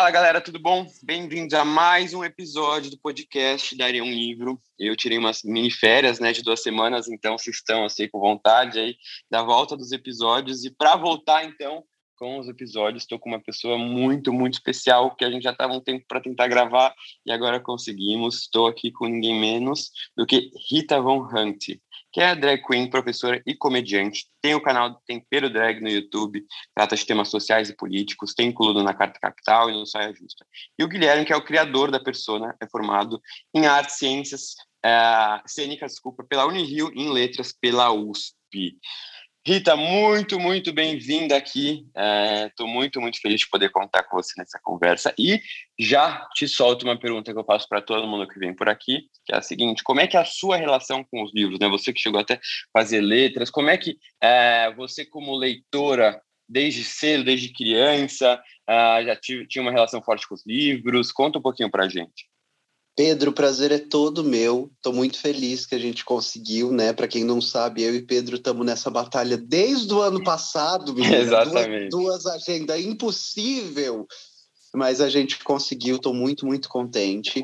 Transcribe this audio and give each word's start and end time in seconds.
Fala 0.00 0.10
galera, 0.10 0.40
tudo 0.40 0.58
bom? 0.58 0.86
Bem-vindos 1.02 1.52
a 1.52 1.62
mais 1.62 2.14
um 2.14 2.24
episódio 2.24 2.90
do 2.90 2.96
podcast 2.96 3.76
Daria 3.76 4.02
um 4.02 4.10
Livro. 4.10 4.58
Eu 4.78 4.96
tirei 4.96 5.18
umas 5.18 5.42
mini 5.42 5.70
férias, 5.70 6.18
né, 6.18 6.32
de 6.32 6.42
duas 6.42 6.62
semanas, 6.62 7.06
então 7.06 7.36
vocês 7.36 7.56
estão 7.56 7.84
assim 7.84 8.08
com 8.08 8.18
vontade 8.18 8.78
aí 8.78 8.96
da 9.30 9.42
volta 9.42 9.76
dos 9.76 9.92
episódios 9.92 10.64
e 10.64 10.70
para 10.70 10.96
voltar 10.96 11.44
então 11.44 11.84
com 12.16 12.38
os 12.38 12.48
episódios, 12.48 13.02
estou 13.02 13.18
com 13.18 13.28
uma 13.28 13.42
pessoa 13.42 13.76
muito, 13.76 14.32
muito 14.32 14.54
especial 14.54 15.14
que 15.14 15.22
a 15.22 15.30
gente 15.30 15.42
já 15.42 15.52
estava 15.52 15.74
um 15.74 15.80
tempo 15.82 16.02
para 16.08 16.22
tentar 16.22 16.48
gravar 16.48 16.94
e 17.26 17.30
agora 17.30 17.60
conseguimos. 17.60 18.38
Estou 18.38 18.68
aqui 18.68 18.90
com 18.90 19.06
ninguém 19.06 19.38
menos 19.38 19.90
do 20.16 20.24
que 20.24 20.50
Rita 20.70 20.98
Von 20.98 21.28
Hunt 21.30 21.78
que 22.12 22.20
é 22.20 22.34
drag 22.34 22.62
queen, 22.62 22.90
professora 22.90 23.42
e 23.46 23.54
comediante. 23.54 24.26
Tem 24.40 24.54
o 24.54 24.60
canal 24.60 25.00
Tempero 25.06 25.50
Drag 25.50 25.80
no 25.80 25.88
YouTube, 25.88 26.44
trata 26.74 26.96
de 26.96 27.06
temas 27.06 27.28
sociais 27.28 27.68
e 27.68 27.76
políticos, 27.76 28.34
tem 28.34 28.48
incluído 28.48 28.82
na 28.82 28.94
Carta 28.94 29.20
Capital 29.20 29.70
e 29.70 29.72
no 29.72 29.86
Saia 29.86 30.12
Justa. 30.12 30.46
E 30.78 30.84
o 30.84 30.88
Guilherme, 30.88 31.24
que 31.24 31.32
é 31.32 31.36
o 31.36 31.44
criador 31.44 31.90
da 31.90 32.00
persona, 32.00 32.56
é 32.60 32.66
formado 32.66 33.20
em 33.54 33.66
artes, 33.66 33.98
ciências 33.98 34.54
é, 34.84 35.40
cênicas, 35.46 35.92
desculpa, 35.92 36.24
pela 36.24 36.46
Unirio 36.46 36.90
e 36.94 37.02
em 37.02 37.12
letras 37.12 37.52
pela 37.52 37.92
USP. 37.92 38.78
Rita, 39.46 39.74
muito, 39.74 40.38
muito 40.38 40.70
bem-vinda 40.70 41.34
aqui. 41.34 41.86
Estou 42.46 42.66
é, 42.66 42.70
muito, 42.70 43.00
muito 43.00 43.18
feliz 43.22 43.40
de 43.40 43.48
poder 43.48 43.70
contar 43.70 44.02
com 44.02 44.18
você 44.18 44.34
nessa 44.36 44.60
conversa. 44.62 45.14
E 45.18 45.40
já 45.78 46.28
te 46.34 46.46
solto 46.46 46.82
uma 46.82 46.98
pergunta 46.98 47.32
que 47.32 47.38
eu 47.38 47.44
faço 47.44 47.66
para 47.66 47.80
todo 47.80 48.06
mundo 48.06 48.28
que 48.28 48.38
vem 48.38 48.54
por 48.54 48.68
aqui, 48.68 49.08
que 49.24 49.32
é 49.32 49.38
a 49.38 49.42
seguinte: 49.42 49.82
como 49.82 49.98
é 49.98 50.06
que 50.06 50.14
é 50.14 50.20
a 50.20 50.26
sua 50.26 50.58
relação 50.58 51.02
com 51.10 51.22
os 51.22 51.32
livros? 51.34 51.58
Né? 51.58 51.68
Você 51.68 51.90
que 51.90 52.00
chegou 52.00 52.20
até 52.20 52.38
fazer 52.70 53.00
letras, 53.00 53.50
como 53.50 53.70
é 53.70 53.78
que 53.78 53.96
é, 54.22 54.70
você, 54.74 55.06
como 55.06 55.34
leitora, 55.34 56.20
desde 56.46 56.84
cedo, 56.84 57.24
desde 57.24 57.50
criança, 57.50 58.42
é, 58.68 59.04
já 59.04 59.16
tinha 59.16 59.62
uma 59.62 59.72
relação 59.72 60.02
forte 60.02 60.28
com 60.28 60.34
os 60.34 60.44
livros? 60.46 61.10
Conta 61.10 61.38
um 61.38 61.42
pouquinho 61.42 61.70
para 61.70 61.86
a 61.86 61.88
gente. 61.88 62.28
Pedro, 63.00 63.30
o 63.30 63.34
prazer 63.34 63.72
é 63.72 63.78
todo 63.78 64.22
meu. 64.22 64.70
Estou 64.76 64.92
muito 64.92 65.18
feliz 65.18 65.64
que 65.64 65.74
a 65.74 65.78
gente 65.78 66.04
conseguiu, 66.04 66.70
né? 66.70 66.92
Para 66.92 67.08
quem 67.08 67.24
não 67.24 67.40
sabe, 67.40 67.82
eu 67.82 67.94
e 67.94 68.02
Pedro 68.02 68.36
estamos 68.36 68.66
nessa 68.66 68.90
batalha 68.90 69.38
desde 69.38 69.90
o 69.94 70.02
ano 70.02 70.20
passado, 70.22 70.92
menina. 70.92 71.16
Exatamente. 71.16 71.88
Duas, 71.88 72.24
duas 72.24 72.26
agendas 72.26 72.78
impossível, 72.78 74.06
mas 74.74 75.00
a 75.00 75.08
gente 75.08 75.42
conseguiu. 75.42 75.96
Estou 75.96 76.12
muito, 76.12 76.44
muito 76.44 76.68
contente. 76.68 77.42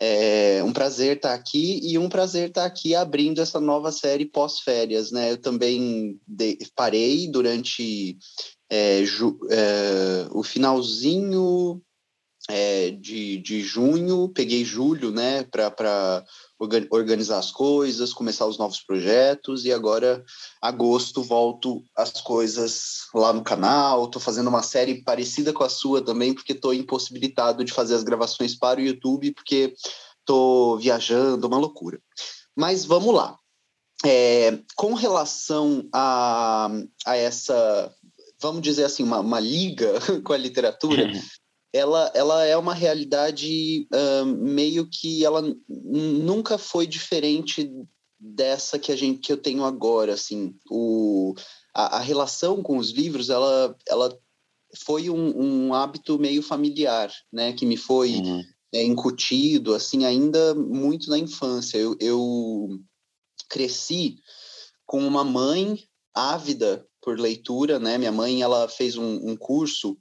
É 0.00 0.64
um 0.64 0.72
prazer 0.72 1.18
estar 1.18 1.28
tá 1.28 1.34
aqui 1.36 1.78
e 1.80 1.96
um 1.96 2.08
prazer 2.08 2.48
estar 2.48 2.62
tá 2.62 2.66
aqui 2.66 2.96
abrindo 2.96 3.40
essa 3.40 3.60
nova 3.60 3.92
série 3.92 4.26
pós-férias, 4.26 5.12
né? 5.12 5.30
Eu 5.30 5.38
também 5.38 6.18
de, 6.26 6.58
parei 6.74 7.30
durante 7.30 8.18
é, 8.68 9.04
é, 9.04 10.26
o 10.32 10.42
finalzinho 10.42 11.80
é, 12.48 12.90
de, 12.92 13.36
de 13.38 13.60
junho, 13.60 14.30
peguei 14.30 14.64
julho, 14.64 15.10
né, 15.10 15.44
para 15.44 16.24
organizar 16.90 17.38
as 17.38 17.52
coisas, 17.52 18.14
começar 18.14 18.46
os 18.46 18.56
novos 18.56 18.80
projetos, 18.80 19.66
e 19.66 19.72
agora, 19.72 20.24
agosto, 20.60 21.22
volto 21.22 21.84
as 21.94 22.20
coisas 22.22 23.06
lá 23.14 23.32
no 23.32 23.44
canal. 23.44 24.06
Estou 24.06 24.20
fazendo 24.20 24.48
uma 24.48 24.62
série 24.62 25.02
parecida 25.02 25.52
com 25.52 25.62
a 25.62 25.68
sua 25.68 26.02
também, 26.02 26.32
porque 26.32 26.52
estou 26.52 26.72
impossibilitado 26.72 27.62
de 27.62 27.72
fazer 27.72 27.94
as 27.94 28.02
gravações 28.02 28.56
para 28.56 28.80
o 28.80 28.82
YouTube, 28.82 29.34
porque 29.34 29.74
estou 30.20 30.78
viajando, 30.78 31.46
uma 31.46 31.58
loucura. 31.58 32.00
Mas 32.56 32.84
vamos 32.84 33.14
lá. 33.14 33.36
É, 34.04 34.58
com 34.74 34.94
relação 34.94 35.88
a, 35.92 36.70
a 37.04 37.16
essa, 37.16 37.92
vamos 38.40 38.62
dizer 38.62 38.84
assim, 38.84 39.02
uma, 39.02 39.20
uma 39.20 39.40
liga 39.40 39.92
com 40.24 40.32
a 40.32 40.36
literatura, 40.36 41.10
ela, 41.72 42.10
ela 42.14 42.44
é 42.44 42.56
uma 42.56 42.74
realidade 42.74 43.86
uh, 43.92 44.24
meio 44.24 44.88
que 44.88 45.24
ela 45.24 45.42
nunca 45.68 46.56
foi 46.56 46.86
diferente 46.86 47.70
dessa 48.18 48.78
que 48.78 48.90
a 48.90 48.96
gente 48.96 49.20
que 49.20 49.32
eu 49.32 49.36
tenho 49.36 49.64
agora 49.64 50.14
assim. 50.14 50.54
O 50.70 51.34
a, 51.74 51.98
a 51.98 52.00
relação 52.00 52.62
com 52.62 52.78
os 52.78 52.90
livros 52.90 53.30
ela 53.30 53.76
ela 53.86 54.18
foi 54.84 55.08
um, 55.08 55.68
um 55.68 55.74
hábito 55.74 56.18
meio 56.18 56.42
familiar 56.42 57.12
né 57.32 57.52
que 57.52 57.64
me 57.64 57.76
foi 57.76 58.16
uhum. 58.16 58.42
é, 58.74 58.82
incutido 58.82 59.74
assim 59.74 60.04
ainda 60.04 60.54
muito 60.54 61.10
na 61.10 61.18
infância. 61.18 61.76
Eu, 61.76 61.96
eu 62.00 62.80
cresci 63.48 64.16
com 64.86 65.06
uma 65.06 65.22
mãe 65.22 65.78
ávida 66.14 66.84
por 67.00 67.20
leitura 67.20 67.78
né. 67.78 67.98
Minha 67.98 68.12
mãe 68.12 68.42
ela 68.42 68.68
fez 68.68 68.96
um, 68.96 69.30
um 69.30 69.36
curso 69.36 69.96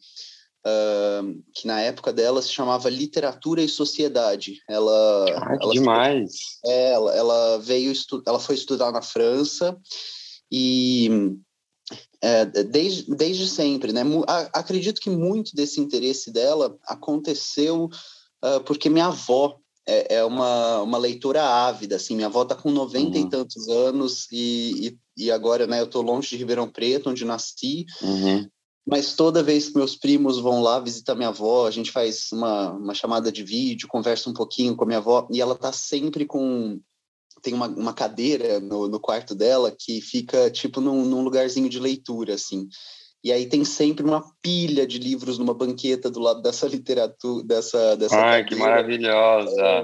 Uh, 0.68 1.42
que 1.54 1.66
na 1.66 1.80
época 1.80 2.12
dela 2.12 2.42
se 2.42 2.52
chamava 2.52 2.90
Literatura 2.90 3.62
e 3.62 3.70
Sociedade. 3.70 4.60
Ela, 4.68 5.26
ah, 5.30 5.58
ela, 5.62 5.72
demais! 5.72 6.32
É, 6.66 6.92
ela, 6.92 7.16
ela 7.16 7.58
veio 7.60 7.94
ela 8.26 8.40
foi 8.40 8.56
estudar 8.56 8.92
na 8.92 9.02
França 9.02 9.78
e 10.52 11.38
é, 12.22 12.46
desde, 12.46 13.16
desde 13.16 13.48
sempre, 13.48 13.94
né? 13.94 14.02
Acredito 14.52 15.00
que 15.00 15.10
muito 15.10 15.56
desse 15.56 15.80
interesse 15.80 16.32
dela 16.32 16.78
aconteceu 16.86 17.86
uh, 18.44 18.62
porque 18.66 18.90
minha 18.90 19.08
avó 19.08 19.58
é, 19.88 20.16
é, 20.16 20.26
uma, 20.26 20.82
uma 20.82 20.98
leitora 20.98 21.42
ávida, 21.44 21.96
assim, 21.96 22.16
minha 22.16 22.28
avó 22.28 22.44
está 22.44 22.56
com 22.56 22.70
90 22.70 23.18
uhum. 23.18 23.26
e 23.26 23.30
tantos 23.30 23.70
anos 23.70 24.28
e, 24.32 24.98
e, 25.18 25.26
e, 25.26 25.32
agora, 25.32 25.66
né, 25.66 25.80
eu 25.80 25.86
estou 25.86 26.02
longe 26.02 26.28
de 26.28 26.36
Ribeirão 26.36 26.70
Preto, 26.70 27.10
onde 27.10 27.24
nasci, 27.24 27.86
uhum. 28.02 28.50
Mas 28.90 29.14
toda 29.16 29.44
vez 29.44 29.68
que 29.68 29.78
meus 29.78 29.98
primos 29.98 30.40
vão 30.40 30.62
lá 30.62 30.80
visitar 30.80 31.14
minha 31.14 31.28
avó, 31.28 31.68
a 31.68 31.72
gente 31.72 31.92
faz 31.92 32.32
uma, 32.32 32.72
uma 32.72 32.94
chamada 32.94 33.30
de 33.30 33.44
vídeo, 33.44 33.88
conversa 33.88 34.30
um 34.30 34.34
pouquinho 34.34 34.78
com 34.78 34.86
a 34.86 34.88
minha 34.88 35.00
avó, 35.00 35.28
e 35.30 35.42
ela 35.42 35.56
tá 35.56 35.74
sempre 35.74 36.26
com. 36.26 36.80
Tem 37.42 37.54
uma, 37.54 37.68
uma 37.68 37.94
cadeira 37.94 38.60
no, 38.60 38.88
no 38.88 39.00
quarto 39.00 39.36
dela 39.36 39.76
que 39.78 40.00
fica, 40.00 40.50
tipo, 40.50 40.80
num, 40.80 41.04
num 41.04 41.22
lugarzinho 41.22 41.70
de 41.70 41.80
leitura, 41.80 42.34
assim. 42.36 42.68
E 43.24 43.32
aí 43.32 43.46
tem 43.46 43.66
sempre 43.66 44.06
uma 44.06 44.24
pilha 44.42 44.88
de 44.88 44.98
livros 44.98 45.38
numa 45.38 45.54
banqueta 45.54 46.10
do 46.10 46.20
lado 46.20 46.42
dessa 46.42 46.66
literatura, 46.70 47.44
dessa, 47.46 47.96
dessa 47.98 48.16
Ai, 48.16 48.44
cadeira. 48.44 48.48
que 48.48 48.56
maravilhosa! 48.56 49.62
É, 49.62 49.84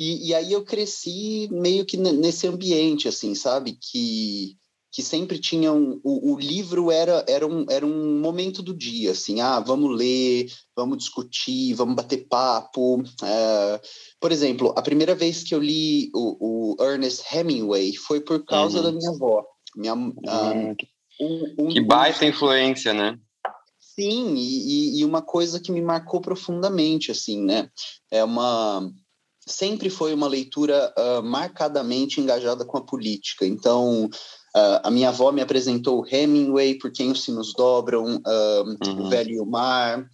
e, 0.00 0.28
e 0.28 0.34
aí 0.34 0.52
eu 0.52 0.64
cresci 0.64 1.48
meio 1.52 1.84
que 1.84 1.96
nesse 1.96 2.46
ambiente, 2.46 3.06
assim, 3.06 3.34
sabe? 3.34 3.78
Que 3.80 4.56
que 4.92 5.02
sempre 5.02 5.38
tinham 5.38 6.00
o, 6.02 6.32
o, 6.32 6.38
livro 6.38 6.90
era 6.90 7.24
era 7.28 7.46
um, 7.46 7.64
era 7.70 7.86
um 7.86 8.18
momento 8.20 8.62
do 8.62 8.74
dia 8.74 9.12
assim 9.12 9.40
ah 9.40 9.60
vamos 9.60 9.96
ler 9.96 10.50
vamos 10.74 10.98
discutir 10.98 11.74
vamos 11.74 11.94
bater 11.94 12.26
papo 12.28 13.02
é, 13.22 13.80
por 14.20 14.32
exemplo 14.32 14.74
a 14.76 14.82
primeira 14.82 15.14
vez 15.14 15.44
que 15.44 15.54
eu 15.54 15.60
li 15.60 16.10
o, 16.12 16.74
o 16.78 16.84
Ernest 16.84 17.24
Hemingway 17.32 17.94
foi 17.94 18.20
por 18.20 18.44
causa 18.44 18.78
uhum. 18.78 18.84
da 18.84 18.92
minha 18.92 19.10
avó 19.10 19.44
minha 19.76 19.94
uhum. 19.94 20.76
um, 21.20 21.54
um, 21.58 21.68
que 21.68 21.80
baita 21.80 22.26
influência 22.26 22.92
né 22.92 23.16
sim 23.78 24.34
e, 24.34 24.98
e 24.98 25.04
uma 25.04 25.22
coisa 25.22 25.60
que 25.60 25.70
me 25.70 25.80
marcou 25.80 26.20
profundamente 26.20 27.12
assim 27.12 27.44
né 27.44 27.70
é 28.10 28.24
uma 28.24 28.90
sempre 29.46 29.88
foi 29.88 30.12
uma 30.12 30.28
leitura 30.28 30.92
uh, 30.96 31.22
marcadamente 31.22 32.20
engajada 32.20 32.64
com 32.64 32.76
a 32.76 32.84
política 32.84 33.46
então 33.46 34.08
Uh, 34.56 34.82
a 34.82 34.90
minha 34.90 35.10
avó 35.10 35.30
me 35.30 35.40
apresentou 35.40 36.04
Hemingway, 36.06 36.76
Por 36.76 36.90
Quem 36.90 37.10
os 37.10 37.22
Sinos 37.22 37.52
Dobram, 37.54 38.16
uh, 38.16 38.88
uhum. 38.88 39.06
O 39.06 39.08
Velho 39.08 39.30
e 39.30 39.40
o 39.40 39.46
Mar. 39.46 40.08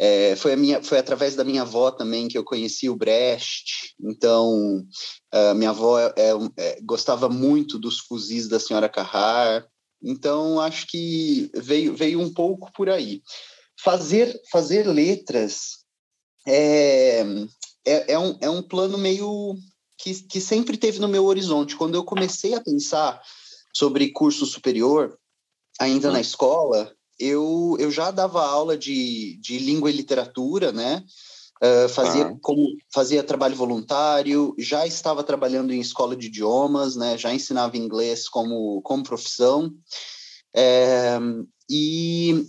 É, 0.00 0.36
foi, 0.36 0.52
a 0.52 0.56
minha, 0.56 0.80
foi 0.80 0.98
através 0.98 1.34
da 1.34 1.42
minha 1.42 1.62
avó 1.62 1.90
também 1.90 2.28
que 2.28 2.38
eu 2.38 2.44
conheci 2.44 2.88
o 2.88 2.94
Brecht. 2.96 3.94
Então, 4.00 4.86
uh, 5.34 5.54
minha 5.56 5.70
avó 5.70 5.98
é, 5.98 6.12
é, 6.56 6.78
gostava 6.82 7.28
muito 7.28 7.78
dos 7.78 7.98
fuzis 7.98 8.46
da 8.46 8.60
senhora 8.60 8.88
Carrar. 8.88 9.66
Então, 10.00 10.60
acho 10.60 10.86
que 10.86 11.50
veio, 11.54 11.96
veio 11.96 12.20
um 12.20 12.32
pouco 12.32 12.70
por 12.72 12.88
aí. 12.88 13.22
Fazer, 13.82 14.40
fazer 14.50 14.86
letras 14.86 15.78
é, 16.46 17.20
é, 17.84 18.12
é, 18.12 18.18
um, 18.18 18.38
é 18.40 18.48
um 18.48 18.62
plano 18.62 18.96
meio 18.96 19.56
que, 19.98 20.14
que 20.22 20.40
sempre 20.40 20.76
teve 20.76 21.00
no 21.00 21.08
meu 21.08 21.24
horizonte. 21.24 21.76
Quando 21.76 21.96
eu 21.96 22.04
comecei 22.04 22.54
a 22.54 22.60
pensar 22.60 23.20
sobre 23.78 24.10
curso 24.10 24.44
superior, 24.44 25.16
ainda 25.78 26.10
na 26.10 26.20
escola, 26.20 26.92
eu, 27.16 27.76
eu 27.78 27.92
já 27.92 28.10
dava 28.10 28.44
aula 28.44 28.76
de, 28.76 29.38
de 29.40 29.56
língua 29.60 29.88
e 29.88 29.94
literatura, 29.94 30.72
né? 30.72 31.04
Uh, 31.62 31.88
fazia 31.88 32.26
ah. 32.26 32.36
como 32.42 32.60
fazia 32.92 33.22
trabalho 33.22 33.54
voluntário, 33.54 34.52
já 34.58 34.84
estava 34.84 35.22
trabalhando 35.22 35.72
em 35.72 35.80
escola 35.80 36.16
de 36.16 36.26
idiomas, 36.26 36.96
né? 36.96 37.16
Já 37.16 37.32
ensinava 37.32 37.76
inglês 37.76 38.28
como 38.28 38.82
como 38.82 39.04
profissão. 39.04 39.72
É, 40.54 41.16
e 41.70 42.44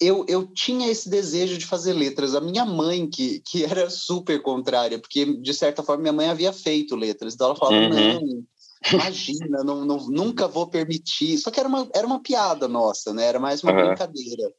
eu, 0.00 0.24
eu 0.28 0.46
tinha 0.46 0.88
esse 0.88 1.08
desejo 1.08 1.56
de 1.56 1.66
fazer 1.66 1.92
letras. 1.92 2.34
A 2.34 2.40
minha 2.40 2.64
mãe, 2.64 3.08
que, 3.08 3.40
que 3.40 3.64
era 3.64 3.88
super 3.90 4.42
contrária, 4.42 4.98
porque 4.98 5.24
de 5.40 5.54
certa 5.54 5.84
forma 5.84 6.02
minha 6.02 6.12
mãe 6.12 6.28
havia 6.28 6.52
feito 6.52 6.96
letras, 6.96 7.34
então 7.34 7.48
ela 7.48 7.56
falava: 7.56 7.76
uhum. 7.76 7.90
não, 7.90 8.44
imagina, 8.92 9.62
não, 9.64 9.84
não, 9.84 9.96
nunca 10.08 10.46
vou 10.46 10.66
permitir. 10.66 11.38
Só 11.38 11.50
que 11.50 11.60
era 11.60 11.68
uma, 11.68 11.88
era 11.94 12.06
uma 12.06 12.22
piada 12.22 12.68
nossa, 12.68 13.12
né? 13.12 13.24
Era 13.24 13.38
mais 13.38 13.62
uma 13.62 13.72
uhum. 13.72 13.86
brincadeira. 13.86 14.52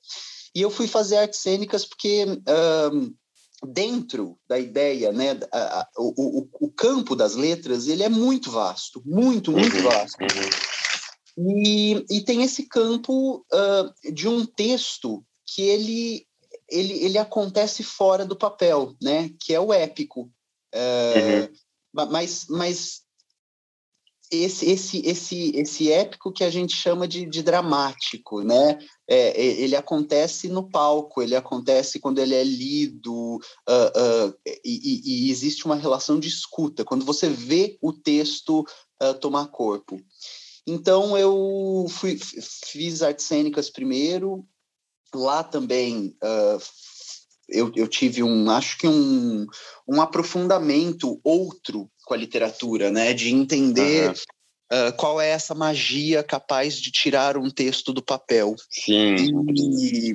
E 0.54 0.62
eu 0.62 0.70
fui 0.70 0.88
fazer 0.88 1.18
artes 1.18 1.40
cênicas 1.40 1.86
porque. 1.86 2.26
Um, 2.94 3.14
dentro 3.68 4.40
da 4.48 4.58
ideia, 4.58 5.12
né, 5.12 5.38
a, 5.52 5.82
a, 5.82 5.88
o, 5.98 6.40
o, 6.40 6.50
o, 6.62 6.72
campo 6.72 7.14
das 7.14 7.36
letras, 7.36 7.90
ele 7.90 8.04
é 8.04 8.08
muito 8.08 8.50
vasto, 8.50 9.04
muito, 9.06 9.52
muito 9.52 9.76
uhum. 9.76 9.84
vasto. 9.84 10.18
Uhum. 10.22 11.62
E, 11.62 12.06
e 12.10 12.22
tem 12.22 12.42
esse 12.42 12.64
campo 12.68 13.46
uh, 13.54 14.14
de 14.14 14.30
um 14.30 14.46
texto 14.46 15.24
que 15.46 15.62
ele, 15.62 16.26
ele, 16.70 17.04
ele 17.04 17.18
acontece 17.18 17.84
fora 17.84 18.26
do 18.26 18.36
papel, 18.36 18.96
né? 19.02 19.30
Que 19.40 19.54
é 19.54 19.60
o 19.60 19.74
épico. 19.74 20.32
Uh. 20.74 21.52
Mas, 21.94 22.46
mas 22.50 23.02
esse, 24.32 24.70
esse, 24.70 25.02
esse, 25.06 25.52
esse 25.56 25.92
épico 25.92 26.32
que 26.32 26.44
a 26.44 26.50
gente 26.50 26.76
chama 26.76 27.08
de, 27.08 27.26
de 27.26 27.42
dramático, 27.42 28.42
né? 28.42 28.78
É, 29.08 29.42
ele 29.42 29.76
acontece 29.76 30.48
no 30.48 30.70
palco, 30.70 31.22
ele 31.22 31.36
acontece 31.36 32.00
quando 32.00 32.20
ele 32.20 32.36
é 32.36 32.44
lido, 32.44 33.38
uh, 33.38 34.28
uh, 34.28 34.34
e, 34.64 35.26
e, 35.28 35.32
existe 35.32 35.66
uma 35.66 35.76
relação 35.76 36.20
de 36.20 36.28
escuta, 36.28 36.86
quando 36.86 37.04
você 37.04 37.28
vê 37.28 37.78
o 37.82 37.92
texto 37.92 38.64
uh, 39.02 39.14
tomar 39.20 39.48
corpo. 39.48 40.00
Então, 40.68 41.18
eu 41.18 41.88
fui, 41.90 42.20
fiz 42.68 43.02
artes 43.02 43.26
cênicas 43.26 43.70
primeiro, 43.72 44.46
lá 45.12 45.44
também 45.44 46.16
eu, 47.52 47.72
eu, 47.76 47.88
tive 47.88 48.24
um, 48.24 48.50
acho 48.50 48.78
que 48.78 48.88
um, 48.88 49.46
um 49.88 50.02
aprofundamento 50.02 51.20
outro 51.24 51.90
com 52.06 52.14
a 52.14 52.18
literatura, 52.18 52.90
né? 52.90 53.14
De 53.14 53.30
entender 53.30 54.10
uhum. 54.10 54.88
uh, 54.88 54.94
qual 54.98 55.20
é 55.20 55.30
essa 55.30 55.54
magia 55.54 56.24
capaz 56.24 56.80
de 56.80 56.92
tirar 56.92 57.38
um 57.38 57.50
texto 57.50 57.94
do 57.94 58.02
papel. 58.02 58.56
Sim. 58.70 59.16
E, 59.50 60.14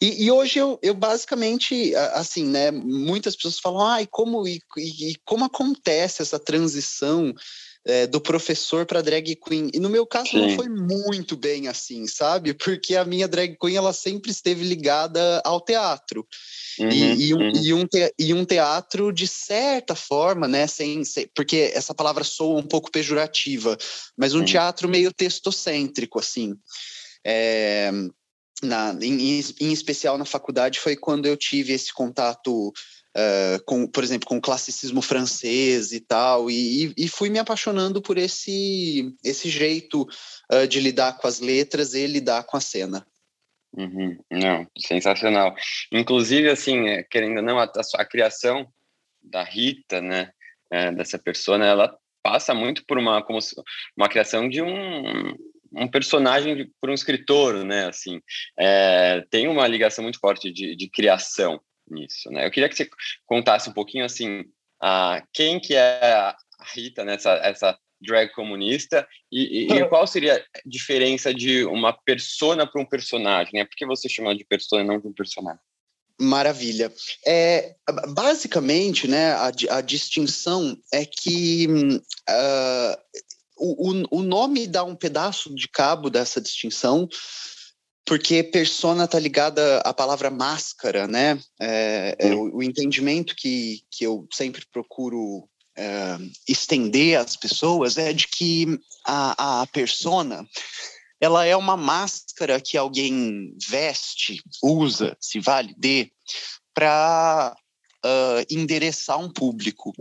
e, 0.00 0.24
e 0.24 0.30
hoje 0.30 0.58
eu, 0.58 0.78
eu 0.82 0.94
basicamente, 0.94 1.94
assim, 2.14 2.44
né? 2.44 2.70
Muitas 2.70 3.36
pessoas 3.36 3.58
falam, 3.58 3.86
ai, 3.86 4.04
ah, 4.04 4.08
como, 4.10 4.46
e, 4.46 4.60
e 4.76 5.14
como 5.24 5.44
acontece 5.44 6.22
essa 6.22 6.38
transição 6.38 7.34
é, 7.86 8.06
do 8.06 8.20
professor 8.20 8.84
para 8.84 9.02
drag 9.02 9.36
queen. 9.36 9.70
E 9.72 9.80
no 9.80 9.88
meu 9.88 10.06
caso 10.06 10.30
Sim. 10.30 10.40
não 10.40 10.56
foi 10.56 10.68
muito 10.68 11.36
bem 11.36 11.68
assim, 11.68 12.06
sabe? 12.06 12.52
Porque 12.54 12.96
a 12.96 13.04
minha 13.04 13.26
drag 13.26 13.56
queen 13.58 13.76
ela 13.76 13.92
sempre 13.92 14.30
esteve 14.30 14.64
ligada 14.64 15.40
ao 15.44 15.60
teatro. 15.60 16.26
Uhum, 16.78 16.90
e, 16.90 17.28
e, 17.28 17.34
um, 17.34 17.38
uhum. 17.38 17.52
e, 17.54 17.74
um 17.74 17.86
te, 17.86 18.14
e 18.18 18.34
um 18.34 18.44
teatro, 18.44 19.12
de 19.12 19.26
certa 19.26 19.94
forma, 19.94 20.46
né? 20.46 20.66
Sem, 20.66 21.04
sem, 21.04 21.28
porque 21.34 21.72
essa 21.74 21.94
palavra 21.94 22.24
soa 22.24 22.58
um 22.58 22.66
pouco 22.66 22.90
pejorativa, 22.90 23.76
mas 24.16 24.34
um 24.34 24.38
uhum. 24.38 24.44
teatro 24.44 24.88
meio 24.88 25.12
textocêntrico, 25.12 26.18
assim. 26.18 26.54
É, 27.24 27.90
na, 28.62 28.96
em, 29.00 29.40
em 29.60 29.72
especial 29.72 30.18
na 30.18 30.24
faculdade 30.24 30.80
foi 30.80 30.96
quando 30.96 31.26
eu 31.26 31.36
tive 31.36 31.72
esse 31.72 31.92
contato 31.92 32.72
uh, 33.16 33.62
com, 33.64 33.86
por 33.86 34.04
exemplo, 34.04 34.28
com 34.28 34.40
classicismo 34.40 35.02
francês 35.02 35.92
e 35.92 36.00
tal, 36.00 36.50
e, 36.50 36.92
e 36.96 37.08
fui 37.08 37.30
me 37.30 37.38
apaixonando 37.38 38.00
por 38.02 38.18
esse, 38.18 39.14
esse 39.24 39.48
jeito 39.48 40.06
uh, 40.52 40.66
de 40.66 40.80
lidar 40.80 41.18
com 41.18 41.26
as 41.26 41.40
letras 41.40 41.94
e 41.94 42.06
lidar 42.06 42.44
com 42.44 42.56
a 42.56 42.60
cena. 42.60 43.06
Uhum. 43.76 44.18
Não, 44.30 44.66
sensacional. 44.76 45.54
Inclusive, 45.92 46.50
assim, 46.50 46.88
é, 46.88 47.02
querendo 47.04 47.36
ou 47.36 47.42
não, 47.42 47.58
a, 47.58 47.70
a, 47.96 48.04
criação 48.04 48.66
da 49.22 49.44
Rita, 49.44 50.00
né, 50.00 50.32
é, 50.70 50.90
dessa 50.90 51.18
persona, 51.18 51.66
ela 51.66 51.96
passa 52.22 52.52
muito 52.52 52.84
por 52.84 52.98
uma, 52.98 53.22
como 53.22 53.38
uma 53.96 54.08
criação 54.08 54.48
de 54.48 54.60
um, 54.60 55.34
um 55.72 55.88
personagem 55.88 56.68
por 56.80 56.90
um 56.90 56.94
escritor, 56.94 57.64
né, 57.64 57.86
assim, 57.86 58.20
é, 58.58 59.24
tem 59.30 59.46
uma 59.46 59.66
ligação 59.68 60.02
muito 60.02 60.18
forte 60.18 60.52
de, 60.52 60.74
de 60.74 60.90
criação 60.90 61.60
nisso, 61.92 62.30
né? 62.30 62.46
Eu 62.46 62.50
queria 62.50 62.68
que 62.68 62.76
você 62.76 62.88
contasse 63.26 63.68
um 63.68 63.72
pouquinho 63.72 64.04
assim, 64.04 64.44
a 64.80 65.22
quem 65.32 65.60
que 65.60 65.74
é 65.74 66.12
a 66.12 66.36
Rita 66.74 67.04
nessa 67.04 67.32
essa 67.42 67.78
drag 68.00 68.32
comunista 68.32 69.06
e, 69.30 69.66
e, 69.66 69.72
e, 69.72 69.84
qual 69.88 70.06
seria 70.06 70.36
a 70.36 70.60
diferença 70.64 71.34
de 71.34 71.64
uma 71.64 71.92
persona 71.92 72.66
para 72.66 72.80
um 72.80 72.86
personagem, 72.86 73.52
né? 73.54 73.64
Por 73.64 73.76
que 73.76 73.86
você 73.86 74.08
chama 74.08 74.34
de 74.34 74.44
persona 74.44 74.82
e 74.82 74.86
não 74.86 74.98
de 74.98 75.06
um 75.06 75.12
personagem? 75.12 75.60
Maravilha. 76.20 76.92
É, 77.26 77.74
basicamente, 78.08 79.08
né, 79.08 79.32
a, 79.32 79.50
a 79.70 79.80
distinção 79.80 80.76
é 80.92 81.06
que 81.06 81.66
uh, 81.66 83.20
o, 83.56 84.18
o 84.18 84.22
nome 84.22 84.66
dá 84.66 84.84
um 84.84 84.94
pedaço 84.94 85.54
de 85.54 85.66
cabo 85.66 86.10
dessa 86.10 86.38
distinção, 86.38 87.08
porque 88.10 88.42
persona 88.42 89.04
está 89.04 89.20
ligada 89.20 89.78
à 89.82 89.94
palavra 89.94 90.32
máscara, 90.32 91.06
né? 91.06 91.38
É, 91.60 92.16
é 92.18 92.34
o, 92.34 92.56
o, 92.56 92.60
entendimento 92.60 93.36
que, 93.36 93.84
que 93.88 94.04
eu 94.04 94.26
sempre 94.32 94.66
procuro 94.72 95.48
é, 95.78 96.18
estender 96.48 97.20
às 97.20 97.36
pessoas 97.36 97.96
é 97.98 98.12
de 98.12 98.26
que 98.26 98.66
a, 99.06 99.60
a 99.60 99.66
persona 99.68 100.44
ela 101.20 101.46
é 101.46 101.54
uma 101.54 101.76
máscara 101.76 102.60
que 102.60 102.76
alguém 102.76 103.56
veste, 103.68 104.42
usa, 104.60 105.16
se 105.20 105.38
vale 105.38 105.72
de, 105.78 106.10
para 106.74 107.54
uh, 108.04 108.44
endereçar 108.52 109.20
um 109.20 109.30
público. 109.30 109.92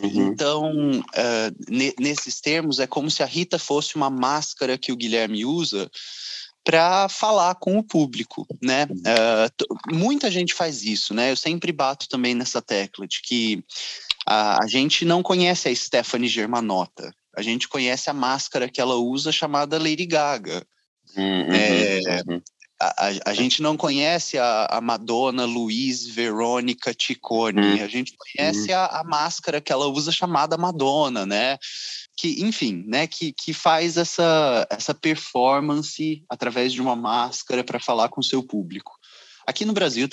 Uhum. 0.00 0.28
Então, 0.28 0.72
uh, 1.00 1.94
nesses 2.00 2.40
termos, 2.40 2.78
é 2.78 2.86
como 2.86 3.10
se 3.10 3.22
a 3.22 3.26
Rita 3.26 3.58
fosse 3.58 3.96
uma 3.96 4.08
máscara 4.08 4.78
que 4.78 4.92
o 4.92 4.96
Guilherme 4.96 5.44
usa 5.44 5.90
para 6.64 7.08
falar 7.10 7.54
com 7.56 7.78
o 7.78 7.84
público, 7.84 8.46
né? 8.62 8.84
Uh, 8.84 9.94
muita 9.94 10.30
gente 10.30 10.54
faz 10.54 10.82
isso, 10.82 11.12
né? 11.12 11.30
Eu 11.30 11.36
sempre 11.36 11.70
bato 11.70 12.08
também 12.08 12.34
nessa 12.34 12.62
tecla 12.62 13.06
de 13.06 13.20
que 13.20 13.62
a, 14.26 14.64
a 14.64 14.66
gente 14.66 15.04
não 15.04 15.22
conhece 15.22 15.68
a 15.68 15.76
Stephanie 15.76 16.28
Germanotta, 16.28 17.12
a 17.36 17.42
gente 17.42 17.68
conhece 17.68 18.08
a 18.08 18.14
máscara 18.14 18.68
que 18.68 18.80
ela 18.80 18.94
usa 18.94 19.30
chamada 19.30 19.78
Lady 19.78 20.06
Gaga. 20.06 20.64
Uhum, 21.16 21.52
é, 21.52 22.00
uhum. 22.26 22.40
A, 22.80 23.30
a, 23.30 23.34
gente 23.34 23.62
não 23.62 23.76
conhece 23.76 24.36
a, 24.38 24.66
a 24.70 24.80
Madonna 24.80 25.44
Luiz 25.44 26.06
Verônica 26.06 26.92
Ticone, 26.92 27.60
uhum. 27.60 27.84
a 27.84 27.88
gente 27.88 28.14
conhece 28.16 28.72
a, 28.72 28.86
a 28.86 29.04
máscara 29.04 29.60
que 29.60 29.72
ela 29.72 29.86
usa 29.86 30.10
chamada 30.10 30.56
Madonna, 30.56 31.24
né? 31.24 31.56
Que, 32.16 32.42
enfim, 32.44 32.84
né, 32.86 33.06
que, 33.06 33.32
que 33.32 33.52
faz 33.52 33.96
essa, 33.96 34.66
essa 34.70 34.94
performance 34.94 36.24
através 36.28 36.72
de 36.72 36.80
uma 36.80 36.94
máscara 36.94 37.64
para 37.64 37.80
falar 37.80 38.08
com 38.08 38.20
o 38.20 38.24
seu 38.24 38.42
público. 38.42 38.92
Aqui 39.46 39.64
no 39.64 39.72
Brasil 39.72 40.08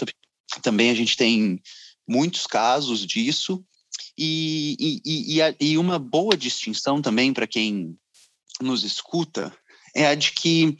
também 0.61 0.89
a 0.89 0.95
gente 0.95 1.15
tem 1.15 1.61
muitos 2.07 2.47
casos 2.47 3.05
disso, 3.05 3.63
e, 4.17 4.75
e, 5.05 5.39
e, 5.39 5.71
e 5.71 5.77
uma 5.77 5.97
boa 5.97 6.35
distinção 6.35 7.01
também 7.01 7.33
para 7.33 7.47
quem 7.47 7.95
nos 8.59 8.83
escuta 8.83 9.55
é 9.95 10.07
a 10.07 10.15
de 10.15 10.31
que 10.31 10.77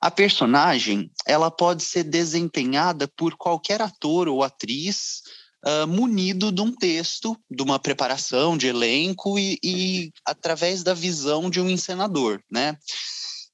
a 0.00 0.10
personagem 0.10 1.10
ela 1.26 1.50
pode 1.50 1.82
ser 1.82 2.04
desempenhada 2.04 3.06
por 3.06 3.36
qualquer 3.36 3.82
ator 3.82 4.28
ou 4.28 4.42
atriz 4.42 5.22
uh, 5.64 5.86
munido 5.86 6.50
de 6.52 6.60
um 6.60 6.72
texto, 6.72 7.36
de 7.50 7.62
uma 7.62 7.78
preparação 7.78 8.56
de 8.56 8.66
elenco 8.66 9.38
e, 9.38 9.58
e 9.62 10.12
através 10.24 10.82
da 10.82 10.94
visão 10.94 11.50
de 11.50 11.60
um 11.60 11.68
encenador, 11.68 12.40
né? 12.50 12.76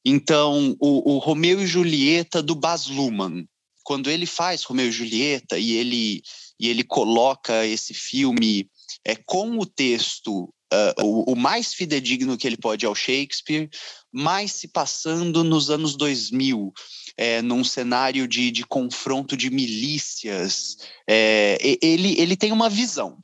Então, 0.05 0.77
o, 0.81 1.15
o 1.15 1.19
Romeu 1.19 1.61
e 1.61 1.67
Julieta 1.67 2.43
do 2.43 2.55
Baz 2.55 2.87
Luhrmann, 2.87 3.47
quando 3.83 4.09
ele 4.09 4.27
faz 4.27 4.63
Romeu 4.63 4.89
e 4.89 4.93
Julieta 4.93 5.59
e 5.59 5.73
ele, 5.73 6.23
e 6.61 6.69
ele 6.69 6.85
coloca 6.85 7.67
esse 7.67 7.93
filme 7.93 8.71
é, 9.05 9.17
com 9.17 9.59
o 9.59 9.67
texto 9.67 10.53
Uh, 10.73 11.05
o, 11.05 11.33
o, 11.33 11.37
mais 11.37 11.73
fidedigno 11.73 12.37
que 12.37 12.45
ele 12.45 12.57
pode 12.57 12.85
ao 12.85 12.95
Shakespeare, 12.95 13.71
mais 14.13 14.53
se 14.53 14.67
passando 14.67 15.45
nos 15.45 15.71
anos 15.71 15.97
2000, 15.97 16.73
é, 17.17 17.41
num 17.41 17.63
cenário 17.63 18.27
de, 18.27 18.51
de 18.51 18.65
confronto 18.65 19.37
de 19.37 19.49
milícias. 19.49 20.77
É, 21.09 21.57
ele, 21.81 22.21
ele 22.21 22.37
tem 22.37 22.51
uma 22.51 22.69
visão. 22.69 23.19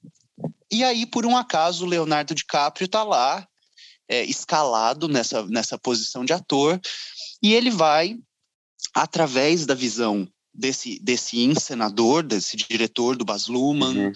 E 0.71 0.85
aí, 0.85 1.05
por 1.05 1.27
um 1.27 1.37
acaso, 1.37 1.85
Leonardo 1.85 2.35
DiCaprio 2.35 2.87
está 2.87 3.03
lá, 3.03 3.47
é, 4.09 4.25
escalado 4.25 5.09
nessa, 5.09 5.45
nessa 5.47 5.77
posição 5.77 6.25
de 6.25 6.33
ator, 6.33 6.81
e 7.43 7.53
ele 7.53 7.71
vai, 7.71 8.17
através 8.95 9.67
da 9.67 9.75
visão 9.75 10.29
desse, 10.55 10.99
desse 11.01 11.41
encenador, 11.41 12.23
desse 12.23 12.57
diretor, 12.57 13.17
do 13.17 13.25
Baz 13.25 13.49
Luhrmann, 13.49 14.07
uhum. 14.07 14.13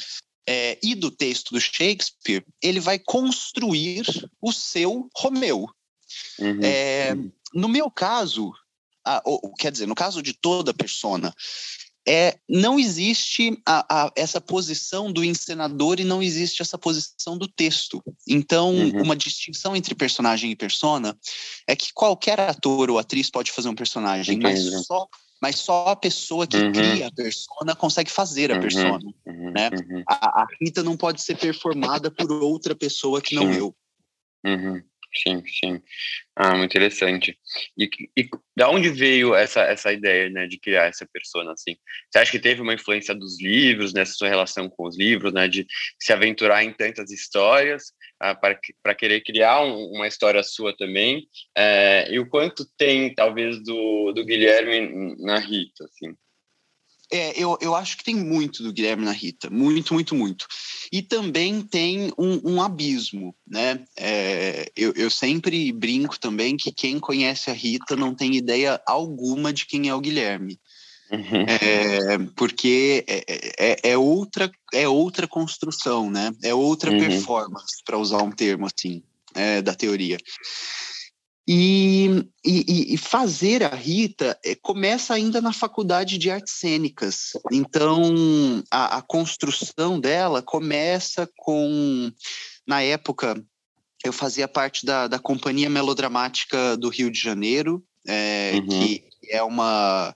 É, 0.49 0.79
e 0.83 0.95
do 0.95 1.11
texto 1.11 1.53
do 1.53 1.61
Shakespeare, 1.61 2.45
ele 2.63 2.81
vai 2.81 2.99
construir 2.99 4.05
o 4.41 4.53
seu 4.53 5.09
Romeu. 5.17 5.69
Uhum. 6.39 6.61
É, 6.63 7.17
no 7.53 7.69
meu 7.69 7.91
caso, 7.91 8.53
a, 9.05 9.23
ou, 9.25 9.53
quer 9.55 9.73
dizer, 9.73 9.87
no 9.87 9.95
caso 9.95 10.23
de 10.23 10.33
toda 10.33 10.75
persona, 10.75 11.35
é, 12.09 12.39
não 12.49 12.79
existe 12.79 13.61
a, 13.67 14.05
a, 14.05 14.13
essa 14.15 14.41
posição 14.41 15.13
do 15.13 15.25
encenador 15.25 15.99
e 15.99 16.05
não 16.05 16.23
existe 16.23 16.63
essa 16.63 16.79
posição 16.79 17.37
do 17.37 17.49
texto. 17.49 18.01
Então, 18.29 18.73
uhum. 18.73 19.03
uma 19.03 19.17
distinção 19.17 19.75
entre 19.75 19.95
personagem 19.95 20.53
e 20.53 20.57
persona 20.57 21.19
é 21.67 21.75
que 21.75 21.93
qualquer 21.93 22.39
ator 22.39 22.91
ou 22.91 22.99
atriz 22.99 23.29
pode 23.29 23.51
fazer 23.51 23.69
um 23.69 23.75
personagem, 23.75 24.39
mas 24.39 24.87
só, 24.87 25.09
mas 25.41 25.57
só 25.57 25.89
a 25.89 25.97
pessoa 25.97 26.47
que 26.47 26.57
uhum. 26.57 26.73
cria 26.73 27.09
a 27.09 27.13
persona 27.13 27.75
consegue 27.75 28.11
fazer 28.11 28.51
a 28.51 28.55
uhum. 28.55 28.61
persona. 28.61 29.05
Uhum. 29.27 29.51
Né? 29.51 29.71
Uhum. 29.71 30.03
A, 30.09 30.43
a, 30.43 30.47
Rita 30.61 30.83
não 30.83 30.97
pode 30.97 31.23
ser 31.23 31.37
performada 31.37 32.11
por 32.11 32.31
outra 32.31 32.75
pessoa 32.75 33.21
que 33.21 33.35
não 33.35 33.53
eu. 33.53 33.75
Uhum. 34.45 34.83
Sim, 35.15 35.43
sim. 35.47 35.83
Ah, 36.35 36.57
muito 36.57 36.73
interessante. 36.73 37.39
E, 37.79 37.89
e 38.17 38.29
da 38.55 38.69
onde 38.69 38.91
veio 38.91 39.35
essa, 39.35 39.63
essa 39.63 39.93
ideia, 39.93 40.29
né, 40.29 40.47
de 40.47 40.59
criar 40.59 40.85
essa 40.85 41.07
persona, 41.11 41.53
assim? 41.53 41.77
Você 42.11 42.19
acha 42.19 42.31
que 42.31 42.39
teve 42.39 42.61
uma 42.61 42.75
influência 42.75 43.15
dos 43.15 43.41
livros, 43.41 43.95
nessa 43.95 44.13
sua 44.13 44.29
relação 44.29 44.69
com 44.69 44.87
os 44.87 44.99
livros, 44.99 45.33
né, 45.33 45.49
de 45.49 45.67
se 45.99 46.13
aventurar 46.13 46.63
em 46.63 46.73
tantas 46.73 47.11
histórias, 47.11 47.93
ah, 48.21 48.35
para 48.35 48.95
querer 48.95 49.21
criar 49.23 49.63
um, 49.63 49.93
uma 49.93 50.07
história 50.07 50.43
sua 50.43 50.77
também? 50.77 51.29
É, 51.57 52.13
e 52.13 52.19
o 52.19 52.29
quanto 52.29 52.65
tem, 52.77 53.15
talvez, 53.15 53.63
do, 53.63 54.13
do 54.13 54.25
Guilherme 54.25 55.17
na 55.19 55.39
Rita, 55.39 55.85
assim? 55.85 56.15
É, 57.13 57.41
eu, 57.41 57.57
eu 57.61 57.75
acho 57.75 57.97
que 57.97 58.03
tem 58.03 58.17
muito 58.17 58.65
do 58.65 58.73
Guilherme 58.73 59.05
na 59.05 59.13
Rita, 59.13 59.49
muito, 59.49 59.95
muito, 59.95 60.15
muito. 60.15 60.47
E 60.91 61.03
também 61.03 61.63
tem 61.63 62.13
um, 62.19 62.55
um 62.55 62.63
abismo, 62.63 63.35
né? 63.47 63.85
É, 63.97 64.71
eu, 64.77 64.93
eu 64.97 65.09
sempre 65.09 65.73
brinco 65.73 66.19
também 66.19 66.57
que 66.57 66.73
quem 66.73 66.99
conhece 66.99 67.49
a 67.49 67.53
Rita 67.53 67.95
não 67.95 68.13
tem 68.13 68.35
ideia 68.35 68.81
alguma 68.87 69.53
de 69.53 69.67
quem 69.67 69.89
é 69.89 69.95
o 69.95 70.01
Guilherme. 70.01 70.59
Uhum. 71.11 71.47
É, 71.47 72.19
porque 72.35 73.05
é, 73.07 73.25
é, 73.59 73.91
é, 73.91 73.99
outra, 73.99 74.51
é 74.73 74.89
outra 74.89 75.29
construção, 75.29 76.11
né? 76.11 76.33
É 76.43 76.53
outra 76.53 76.91
uhum. 76.91 76.99
performance, 76.99 77.83
para 77.85 77.99
usar 77.99 78.23
um 78.23 78.33
termo 78.33 78.67
assim, 78.67 79.03
é, 79.35 79.63
da 79.63 79.75
teoria. 79.75 80.19
E, 81.49 82.29
e, 82.45 82.95
e, 82.95 82.99
fazer 82.99 83.63
a 83.63 83.73
Rita 83.73 84.37
é, 84.45 84.57
começa 84.57 85.15
ainda 85.15 85.41
na 85.41 85.53
faculdade 85.53 86.19
de 86.19 86.29
artes 86.29 86.55
cênicas. 86.55 87.35
Então, 87.53 88.65
a, 88.69 88.97
a, 88.97 89.03
construção 89.03 90.01
dela 90.01 90.43
começa 90.43 91.29
com. 91.37 92.11
Na 92.67 92.83
época, 92.83 93.41
eu 94.05 94.13
fazia 94.13 94.49
parte 94.49 94.85
da, 94.85 95.07
da 95.07 95.21
Companhia 95.21 95.71
Melodramática 95.71 96.77
do 96.77 96.89
Rio 96.89 97.13
de 97.13 97.21
Janeiro, 97.21 97.81
é, 98.09 98.55
uhum. 98.55 98.67
que 98.67 99.05
é 99.31 99.41
uma. 99.41 100.13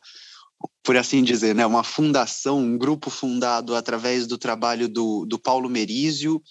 Por 0.90 0.96
assim 0.96 1.22
dizer, 1.22 1.54
né, 1.54 1.64
uma 1.64 1.84
fundação, 1.84 2.58
um 2.58 2.76
grupo 2.76 3.10
fundado 3.10 3.76
através 3.76 4.26
do 4.26 4.36
trabalho 4.36 4.88
do, 4.88 5.24
do 5.24 5.38
Paulo 5.38 5.70
Merizio, 5.70 6.42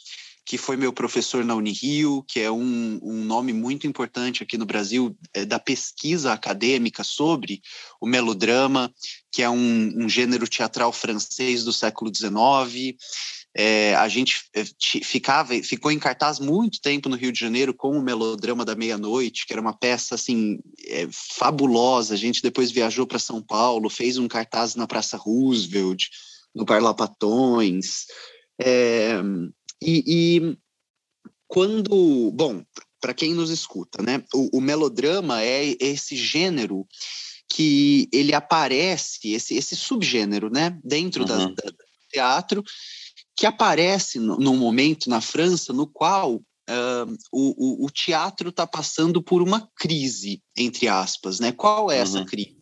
que 0.46 0.58
foi 0.58 0.78
meu 0.78 0.94
professor 0.94 1.44
na 1.44 1.54
Unirio, 1.56 2.24
que 2.26 2.40
é 2.40 2.50
um, 2.50 2.98
um 3.04 3.26
nome 3.26 3.52
muito 3.52 3.86
importante 3.86 4.42
aqui 4.42 4.58
no 4.58 4.66
Brasil 4.66 5.14
é, 5.34 5.44
da 5.44 5.60
pesquisa 5.60 6.32
acadêmica 6.32 7.04
sobre 7.04 7.62
o 8.00 8.08
melodrama, 8.08 8.90
que 9.30 9.44
é 9.44 9.50
um, 9.50 9.92
um 9.98 10.08
gênero 10.08 10.48
teatral 10.48 10.94
francês 10.94 11.66
do 11.66 11.74
século 11.74 12.10
XIX. 12.10 12.96
É, 13.56 13.96
a 13.96 14.08
gente 14.08 14.46
é, 14.54 14.64
ficava, 15.04 15.54
ficou 15.64 15.92
em 15.92 15.98
cartaz 15.98 16.40
muito 16.40 16.80
tempo 16.82 17.10
no 17.10 17.16
Rio 17.16 17.32
de 17.32 17.40
Janeiro 17.40 17.74
com 17.74 17.98
o 17.98 18.02
melodrama 18.02 18.64
da 18.64 18.76
meia-noite, 18.76 19.46
que 19.46 19.54
era 19.54 19.62
uma 19.62 19.78
peça 19.78 20.16
assim 20.16 20.60
é, 20.88 21.08
fabulosa. 21.12 22.14
A 22.14 22.18
gente 22.18 22.42
depois 22.42 22.72
viajou 22.72 23.08
para 23.08 23.20
São 23.20 23.42
Paulo, 23.42 23.90
fez 23.90 24.18
um 24.18 24.28
cartaz 24.28 24.76
na 24.76 24.86
Praça 24.86 25.18
Roosevelt, 25.18 26.06
no 26.54 26.66
Parlapatões. 26.66 28.06
É, 28.62 29.20
e, 29.82 30.04
e 30.06 30.58
quando, 31.48 32.32
bom, 32.32 32.64
para 33.02 33.14
quem 33.14 33.34
nos 33.34 33.50
escuta, 33.50 34.04
né, 34.04 34.24
o, 34.34 34.58
o, 34.58 34.62
melodrama 34.62 35.42
é 35.42 35.76
esse 35.80 36.16
gênero 36.16 36.86
que 37.52 38.08
ele 38.14 38.34
aparece, 38.34 39.32
esse, 39.32 39.56
esse 39.56 39.76
subgênero, 39.76 40.50
né, 40.52 40.78
dentro 40.84 41.22
uhum. 41.22 41.28
da, 41.28 41.38
da, 41.38 41.72
do 41.72 41.78
teatro, 42.12 42.64
que 43.40 43.46
aparece 43.46 44.20
no, 44.20 44.36
num 44.36 44.58
momento 44.58 45.10
na 45.10 45.22
França 45.22 45.72
no 45.72 45.88
qual 45.88 46.36
uh, 46.36 47.18
o, 47.32 47.84
o, 47.84 47.86
o, 47.86 47.90
teatro 47.90 48.50
está 48.50 48.68
passando 48.68 49.24
por 49.24 49.42
uma 49.42 49.66
crise, 49.78 50.44
entre 50.58 50.90
aspas, 50.90 51.40
né? 51.40 51.54
Qual 51.54 51.90
é 51.90 51.96
uhum. 51.96 52.02
essa 52.02 52.26
crise? 52.26 52.58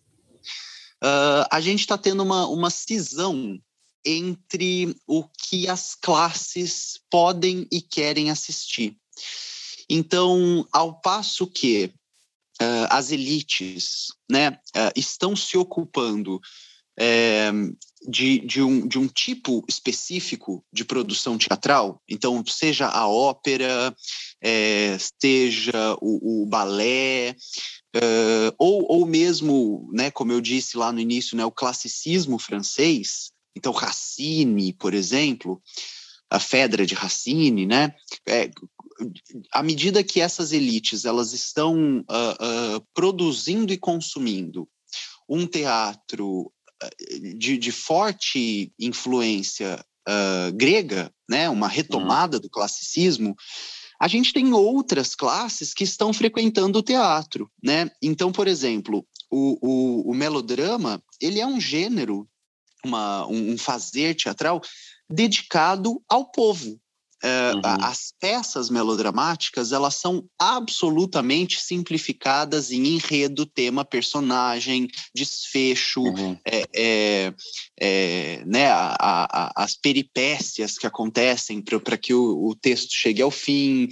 Uh, 1.03 1.50
a 1.50 1.60
gente 1.60 1.79
está 1.79 1.98
tendo 1.98 2.22
uma, 2.22 2.48
uma 2.48 2.69
cisão 2.69 3.60
entre 4.05 4.96
o 5.07 5.24
que 5.24 5.67
as 5.67 5.96
classes 5.96 7.00
podem 7.10 7.67
e 7.72 7.81
querem 7.81 8.29
assistir. 8.29 8.96
Então, 9.89 10.63
ao 10.72 11.01
passo 11.01 11.48
que 11.48 11.91
uh, 12.62 12.88
as 12.91 13.10
elites 13.10 14.10
né, 14.29 14.51
uh, 14.51 14.93
estão 14.96 15.36
se 15.36 15.57
ocupando 15.57 16.39
é, 17.00 17.51
de, 18.08 18.39
de, 18.39 18.62
um, 18.62 18.88
de 18.88 19.00
um 19.00 19.08
tipo 19.08 19.63
específico 19.68 20.63
de 20.72 20.84
produção 20.84 21.38
teatral, 21.38 22.01
então, 22.08 22.44
seja 22.46 22.88
a 22.88 23.08
ópera, 23.08 23.96
é, 24.42 24.98
seja 25.22 25.96
o, 26.01 26.44
o 26.44 26.46
balé, 26.46 27.36
uh, 27.96 28.54
ou, 28.58 28.86
ou 28.89 29.06
mesmo, 29.06 29.89
né, 29.94 30.12
como 30.12 30.32
eu 30.32 30.42
disse 30.42 30.77
lá 30.77 30.92
no 30.92 31.00
início, 31.00 31.38
né, 31.38 31.46
o 31.46 31.51
classicismo 31.51 32.38
francês, 32.38 33.32
então, 33.58 33.72
Racine, 33.72 34.72
por 34.74 34.94
exemplo, 34.94 35.60
a 36.30 36.39
Fedra 36.39 36.86
de 36.86 36.94
Racine, 36.94 37.66
né? 37.66 37.96
É, 38.27 38.51
à 39.51 39.63
medida 39.63 40.04
que 40.04 40.22
essas 40.22 40.51
elites 40.51 41.06
elas 41.06 41.34
estão 41.34 42.00
uh, 42.01 42.77
uh, 42.77 42.88
produzindo 42.94 43.74
e 43.74 43.77
consumindo 43.77 44.70
um 45.27 45.48
teatro 45.48 46.51
de, 47.36 47.57
de 47.57 47.72
forte 47.72 48.72
influência 48.79 49.84
uh, 50.07 50.53
grega, 50.53 51.12
né? 51.29 51.50
Uma 51.50 51.67
retomada 51.67 52.38
uhum. 52.38 52.41
do 52.41 52.50
classicismo. 52.50 53.36
A 54.00 54.07
gente 54.07 54.31
tem 54.31 54.53
outras 54.53 55.15
classes 55.15 55.74
que 55.74 55.84
estão 55.84 56.13
frequentando 56.13 56.79
o 56.79 56.84
teatro, 56.84 57.50
né? 57.63 57.89
Então, 58.01 58.31
por 58.31 58.48
exemplo, 58.48 59.05
o, 59.29 59.57
o, 59.62 60.12
o 60.12 60.13
melodrama 60.13 61.01
ele 61.19 61.39
é 61.39 61.48
um 61.48 61.60
gênero 61.60 62.27
uma, 62.86 63.27
um 63.27 63.57
fazer 63.57 64.15
teatral 64.15 64.62
dedicado 65.10 66.01
ao 66.10 66.31
povo. 66.31 66.79
É, 67.24 67.53
uhum. 67.53 67.62
As 67.63 68.13
peças 68.19 68.69
melodramáticas 68.69 69.71
elas 69.71 69.95
são 69.95 70.24
absolutamente 70.38 71.59
simplificadas 71.59 72.71
em 72.71 72.86
enredo, 72.95 73.45
tema, 73.45 73.83
personagem, 73.83 74.88
desfecho, 75.15 76.01
uhum. 76.01 76.38
é, 76.45 76.63
é, 76.75 77.33
é, 77.79 78.43
né, 78.45 78.67
a, 78.69 78.95
a, 79.00 79.51
as 79.63 79.74
peripécias 79.74 80.77
que 80.77 80.86
acontecem 80.86 81.62
para 81.62 81.97
que 81.97 82.13
o, 82.13 82.50
o 82.50 82.55
texto 82.55 82.93
chegue 82.93 83.21
ao 83.21 83.31
fim. 83.31 83.89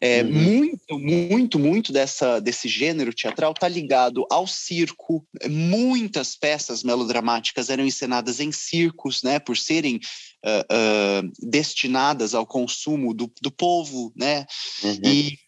É, 0.00 0.22
uhum. 0.22 0.30
Muito, 0.30 0.98
muito, 0.98 1.58
muito 1.58 1.92
dessa, 1.92 2.38
desse 2.40 2.68
gênero 2.68 3.12
teatral 3.12 3.50
está 3.52 3.66
ligado 3.66 4.24
ao 4.30 4.46
circo. 4.46 5.26
Muitas 5.50 6.36
peças 6.36 6.84
melodramáticas 6.84 7.68
eram 7.68 7.84
encenadas 7.84 8.38
em 8.38 8.52
circos, 8.52 9.22
né, 9.24 9.40
por 9.40 9.56
serem 9.56 9.98
uh, 10.44 11.24
uh, 11.24 11.32
destinadas 11.40 12.34
ao 12.34 12.46
consumo 12.46 13.12
do, 13.14 13.30
do 13.42 13.50
povo, 13.50 14.12
né? 14.16 14.46
Uhum. 14.82 15.00
E, 15.04 15.38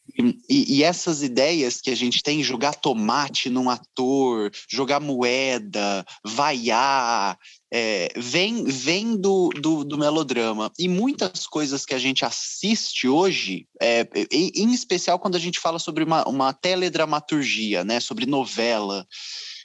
e, 0.49 0.79
e, 0.79 0.83
essas 0.83 1.23
ideias 1.23 1.81
que 1.81 1.91
a 1.91 1.95
gente 1.95 2.23
tem, 2.23 2.43
jogar 2.43 2.75
tomate 2.75 3.49
num 3.49 3.71
ator, 3.71 4.51
jogar 4.69 5.01
moeda, 5.01 6.05
vaiar, 6.25 7.39
é, 7.73 8.13
vem, 8.17 8.65
vem 8.65 9.17
do, 9.17 9.51
do, 9.51 9.85
do, 9.85 9.97
melodrama. 9.97 10.71
E 10.79 10.89
muitas 10.89 11.47
coisas 11.47 11.87
que 11.87 11.95
a 11.95 11.99
gente 11.99 12.25
assiste 12.25 13.07
hoje, 13.07 13.67
é, 13.81 14.07
em, 14.33 14.51
em, 14.57 14.73
especial 14.73 15.19
quando 15.19 15.37
a 15.37 15.41
gente 15.41 15.61
fala 15.61 15.79
sobre 15.79 16.03
uma, 16.03 16.29
uma 16.29 16.53
teledramaturgia, 16.53 17.85
né, 17.85 18.01
sobre 18.01 18.27
novela, 18.27 19.07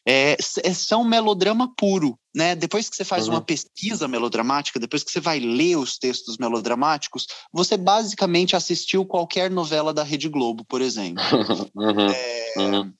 é, 0.05 0.37
é 0.63 0.73
são 0.73 1.03
melodrama 1.03 1.73
puro. 1.75 2.17
Né? 2.33 2.53
Depois 2.53 2.89
que 2.89 2.95
você 2.95 3.05
faz 3.05 3.27
uhum. 3.27 3.35
uma 3.35 3.41
pesquisa 3.41 4.07
melodramática, 4.07 4.79
depois 4.79 5.03
que 5.03 5.11
você 5.11 5.21
vai 5.21 5.39
ler 5.39 5.77
os 5.77 5.97
textos 5.97 6.37
melodramáticos, 6.37 7.27
você 7.51 7.77
basicamente 7.77 8.55
assistiu 8.55 9.05
qualquer 9.05 9.49
novela 9.49 9.93
da 9.93 10.03
Rede 10.03 10.27
Globo, 10.27 10.65
por 10.65 10.81
exemplo. 10.81 11.23
uhum. 11.73 12.09
É, 12.09 12.53
uhum. 12.57 12.93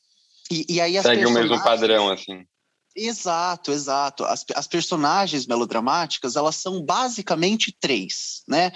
E, 0.50 0.75
e, 0.75 0.81
aí 0.81 1.01
Segue 1.01 1.25
o 1.25 1.31
mesmo 1.31 1.62
padrão, 1.62 2.09
assim. 2.09 2.45
Exato, 2.96 3.72
exato. 3.72 4.24
As, 4.24 4.46
as 4.56 4.68
personagens 4.68 5.46
melodramáticas, 5.46 6.36
elas 6.36 6.56
são 6.56 6.82
basicamente 6.82 7.75
três, 7.78 8.42
né? 8.48 8.72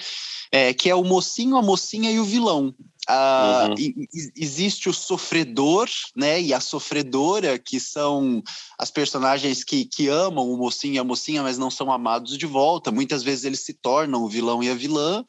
É, 0.51 0.73
que 0.73 0.89
é 0.89 0.95
o 0.95 1.03
mocinho, 1.03 1.55
a 1.55 1.61
mocinha 1.61 2.11
e 2.11 2.19
o 2.19 2.25
vilão. 2.25 2.75
Uh, 3.09 3.69
uhum. 3.69 4.05
existe 4.35 4.87
o 4.87 4.93
sofredor, 4.93 5.89
né, 6.15 6.39
e 6.39 6.53
a 6.53 6.59
sofredora, 6.59 7.57
que 7.57 7.79
são 7.79 8.43
as 8.77 8.91
personagens 8.91 9.63
que, 9.63 9.85
que 9.85 10.07
amam 10.07 10.47
o 10.47 10.57
mocinho 10.57 10.93
e 10.93 10.99
a 10.99 11.03
mocinha, 11.03 11.41
mas 11.41 11.57
não 11.57 11.71
são 11.71 11.91
amados 11.91 12.37
de 12.37 12.45
volta. 12.45 12.91
Muitas 12.91 13.23
vezes 13.23 13.45
eles 13.45 13.61
se 13.61 13.73
tornam 13.73 14.23
o 14.23 14.29
vilão 14.29 14.61
e 14.61 14.69
a 14.69 14.75
vilã. 14.75 15.25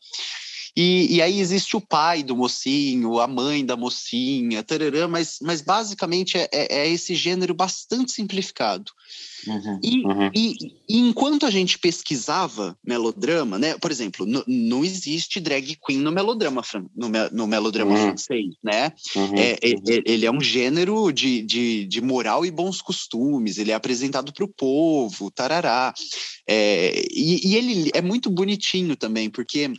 E, 0.76 1.16
e, 1.16 1.22
aí 1.22 1.40
existe 1.40 1.76
o 1.76 1.80
pai 1.80 2.22
do 2.22 2.36
mocinho, 2.36 3.18
a 3.18 3.26
mãe 3.26 3.64
da 3.64 3.76
mocinha, 3.76 4.62
tarará, 4.62 5.08
mas, 5.08 5.38
mas 5.42 5.60
basicamente 5.60 6.38
é, 6.38 6.48
é, 6.52 6.78
é 6.80 6.88
esse 6.88 7.14
gênero 7.14 7.54
bastante 7.54 8.12
simplificado. 8.12 8.92
Uhum, 9.46 9.80
e, 9.82 10.06
uhum. 10.06 10.30
E, 10.34 10.56
e, 10.88 10.98
enquanto 10.98 11.46
a 11.46 11.50
gente 11.50 11.78
pesquisava 11.78 12.76
melodrama, 12.84 13.58
né? 13.58 13.76
Por 13.78 13.90
exemplo, 13.90 14.26
não 14.46 14.84
existe 14.84 15.40
drag 15.40 15.76
queen 15.84 15.98
no 15.98 16.12
melodrama, 16.12 16.62
no, 16.94 17.08
no 17.32 17.46
melodrama 17.46 17.92
uhum. 17.92 18.02
francês, 18.02 18.54
né? 18.62 18.92
Uhum, 19.16 19.36
é, 19.36 19.58
é, 19.62 19.68
uhum. 19.68 19.82
é, 19.88 20.02
ele 20.04 20.26
é 20.26 20.30
um 20.30 20.40
gênero 20.40 21.10
de, 21.10 21.42
de, 21.42 21.86
de, 21.86 22.00
moral 22.00 22.44
e 22.44 22.50
bons 22.50 22.82
costumes, 22.82 23.58
ele 23.58 23.70
é 23.70 23.74
apresentado 23.74 24.32
para 24.32 24.44
o 24.44 24.48
povo, 24.48 25.30
tarará. 25.30 25.94
É, 26.46 27.02
e, 27.10 27.48
e 27.48 27.56
ele 27.56 27.90
é 27.94 28.02
muito 28.02 28.30
bonitinho 28.30 28.94
também, 28.94 29.30
porque 29.30 29.72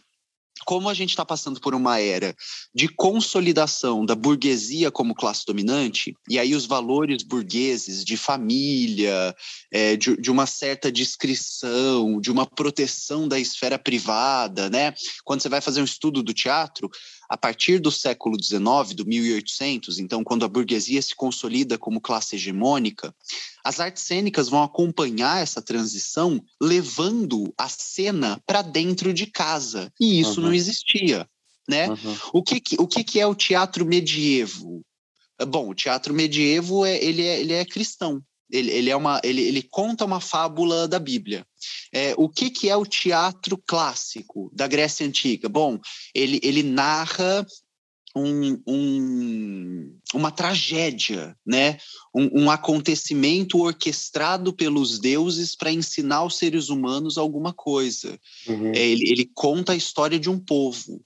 como 0.66 0.90
a 0.90 0.94
gente 0.94 1.10
está 1.10 1.26
passando 1.26 1.60
por 1.60 1.74
uma 1.74 2.00
era 2.00 2.36
de 2.74 2.88
consolidação 2.88 4.06
da 4.06 4.16
burguesia 4.16 4.92
como 4.92 5.16
classe 5.16 5.46
dominante, 5.46 6.16
e 6.30 6.40
aí 6.40 6.56
os 6.56 6.66
valores 6.66 7.24
burgueses 7.24 8.04
de 8.04 8.18
família, 8.18 9.36
é, 9.72 9.96
de, 9.96 10.16
de, 10.18 10.32
uma 10.32 10.46
certa 10.46 10.92
discrição, 10.92 12.20
de 12.20 12.32
uma 12.32 12.46
proteção 12.46 13.28
da 13.28 13.40
esfera 13.40 13.78
privada, 13.78 14.70
né? 14.70 14.94
Quando 15.24 15.42
você 15.42 15.50
vai 15.50 15.62
fazer 15.62 15.82
um 15.82 15.86
estudo 15.86 16.24
do 16.24 16.34
teatro, 16.34 16.90
a 17.32 17.38
partir 17.38 17.80
do 17.80 17.90
século 17.90 18.36
XIX, 18.36 18.94
do 18.94 19.06
1800, 19.06 20.00
então, 20.00 20.22
quando 20.22 20.44
a 20.44 20.50
burguesia 20.50 21.02
se 21.02 21.16
consolida 21.16 21.78
como 21.78 22.02
classe 22.02 22.36
hegemônica, 22.36 23.16
as 23.64 23.80
artes 23.80 24.04
cênicas 24.04 24.50
vão 24.50 24.62
acompanhar 24.62 25.42
essa 25.42 25.62
transição, 25.62 26.44
levando 26.62 27.54
a 27.58 27.70
cena 27.70 28.38
para 28.46 28.62
dentro 28.62 29.14
de 29.14 29.28
casa. 29.28 29.90
E 29.98 30.20
isso 30.20 30.42
uhum. 30.42 30.48
não 30.48 30.54
existia. 30.54 31.26
Né? 31.70 31.88
Uhum. 31.88 32.18
O, 32.34 32.44
que, 32.44 32.60
que, 32.60 32.76
o 32.78 32.86
que, 32.86 33.02
que 33.02 33.18
é 33.18 33.26
o 33.26 33.34
teatro 33.34 33.86
medievo? 33.86 34.82
Bom, 35.48 35.70
o 35.70 35.74
teatro 35.74 36.14
medievo 36.14 36.86
é, 36.86 37.02
ele, 37.02 37.22
é, 37.22 37.40
ele 37.40 37.54
é 37.54 37.64
cristão. 37.64 38.22
Ele, 38.52 38.72
ele, 38.72 38.90
é 38.90 38.96
uma, 38.96 39.20
ele, 39.24 39.42
ele 39.42 39.64
conta 39.64 40.06
uma 40.06 40.20
fábula 40.20 40.88
da 40.88 41.00
Bíblia. 41.00 41.46
É, 41.94 42.14
o 42.18 42.28
que, 42.28 42.50
que 42.50 42.70
é 42.70 42.76
o 42.76 42.86
teatro 42.86 43.58
clássico 43.68 44.52
da 44.54 44.68
Grécia 44.68 45.06
Antiga? 45.06 45.48
Bom, 45.48 45.80
ele, 46.14 46.40
ele 46.44 46.64
narra 46.64 47.46
um, 48.16 48.62
um, 48.68 49.98
uma 50.14 50.32
tragédia, 50.32 51.36
né? 51.46 51.78
Um, 52.14 52.44
um, 52.44 52.52
acontecimento 52.52 53.60
orquestrado 53.60 54.54
pelos 54.54 55.00
deuses 55.00 55.56
para 55.56 55.72
ensinar 55.72 56.18
aos 56.18 56.38
seres 56.38 56.70
humanos 56.70 57.18
alguma 57.18 57.54
coisa. 57.54 58.20
Uhum. 58.48 58.72
É, 58.74 58.80
ele, 58.80 59.10
ele, 59.10 59.32
conta 59.34 59.74
a 59.74 59.78
história 59.78 60.20
de 60.20 60.30
um 60.30 60.38
povo. 60.38 61.02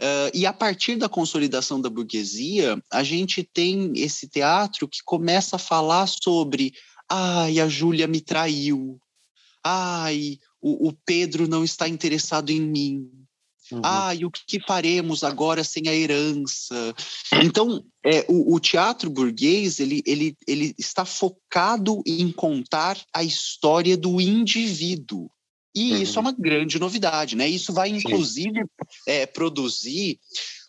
Uh, 0.00 0.28
e 0.34 0.44
a 0.44 0.52
partir 0.52 0.96
da 0.96 1.08
consolidação 1.08 1.80
da 1.80 1.88
burguesia, 1.88 2.78
a 2.92 3.02
gente 3.02 3.42
tem 3.42 3.92
esse 3.96 4.28
teatro 4.28 4.86
que 4.86 4.98
começa 5.02 5.56
a 5.56 5.58
falar 5.58 6.06
sobre 6.06 6.74
ai, 7.08 7.60
a 7.60 7.68
Júlia 7.68 8.06
me 8.06 8.20
traiu, 8.20 9.00
ai, 9.64 10.38
o, 10.60 10.88
o, 10.88 10.92
Pedro 11.04 11.48
não 11.48 11.64
está 11.64 11.88
interessado 11.88 12.50
em 12.50 12.60
mim, 12.60 13.10
uhum. 13.72 13.80
ai, 13.82 14.24
o 14.24 14.30
que 14.30 14.60
faremos 14.60 15.24
agora 15.24 15.64
sem 15.64 15.88
a 15.88 15.94
herança? 15.94 16.94
Então, 17.42 17.82
é, 18.04 18.26
o, 18.28 18.54
o, 18.54 18.60
teatro 18.60 19.08
burguês, 19.08 19.80
ele, 19.80 20.02
ele, 20.04 20.36
ele 20.46 20.74
está 20.78 21.04
focado 21.04 22.02
em 22.04 22.30
contar 22.30 23.02
a 23.14 23.24
história 23.24 23.96
do 23.96 24.20
indivíduo, 24.20 25.30
e 25.76 25.92
uhum. 25.92 26.02
isso 26.02 26.18
é 26.18 26.22
uma 26.22 26.32
grande 26.32 26.78
novidade, 26.78 27.36
né? 27.36 27.46
Isso 27.46 27.70
vai, 27.70 27.90
inclusive, 27.90 28.64
é, 29.06 29.26
produzir. 29.26 30.18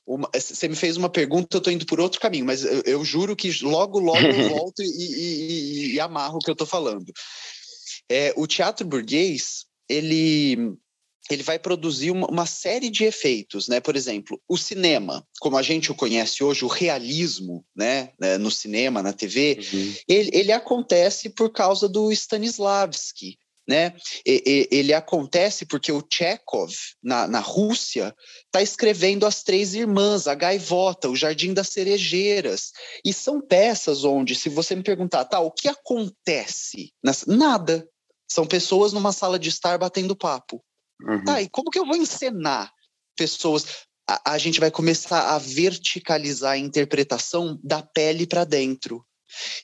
Uma... 0.06 0.30
Você 0.36 0.67
me 0.67 0.76
fez 0.76 0.98
uma 0.98 1.10
pergunta, 1.10 1.56
eu 1.56 1.60
estou 1.60 1.72
indo 1.72 1.86
por 1.86 2.02
outro 2.02 2.20
caminho, 2.20 2.46
mas 2.46 2.65
eu, 2.65 2.82
eu 2.86 3.06
juro 3.06 3.34
que 3.34 3.50
logo, 3.63 4.00
logo 4.00 4.20
eu 4.20 4.50
volto 4.52 4.84
e, 4.84 4.86
e, 4.86 5.93
e, 5.93 6.00
amarro 6.02 6.36
o 6.36 6.39
que 6.39 6.50
eu 6.50 6.54
estou 6.54 6.67
falando. 6.67 7.06
É, 8.10 8.34
o 8.36 8.46
teatro 8.46 8.86
burguês, 8.86 9.65
ele 9.88 10.78
ele 11.30 11.43
vai 11.43 11.60
produzir 11.60 12.12
uma, 12.12 12.46
série 12.46 12.89
de 12.89 13.04
efeitos, 13.04 13.67
né? 13.67 13.82
Por 13.82 13.98
exemplo, 13.98 14.41
o 14.48 14.58
cinema, 14.58 15.26
como 15.41 15.58
a 15.58 15.62
gente 15.62 15.91
o 15.91 15.96
conhece 15.96 16.41
hoje, 16.41 16.63
o 16.63 16.70
realismo, 16.70 17.65
né? 17.76 18.12
né 18.17 18.38
no 18.38 18.50
cinema, 18.50 19.04
na 19.04 19.12
TV, 19.12 19.60
uhum. 19.74 19.93
ele, 20.08 20.30
ele 20.32 20.52
acontece 20.54 21.30
por 21.30 21.52
causa 21.52 21.89
do 21.89 22.13
Stanislavski, 22.13 23.38
né? 23.67 23.93
E, 24.25 24.67
e, 24.71 24.75
ele 24.75 24.93
acontece 24.93 25.65
porque 25.65 25.91
o 25.91 26.03
Chekhov, 26.10 26.73
na, 27.03 27.27
na 27.27 27.39
Rússia, 27.39 28.15
está 28.45 28.62
escrevendo 28.62 29.25
As 29.25 29.43
Três 29.43 29.73
Irmãs, 29.75 30.27
A 30.27 30.34
Gaivota, 30.34 31.10
O 31.10 31.15
Jardim 31.15 31.53
das 31.53 31.69
Cerejeiras. 31.69 32.71
E 33.03 33.12
são 33.12 33.41
peças 33.41 34.03
onde, 34.03 34.36
se 34.36 34.47
você 34.47 34.75
me 34.75 34.84
perguntar, 34.84 35.25
tá, 35.25 35.39
o 35.39 35.51
que 35.51 35.67
acontece? 35.67 36.93
Nada. 37.27 37.88
São 38.30 38.45
pessoas 38.45 38.93
numa 38.93 39.12
sala 39.12 39.38
de 39.38 39.49
estar 39.49 39.77
batendo 39.77 40.15
papo. 40.15 40.63
Uhum. 41.01 41.23
Tá, 41.25 41.41
e 41.41 41.49
como 41.49 41.69
que 41.69 41.80
eu 41.80 41.86
vou 41.86 41.95
encenar 41.95 42.71
pessoas? 43.15 43.65
A, 44.10 44.34
a 44.34 44.38
gente 44.38 44.60
vai 44.60 44.71
começar 44.71 45.36
a 45.36 45.38
verticalizar 45.38 46.53
a 46.53 46.58
interpretação 46.58 47.60
da 47.62 47.82
pele 47.82 48.25
para 48.25 48.45
dentro. 48.45 49.06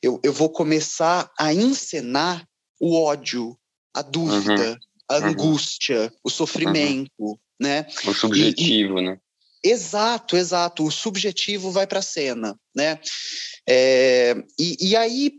Eu, 0.02 0.20
eu 0.24 0.34
vou 0.34 0.50
começar 0.50 1.32
a 1.40 1.54
encenar 1.54 2.46
o 2.80 3.02
ódio, 3.02 3.58
a 3.94 4.02
dúvida, 4.02 4.72
uhum. 4.72 4.78
a 5.10 5.18
uhum. 5.18 5.26
angústia, 5.26 6.14
o 6.24 6.30
sofrimento, 6.30 7.12
uhum. 7.20 7.38
né? 7.60 7.86
O 8.06 8.14
subjetivo, 8.14 9.00
e, 9.00 9.06
né? 9.06 9.18
Exato, 9.64 10.36
exato. 10.36 10.84
O 10.84 10.92
subjetivo 10.92 11.72
vai 11.72 11.88
para 11.88 12.00
a 12.00 12.04
cena, 12.04 12.60
né? 12.76 13.00
É, 13.68 14.36
e, 14.60 14.90
e, 14.90 14.96
aí, 14.96 15.32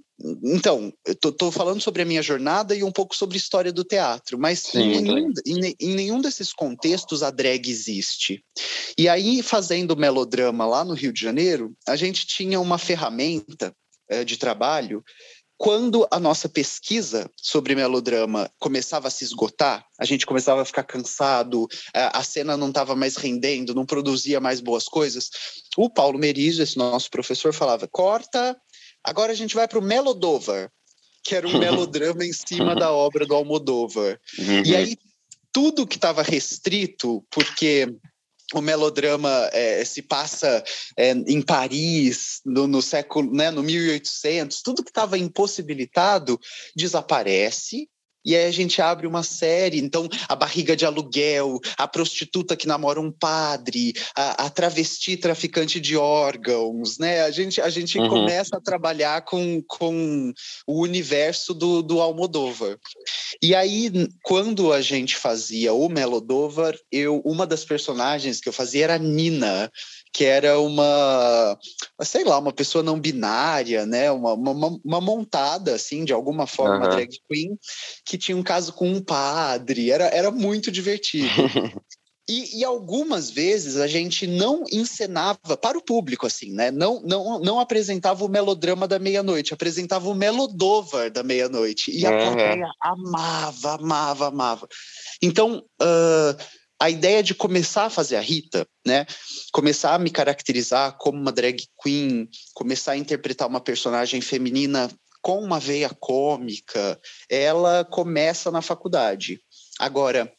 então, 0.42 0.90
tô, 1.20 1.50
falando 1.50 1.82
sobre 1.82 2.00
a 2.00 2.06
minha 2.06 2.22
jornada 2.22 2.74
e 2.74 2.82
um 2.82 2.90
pouco 2.90 3.14
sobre 3.14 3.36
a 3.36 3.38
história 3.38 3.70
do 3.70 3.84
teatro, 3.84 4.38
mas 4.38 4.60
Sim, 4.60 4.80
em, 4.80 5.02
nenhum, 5.02 5.32
em, 5.46 5.74
em, 5.78 5.94
nenhum 5.94 6.20
desses 6.22 6.52
contextos 6.54 7.22
a 7.22 7.30
drag 7.30 7.68
existe. 7.68 8.42
E 8.96 9.08
aí, 9.10 9.42
fazendo 9.42 9.96
melodrama 9.96 10.64
lá 10.64 10.84
no 10.84 10.94
Rio 10.94 11.12
de 11.12 11.20
Janeiro, 11.20 11.74
a 11.86 11.94
gente 11.94 12.26
tinha 12.26 12.58
uma 12.58 12.78
ferramenta 12.78 13.74
é, 14.08 14.24
de 14.24 14.38
trabalho 14.38 15.04
quando 15.56 16.06
a 16.10 16.18
nossa 16.18 16.48
pesquisa 16.48 17.30
sobre 17.36 17.74
melodrama 17.74 18.50
começava 18.58 19.08
a 19.08 19.10
se 19.10 19.24
esgotar, 19.24 19.84
a 19.98 20.04
gente 20.04 20.26
começava 20.26 20.62
a 20.62 20.64
ficar 20.64 20.82
cansado, 20.82 21.68
a 21.94 22.22
cena 22.22 22.56
não 22.56 22.68
estava 22.68 22.96
mais 22.96 23.16
rendendo, 23.16 23.74
não 23.74 23.86
produzia 23.86 24.40
mais 24.40 24.60
boas 24.60 24.84
coisas, 24.84 25.30
o 25.76 25.88
Paulo 25.88 26.18
Merizo, 26.18 26.62
esse 26.62 26.76
nosso 26.76 27.10
professor, 27.10 27.52
falava: 27.52 27.88
corta, 27.88 28.56
agora 29.02 29.32
a 29.32 29.36
gente 29.36 29.54
vai 29.54 29.68
para 29.68 29.78
o 29.78 29.82
Melodover, 29.82 30.70
que 31.22 31.34
era 31.34 31.46
um 31.46 31.56
melodrama 31.58 32.24
em 32.24 32.32
cima 32.32 32.74
da 32.74 32.92
obra 32.92 33.24
do 33.24 33.34
Almodóvar. 33.34 34.20
Uhum. 34.38 34.62
E 34.64 34.74
aí 34.74 34.96
tudo 35.52 35.86
que 35.86 35.96
estava 35.96 36.20
restrito, 36.20 37.24
porque 37.30 37.88
o 38.58 38.62
melodrama 38.62 39.48
é, 39.52 39.84
se 39.84 40.02
passa 40.02 40.62
é, 40.96 41.10
em 41.10 41.42
Paris 41.42 42.40
no, 42.44 42.66
no, 42.66 42.82
século, 42.82 43.32
né, 43.32 43.50
no 43.50 43.62
1800, 43.62 44.62
tudo 44.62 44.82
que 44.82 44.90
estava 44.90 45.18
impossibilitado 45.18 46.40
desaparece 46.76 47.88
e 48.24 48.34
aí 48.34 48.46
a 48.46 48.50
gente 48.50 48.80
abre 48.80 49.06
uma 49.06 49.22
série, 49.22 49.78
então 49.78 50.08
a 50.28 50.34
barriga 50.34 50.76
de 50.76 50.86
aluguel, 50.86 51.60
a 51.76 51.86
prostituta 51.86 52.56
que 52.56 52.66
namora 52.66 53.00
um 53.00 53.10
padre, 53.10 53.92
a, 54.14 54.46
a 54.46 54.50
travesti 54.50 55.16
traficante 55.16 55.78
de 55.80 55.96
órgãos, 55.96 56.98
né? 56.98 57.22
A 57.22 57.30
gente, 57.30 57.60
a 57.60 57.68
gente 57.68 57.98
uhum. 57.98 58.08
começa 58.08 58.56
a 58.56 58.60
trabalhar 58.60 59.22
com, 59.22 59.62
com 59.66 60.32
o 60.66 60.80
universo 60.80 61.52
do, 61.52 61.82
do 61.82 62.00
Almodóvar. 62.00 62.78
E 63.42 63.54
aí, 63.54 63.90
quando 64.22 64.72
a 64.72 64.80
gente 64.80 65.16
fazia 65.16 65.72
o 65.72 65.88
Melodóvar, 65.88 66.76
eu, 66.90 67.20
uma 67.24 67.46
das 67.46 67.64
personagens 67.64 68.40
que 68.40 68.48
eu 68.48 68.52
fazia 68.52 68.84
era 68.84 68.98
Nina, 68.98 69.70
que 70.14 70.24
era 70.24 70.60
uma, 70.60 71.58
sei 72.02 72.22
lá, 72.22 72.38
uma 72.38 72.52
pessoa 72.52 72.84
não 72.84 73.00
binária, 73.00 73.84
né? 73.84 74.12
Uma, 74.12 74.34
uma, 74.34 74.78
uma 74.84 75.00
montada, 75.00 75.74
assim, 75.74 76.04
de 76.04 76.12
alguma 76.12 76.46
forma, 76.46 76.84
uhum. 76.84 76.90
drag 76.90 77.18
queen, 77.28 77.58
que 78.06 78.16
tinha 78.16 78.36
um 78.36 78.42
caso 78.42 78.72
com 78.72 78.88
um 78.88 79.02
padre. 79.02 79.90
Era, 79.90 80.04
era 80.04 80.30
muito 80.30 80.70
divertido. 80.70 81.28
E, 82.26 82.60
e, 82.60 82.64
algumas 82.64 83.28
vezes 83.28 83.76
a 83.76 83.86
gente 83.86 84.26
não 84.26 84.64
encenava 84.72 85.58
para 85.60 85.76
o 85.76 85.84
público, 85.84 86.26
assim, 86.26 86.54
né? 86.54 86.70
Não, 86.70 87.02
não, 87.02 87.38
não 87.38 87.60
apresentava 87.60 88.24
o 88.24 88.30
melodrama 88.30 88.88
da 88.88 88.98
meia-noite, 88.98 89.52
apresentava 89.52 90.08
o 90.08 90.14
melodover 90.14 91.12
da 91.12 91.22
meia-noite. 91.22 91.90
E 91.90 92.06
a 92.06 92.10
uhum. 92.10 92.18
plateia 92.18 92.66
amava, 92.80 93.74
amava, 93.74 94.28
amava. 94.28 94.68
Então, 95.20 95.62
uh, 95.82 96.42
a 96.80 96.90
ideia 96.90 97.22
de 97.22 97.34
começar 97.34 97.86
a 97.86 97.90
fazer 97.90 98.16
a 98.16 98.20
Rita, 98.20 98.66
né? 98.86 99.06
Começar 99.52 99.94
a 99.94 99.98
me 99.98 100.10
caracterizar 100.10 100.96
como 100.98 101.18
uma 101.18 101.32
drag 101.32 101.64
queen, 101.82 102.28
começar 102.54 102.92
a 102.92 102.96
interpretar 102.96 103.48
uma 103.48 103.60
personagem 103.60 104.20
feminina 104.20 104.90
com 105.22 105.38
uma 105.38 105.58
veia 105.58 105.88
cômica, 105.88 107.00
ela 107.30 107.82
começa 107.82 108.50
na 108.50 108.60
faculdade. 108.60 109.40
Agora, 109.78 110.30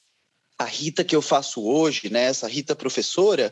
a 0.60 0.65
Rita 0.65 1.04
que 1.04 1.15
eu 1.15 1.24
faço 1.24 1.65
hoje, 1.65 2.10
né, 2.10 2.26
essa 2.26 2.48
Rita 2.48 2.76
professora, 2.76 3.52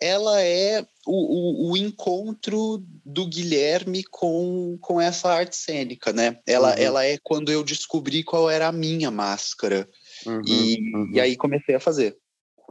ela 0.00 0.40
é 0.40 0.86
o, 1.04 1.68
o, 1.68 1.72
o, 1.72 1.76
encontro 1.76 2.84
do 3.04 3.26
Guilherme 3.26 4.04
com, 4.04 4.78
com 4.80 5.00
essa 5.00 5.28
arte 5.28 5.56
cênica, 5.56 6.12
né? 6.12 6.38
Ela, 6.46 6.70
uhum. 6.70 6.82
ela 6.82 7.04
é 7.04 7.18
quando 7.24 7.50
eu 7.50 7.64
descobri 7.64 8.22
qual 8.22 8.48
era 8.48 8.68
a 8.68 8.72
minha 8.72 9.10
máscara. 9.10 9.88
Uhum, 10.26 10.42
e, 10.46 10.94
uhum. 10.94 11.10
e 11.12 11.20
aí 11.20 11.36
comecei 11.36 11.74
a 11.74 11.80
fazer. 11.80 12.16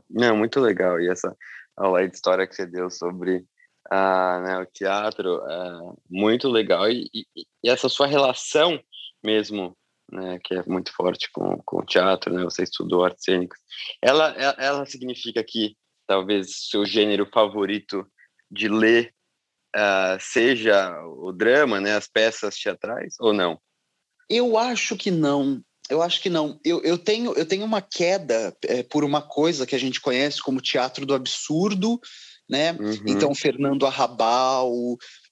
Não, 0.10 0.36
muito 0.38 0.60
legal. 0.60 1.00
E 1.00 1.10
essa 1.10 1.36
aula 1.76 2.08
de 2.08 2.16
história 2.16 2.48
que 2.48 2.56
você 2.56 2.66
deu 2.66 2.90
sobre 2.90 3.46
ah, 3.90 4.42
né, 4.42 4.60
o 4.60 4.66
teatro, 4.66 5.42
é 5.48 5.96
muito 6.10 6.50
legal. 6.50 6.90
E, 6.90 7.10
e, 7.14 7.26
e 7.64 7.70
essa 7.70 7.88
sua 7.90 8.08
relação 8.08 8.80
mesmo 9.24 9.76
né, 10.12 10.40
que 10.44 10.56
é 10.56 10.64
muito 10.66 10.94
forte 10.94 11.30
com, 11.32 11.62
com 11.66 11.80
o 11.80 11.86
teatro, 11.86 12.34
né, 12.34 12.44
você 12.44 12.64
estudou 12.64 13.04
artes 13.04 13.24
cênicas, 13.24 13.60
ela, 14.02 14.30
ela 14.58 14.86
significa 14.86 15.44
que 15.44 15.76
talvez 16.08 16.70
seu 16.70 16.86
gênero 16.86 17.28
favorito 17.34 18.08
de 18.50 18.70
ler 18.70 19.14
uh, 19.76 20.18
seja 20.20 20.98
o 21.04 21.32
drama, 21.34 21.82
né, 21.82 21.96
as 21.96 22.08
peças 22.08 22.56
teatrais, 22.56 23.16
ou 23.20 23.34
não? 23.34 23.60
Eu 24.30 24.58
acho 24.58 24.96
que 24.96 25.12
não. 25.12 25.62
Eu 25.90 26.02
acho 26.02 26.22
que 26.22 26.30
não. 26.30 26.60
Eu, 26.64 26.82
eu, 26.84 26.98
tenho, 26.98 27.34
eu 27.34 27.46
tenho 27.46 27.64
uma 27.64 27.82
queda 27.82 28.56
é, 28.64 28.84
por 28.84 29.04
uma 29.04 29.22
coisa 29.22 29.66
que 29.66 29.76
a 29.76 29.80
gente 29.80 30.02
conhece 30.02 30.42
como 30.42 30.62
teatro 30.62 31.06
do 31.06 31.14
absurdo, 31.14 32.00
né? 32.50 32.74
Uhum. 32.74 33.04
Então, 33.08 33.34
Fernando 33.34 33.86
Arrabal, 33.86 34.72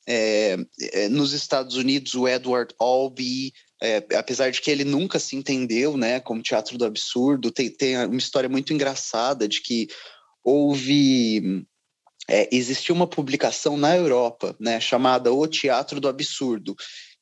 é, 0.08 0.58
é, 0.94 1.10
nos 1.10 1.34
Estados 1.34 1.76
Unidos, 1.76 2.14
o 2.14 2.28
Edward 2.28 2.74
Albee, 2.80 3.54
é, 3.82 4.06
apesar 4.16 4.50
de 4.52 4.62
que 4.62 4.72
ele 4.72 4.84
nunca 4.84 5.20
se 5.20 5.36
entendeu 5.36 5.98
né, 5.98 6.20
como 6.20 6.42
teatro 6.42 6.78
do 6.78 6.86
absurdo, 6.86 7.52
tem, 7.52 7.70
tem 7.70 7.98
uma 8.06 8.18
história 8.18 8.50
muito 8.50 8.74
engraçada 8.74 9.48
de 9.48 9.62
que 9.62 9.88
houve. 10.44 11.66
É, 12.28 12.50
existiu 12.52 12.96
uma 12.96 13.06
publicação 13.06 13.78
na 13.78 13.96
Europa 13.96 14.56
né, 14.60 14.80
chamada 14.80 15.32
O 15.32 15.46
Teatro 15.46 16.00
do 16.00 16.08
Absurdo, 16.08 16.76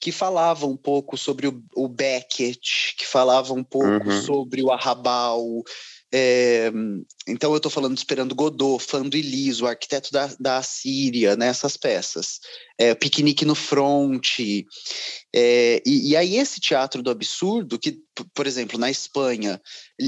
que 0.03 0.11
falava 0.11 0.65
um 0.65 0.75
pouco 0.75 1.17
sobre 1.17 1.47
o, 1.47 1.63
o 1.73 1.87
Beckett, 1.87 2.93
que 2.97 3.07
falava 3.07 3.53
um 3.53 3.63
pouco 3.63 4.09
uhum. 4.09 4.21
sobre 4.21 4.61
o 4.61 4.69
Arrabal, 4.69 5.63
é, 6.13 6.69
então 7.25 7.51
eu 7.51 7.57
estou 7.57 7.71
falando 7.71 7.97
Esperando 7.97 8.35
Godot, 8.35 8.83
Fando 8.83 9.15
Eliso, 9.15 9.63
o 9.63 9.67
Arquiteto 9.67 10.11
da, 10.11 10.29
da 10.37 10.61
Síria, 10.61 11.37
nessas 11.37 11.73
né, 11.73 11.79
peças. 11.81 12.39
É, 12.77 12.93
Piquenique 12.93 13.45
no 13.45 13.55
Front. 13.55 14.39
É, 15.33 15.81
e, 15.85 16.11
e, 16.11 16.17
aí 16.17 16.35
esse 16.35 16.59
teatro 16.59 17.01
do 17.01 17.09
absurdo, 17.09 17.79
que, 17.79 17.97
por 18.33 18.45
exemplo, 18.45 18.77
na 18.77 18.91
Espanha, 18.91 19.59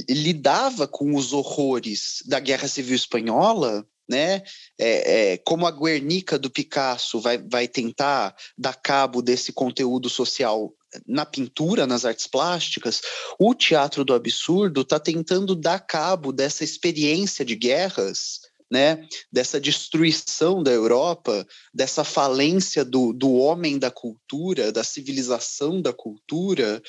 lidava 0.09 0.87
com 0.89 1.15
os 1.15 1.31
horrores 1.31 2.21
da 2.27 2.39
Guerra 2.39 2.67
Civil 2.67 2.97
Espanhola, 2.97 3.87
né? 4.09 4.41
É, 4.79 5.33
é, 5.33 5.37
como 5.37 5.65
a 5.65 5.71
Guernica 5.71 6.37
do 6.37 6.49
Picasso 6.49 7.19
vai, 7.19 7.37
vai 7.37 7.67
tentar 7.67 8.35
dar 8.57 8.75
cabo 8.75 9.21
desse 9.21 9.51
conteúdo 9.51 10.09
social 10.09 10.73
na 11.05 11.25
pintura, 11.25 11.85
nas 11.85 12.05
artes 12.05 12.27
plásticas, 12.27 13.01
o 13.37 13.53
teatro 13.53 14.05
do 14.05 14.13
absurdo 14.13 14.81
está 14.81 14.99
tentando 14.99 15.55
dar 15.55 15.79
cabo 15.79 16.31
dessa 16.31 16.63
experiência 16.63 17.43
de 17.43 17.55
guerras, 17.55 18.39
né, 18.71 19.05
dessa 19.31 19.59
destruição 19.59 20.63
da 20.63 20.71
Europa, 20.71 21.45
dessa 21.73 22.03
falência 22.03 22.83
do, 22.83 23.13
do 23.13 23.33
homem 23.33 23.77
da 23.77 23.91
cultura, 23.91 24.71
da 24.71 24.83
civilização 24.83 25.81
da 25.81 25.93
cultura, 25.93 26.81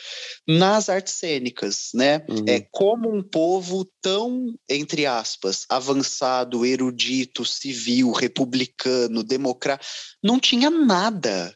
nas 0.49 0.89
artes 0.89 1.15
cênicas, 1.15 1.91
né? 1.95 2.25
Uhum. 2.29 2.45
É 2.47 2.61
como 2.71 3.15
um 3.15 3.23
povo 3.23 3.87
tão, 4.01 4.55
entre 4.69 5.07
aspas, 5.07 5.67
avançado, 5.69 6.65
erudito, 6.65 7.45
civil, 7.45 8.13
republicano, 8.13 9.23
democrático, 9.23 9.91
não 10.23 10.41
tinha 10.41 10.71
nada 10.71 11.55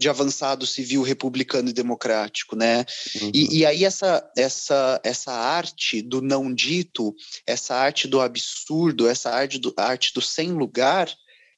de 0.00 0.08
avançado 0.08 0.66
civil 0.66 1.02
republicano 1.02 1.68
e 1.68 1.74
democrático, 1.74 2.56
né? 2.56 2.86
Uhum. 3.20 3.30
E, 3.34 3.58
e, 3.58 3.66
aí 3.66 3.84
essa, 3.84 4.26
essa, 4.34 4.98
essa 5.04 5.30
arte 5.30 6.00
do 6.00 6.22
não 6.22 6.52
dito, 6.52 7.14
essa 7.46 7.74
arte 7.74 8.08
do 8.08 8.18
absurdo, 8.18 9.06
essa 9.06 9.28
arte 9.30 9.58
do, 9.58 9.74
arte 9.76 10.14
do 10.14 10.22
sem 10.22 10.52
lugar, 10.52 11.12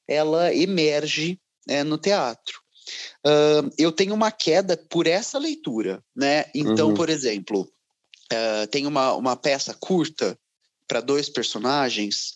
ela 0.08 0.52
emerge 0.52 1.38
é, 1.68 1.84
no 1.84 1.96
teatro. 1.96 2.60
Uh, 3.24 3.70
eu 3.78 3.92
tenho 3.92 4.12
uma 4.12 4.32
queda 4.32 4.76
por 4.76 5.06
essa 5.06 5.38
leitura, 5.38 6.02
né? 6.14 6.46
Então, 6.52 6.88
uhum. 6.88 6.94
por 6.94 7.08
exemplo, 7.08 7.60
uh, 7.62 8.66
tem 8.72 8.88
uma, 8.88 9.14
uma 9.14 9.36
peça 9.36 9.72
curta 9.72 10.36
para 10.88 11.00
dois 11.00 11.28
personagens 11.28 12.32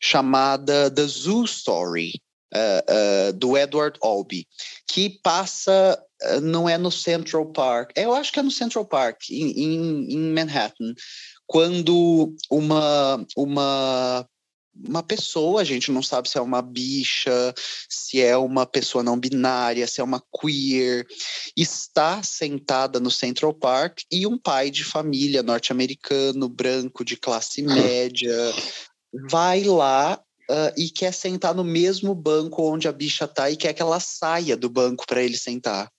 chamada 0.00 0.90
The 0.90 1.06
Zoo 1.06 1.44
Story, 1.44 2.12
uh, 2.54 3.30
uh, 3.30 3.32
do 3.32 3.56
Edward 3.56 3.98
Albee, 4.02 4.46
que 4.86 5.20
passa, 5.22 6.02
uh, 6.22 6.40
não 6.40 6.68
é 6.68 6.76
no 6.76 6.90
Central 6.90 7.46
Park, 7.46 7.92
eu 7.96 8.12
acho 8.14 8.32
que 8.32 8.40
é 8.40 8.42
no 8.42 8.50
Central 8.50 8.84
Park, 8.84 9.30
em 9.30 10.32
Manhattan, 10.32 10.94
quando 11.46 12.34
uma, 12.50 13.26
uma 13.36 14.26
uma 14.74 15.02
pessoa, 15.02 15.60
a 15.60 15.64
gente 15.64 15.90
não 15.90 16.02
sabe 16.02 16.28
se 16.28 16.38
é 16.38 16.40
uma 16.40 16.62
bicha, 16.62 17.54
se 17.88 18.20
é 18.20 18.36
uma 18.36 18.64
pessoa 18.64 19.02
não 19.02 19.18
binária, 19.18 19.86
se 19.86 20.00
é 20.00 20.04
uma 20.04 20.22
queer, 20.40 21.06
está 21.56 22.22
sentada 22.22 23.00
no 23.00 23.10
Central 23.10 23.52
Park 23.52 24.00
e 24.10 24.26
um 24.26 24.38
pai 24.38 24.70
de 24.70 24.84
família 24.84 25.42
norte-americano, 25.42 26.48
branco, 26.48 27.04
de 27.04 27.16
classe 27.16 27.62
média, 27.62 28.54
vai 29.28 29.64
lá 29.64 30.20
uh, 30.50 30.72
e 30.76 30.90
quer 30.90 31.14
sentar 31.14 31.54
no 31.54 31.64
mesmo 31.64 32.14
banco 32.14 32.62
onde 32.62 32.88
a 32.88 32.92
bicha 32.92 33.28
tá 33.28 33.50
e 33.50 33.56
quer 33.56 33.72
que 33.72 33.80
ela 33.80 34.00
saia 34.00 34.56
do 34.56 34.68
banco 34.68 35.04
para 35.06 35.22
ele 35.22 35.36
sentar. 35.36 35.90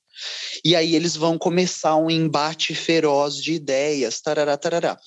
E 0.63 0.75
aí 0.75 0.95
eles 0.95 1.15
vão 1.15 1.37
começar 1.37 1.95
um 1.95 2.11
embate 2.11 2.75
feroz 2.75 3.37
de 3.37 3.53
ideias, 3.53 4.21
tarará, 4.21 4.57
tarará. 4.57 4.99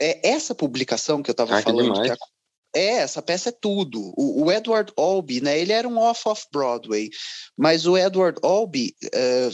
É, 0.00 0.28
essa 0.28 0.54
publicação 0.54 1.22
que 1.22 1.30
eu 1.30 1.32
estava 1.32 1.60
falando, 1.60 2.00
que 2.02 2.10
é, 2.76 2.98
essa 2.98 3.22
peça 3.22 3.50
é 3.50 3.52
tudo. 3.52 4.12
O, 4.16 4.44
o, 4.44 4.52
Edward 4.52 4.92
Albee, 4.96 5.40
né, 5.40 5.58
ele 5.58 5.72
era 5.72 5.86
um 5.86 5.98
off-off-Broadway, 5.98 7.08
mas 7.56 7.86
o 7.86 7.96
Edward 7.96 8.38
Albee, 8.42 8.94
uh, 9.04 9.08
eh, 9.12 9.50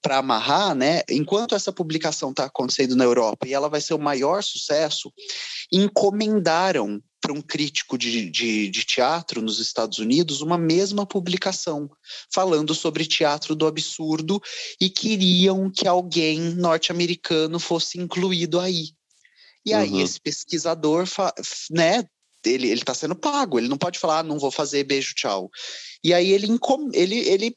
para 0.00 0.18
amarrar, 0.18 0.74
né, 0.74 1.02
enquanto 1.10 1.54
essa 1.54 1.72
publicação 1.72 2.30
está 2.30 2.44
acontecendo 2.44 2.94
na 2.94 3.04
Europa 3.04 3.46
e 3.46 3.52
ela 3.52 3.68
vai 3.68 3.80
ser 3.80 3.94
o 3.94 3.98
maior 3.98 4.42
sucesso, 4.42 5.12
encomendaram 5.72 7.02
para 7.20 7.32
um 7.32 7.42
crítico 7.42 7.98
de, 7.98 8.30
de, 8.30 8.68
de, 8.68 8.84
teatro 8.84 9.42
nos 9.42 9.58
Estados 9.58 9.98
Unidos 9.98 10.40
uma 10.40 10.56
mesma 10.56 11.04
publicação 11.04 11.90
falando 12.32 12.74
sobre 12.74 13.04
teatro 13.04 13.54
do 13.54 13.66
absurdo 13.66 14.40
e 14.80 14.88
queriam 14.88 15.70
que 15.70 15.86
alguém 15.86 16.40
norte-americano 16.54 17.60
fosse 17.60 17.98
incluído 17.98 18.58
aí. 18.58 18.90
E 19.64 19.74
aí 19.74 19.90
uhum. 19.90 20.00
esse 20.00 20.18
pesquisador, 20.18 21.06
né, 21.70 22.04
ele 22.44 22.68
está 22.68 22.94
sendo 22.94 23.14
pago, 23.14 23.58
ele 23.58 23.68
não 23.68 23.76
pode 23.76 23.98
falar, 23.98 24.20
ah, 24.20 24.22
não 24.22 24.38
vou 24.38 24.50
fazer 24.50 24.84
beijo, 24.84 25.14
tchau. 25.14 25.50
E 26.02 26.14
aí 26.14 26.32
ele, 26.32 26.48
ele, 26.94 27.18
ele 27.28 27.56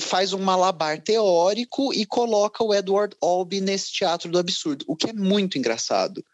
faz 0.00 0.32
um 0.32 0.38
malabar 0.38 1.00
teórico 1.00 1.92
e 1.92 2.04
coloca 2.04 2.62
o 2.62 2.74
Edward 2.74 3.16
Albee 3.20 3.60
nesse 3.60 3.92
teatro 3.92 4.30
do 4.30 4.38
absurdo, 4.38 4.84
o 4.88 4.96
que 4.96 5.10
é 5.10 5.12
muito 5.12 5.58
engraçado, 5.58 6.24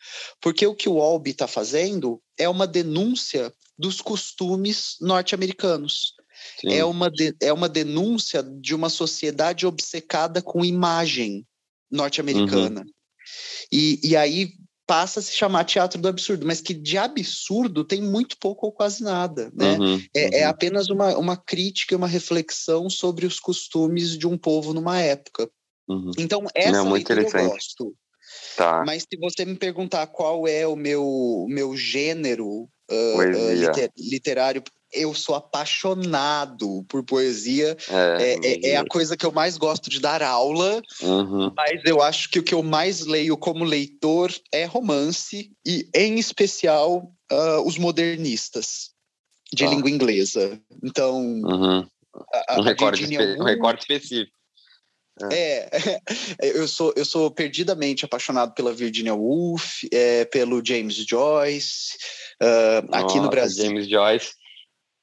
porque 0.40 0.66
o 0.66 0.74
que 0.74 0.88
o 0.88 1.00
Albee 1.00 1.32
está 1.32 1.46
fazendo 1.46 2.20
é 2.38 2.48
uma 2.48 2.66
denúncia 2.66 3.52
dos 3.78 4.00
costumes 4.00 4.96
norte-americanos. 5.00 6.14
É 6.64 6.84
uma, 6.84 7.10
de, 7.10 7.34
é 7.40 7.52
uma 7.52 7.68
denúncia 7.68 8.42
de 8.42 8.74
uma 8.74 8.88
sociedade 8.88 9.66
obcecada 9.66 10.42
com 10.42 10.64
imagem 10.64 11.46
norte-americana. 11.90 12.80
Uhum. 12.80 12.92
E, 13.70 14.00
e 14.02 14.16
aí 14.16 14.52
passa 14.92 15.20
a 15.20 15.22
se 15.22 15.32
chamar 15.32 15.64
teatro 15.64 15.98
do 15.98 16.06
absurdo, 16.06 16.46
mas 16.46 16.60
que 16.60 16.74
de 16.74 16.98
absurdo 16.98 17.82
tem 17.82 18.02
muito 18.02 18.36
pouco 18.36 18.66
ou 18.66 18.72
quase 18.72 19.02
nada, 19.02 19.50
né? 19.54 19.78
Uhum, 19.78 20.02
é, 20.14 20.20
é 20.20 20.26
uhum. 20.26 20.34
é, 20.34 20.44
apenas 20.44 20.90
uma, 20.90 21.16
uma 21.16 21.34
crítica, 21.34 21.96
uma 21.96 22.06
reflexão 22.06 22.90
sobre 22.90 23.24
os 23.24 23.40
costumes 23.40 24.18
de 24.18 24.26
um 24.26 24.36
povo 24.36 24.74
numa 24.74 25.00
época. 25.00 25.48
Uhum. 25.88 26.10
Então, 26.18 26.44
essa 26.54 26.72
Não, 26.72 26.92
leitura 26.92 27.22
eu 27.22 27.48
gosto. 27.48 27.94
Tá. 28.54 28.84
Mas 28.86 29.04
se 29.04 29.18
você 29.18 29.46
me 29.46 29.56
perguntar 29.56 30.06
qual 30.08 30.46
é 30.46 30.66
o 30.66 30.76
meu, 30.76 31.46
meu 31.48 31.74
gênero 31.74 32.68
uh, 32.90 33.16
uh, 33.16 33.54
liter, 33.54 33.90
literário, 33.96 34.62
eu 34.92 35.14
sou 35.14 35.34
apaixonado 35.34 36.84
por 36.88 37.02
poesia. 37.02 37.76
É, 37.88 38.22
é, 38.22 38.46
é, 38.46 38.70
é, 38.70 38.76
a 38.76 38.84
coisa 38.84 39.16
que 39.16 39.24
eu 39.24 39.32
mais 39.32 39.56
gosto 39.56 39.88
de 39.88 40.00
dar 40.00 40.22
aula, 40.22 40.82
uhum. 41.00 41.52
mas 41.56 41.80
eu 41.84 42.02
acho 42.02 42.28
que 42.28 42.38
o 42.38 42.42
que 42.42 42.54
eu 42.54 42.62
mais 42.62 43.00
leio 43.06 43.36
como 43.36 43.64
leitor 43.64 44.32
é 44.52 44.64
romance, 44.64 45.50
e 45.66 45.88
em 45.94 46.18
especial 46.18 47.12
uh, 47.32 47.66
os 47.66 47.78
modernistas 47.78 48.90
de 49.52 49.64
ah. 49.64 49.68
língua 49.68 49.90
inglesa. 49.90 50.60
Então. 50.82 51.20
Uhum. 51.20 51.86
A, 52.34 52.54
a 52.54 52.60
um, 52.60 52.62
recorte 52.62 53.04
um 53.18 53.44
recorte 53.44 53.80
específico. 53.80 54.36
É. 55.30 55.68
é, 55.70 56.00
eu, 56.58 56.66
sou, 56.66 56.92
eu 56.96 57.04
sou 57.04 57.30
perdidamente 57.30 58.04
apaixonado 58.04 58.54
pela 58.54 58.72
Virginia 58.72 59.14
Woolf, 59.14 59.82
é, 59.92 60.24
pelo 60.24 60.64
James 60.64 60.94
Joyce, 60.94 61.96
uh, 62.42 62.86
Nossa, 62.90 63.04
aqui 63.04 63.20
no 63.20 63.28
Brasil. 63.28 63.64
James 63.64 63.88
Joyce, 63.88 64.32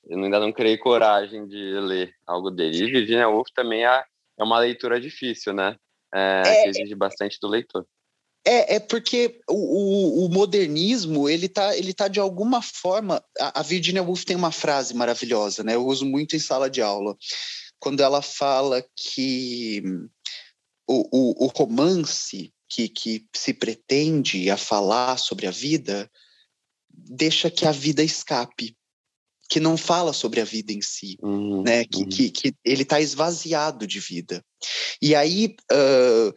eu 0.09 0.23
ainda 0.23 0.39
não 0.39 0.51
criei 0.51 0.77
coragem 0.77 1.47
de 1.47 1.79
ler 1.79 2.13
algo 2.25 2.49
dele. 2.49 2.77
E 2.83 2.91
Virginia 2.91 3.29
Woolf 3.29 3.49
também 3.53 3.85
é, 3.85 4.03
é 4.37 4.43
uma 4.43 4.59
leitura 4.59 4.99
difícil, 4.99 5.53
né? 5.53 5.77
É, 6.13 6.41
é, 6.43 6.63
que 6.63 6.69
exige 6.69 6.95
bastante 6.95 7.37
do 7.39 7.47
leitor. 7.47 7.85
É, 8.43 8.75
é 8.75 8.79
porque 8.79 9.39
o, 9.47 9.53
o, 9.53 10.25
o, 10.25 10.29
modernismo, 10.29 11.29
ele 11.29 11.47
tá, 11.47 11.77
ele 11.77 11.93
tá 11.93 12.07
de 12.07 12.19
alguma 12.19 12.61
forma. 12.61 13.23
A, 13.39 13.59
a 13.59 13.63
Virginia 13.63 14.01
Woolf 14.01 14.23
tem 14.23 14.35
uma 14.35 14.51
frase 14.51 14.95
maravilhosa, 14.95 15.63
né? 15.63 15.75
Eu 15.75 15.85
uso 15.85 16.05
muito 16.05 16.35
em 16.35 16.39
sala 16.39 16.69
de 16.69 16.81
aula 16.81 17.15
quando 17.79 18.01
ela 18.01 18.21
fala 18.21 18.83
que 18.95 19.83
o, 20.87 21.07
o, 21.11 21.45
o 21.45 21.47
romance 21.47 22.51
que, 22.67 22.89
que 22.89 23.27
se 23.33 23.53
pretende 23.53 24.49
a 24.49 24.57
falar 24.57 25.17
sobre 25.17 25.45
a 25.45 25.51
vida 25.51 26.09
deixa 26.89 27.49
que 27.49 27.65
a 27.65 27.71
vida 27.71 28.03
escape, 28.03 28.75
que 29.49 29.59
não 29.59 29.75
fala 29.75 30.13
sobre 30.13 30.39
a 30.39 30.45
vida 30.45 30.71
em 30.71 30.81
si, 30.81 31.17
uhum, 31.21 31.63
né? 31.63 31.83
Que, 31.83 32.03
uhum. 32.03 32.09
que, 32.09 32.29
que, 32.29 32.53
ele 32.63 32.83
está 32.83 33.01
esvaziado 33.01 33.87
de 33.87 33.99
vida. 33.99 34.45
E 35.01 35.15
aí, 35.15 35.55
uh, 35.71 36.33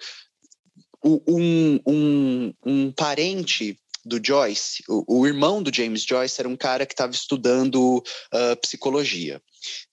um, 1.28 1.78
um, 1.86 2.54
um 2.64 2.92
parente 2.92 3.78
do 4.04 4.20
Joyce, 4.24 4.82
o, 4.88 5.20
o, 5.20 5.26
irmão 5.26 5.62
do 5.62 5.74
James 5.74 6.02
Joyce 6.02 6.40
era 6.40 6.48
um 6.48 6.56
cara 6.56 6.86
que 6.86 6.94
estava 6.94 7.12
estudando 7.12 7.98
uh, 7.98 8.56
psicologia. 8.60 9.40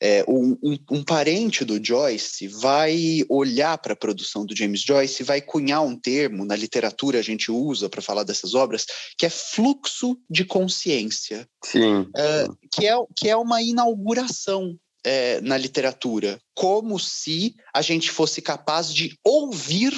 É, 0.01 0.23
um, 0.27 0.58
um, 0.89 1.03
parente 1.03 1.65
do 1.65 1.84
Joyce 1.84 2.47
vai 2.47 3.23
olhar 3.29 3.77
para 3.77 3.93
a 3.93 3.97
produção 3.97 4.45
do 4.45 4.55
James 4.55 4.82
Joyce 4.82 5.21
e 5.21 5.25
vai 5.25 5.41
cunhar 5.41 5.84
um 5.84 5.95
termo, 5.95 6.45
na 6.45 6.55
literatura 6.55 7.19
a 7.19 7.23
gente 7.23 7.51
usa 7.51 7.89
para 7.89 8.01
falar 8.01 8.23
dessas 8.23 8.53
obras, 8.53 8.86
que 9.17 9.25
é 9.25 9.29
fluxo 9.29 10.17
de 10.29 10.45
consciência. 10.45 11.47
Sim. 11.63 12.08
É, 12.15 12.47
que, 12.71 12.88
é, 12.88 12.95
que 13.15 13.29
é 13.29 13.36
uma 13.36 13.62
inauguração 13.62 14.77
é, 15.03 15.39
na 15.41 15.58
literatura, 15.58 16.39
como 16.53 16.99
se 16.99 17.55
a 17.73 17.82
gente 17.82 18.12
fosse 18.12 18.41
capaz 18.41 18.93
de 18.93 19.17
ouvir 19.23 19.93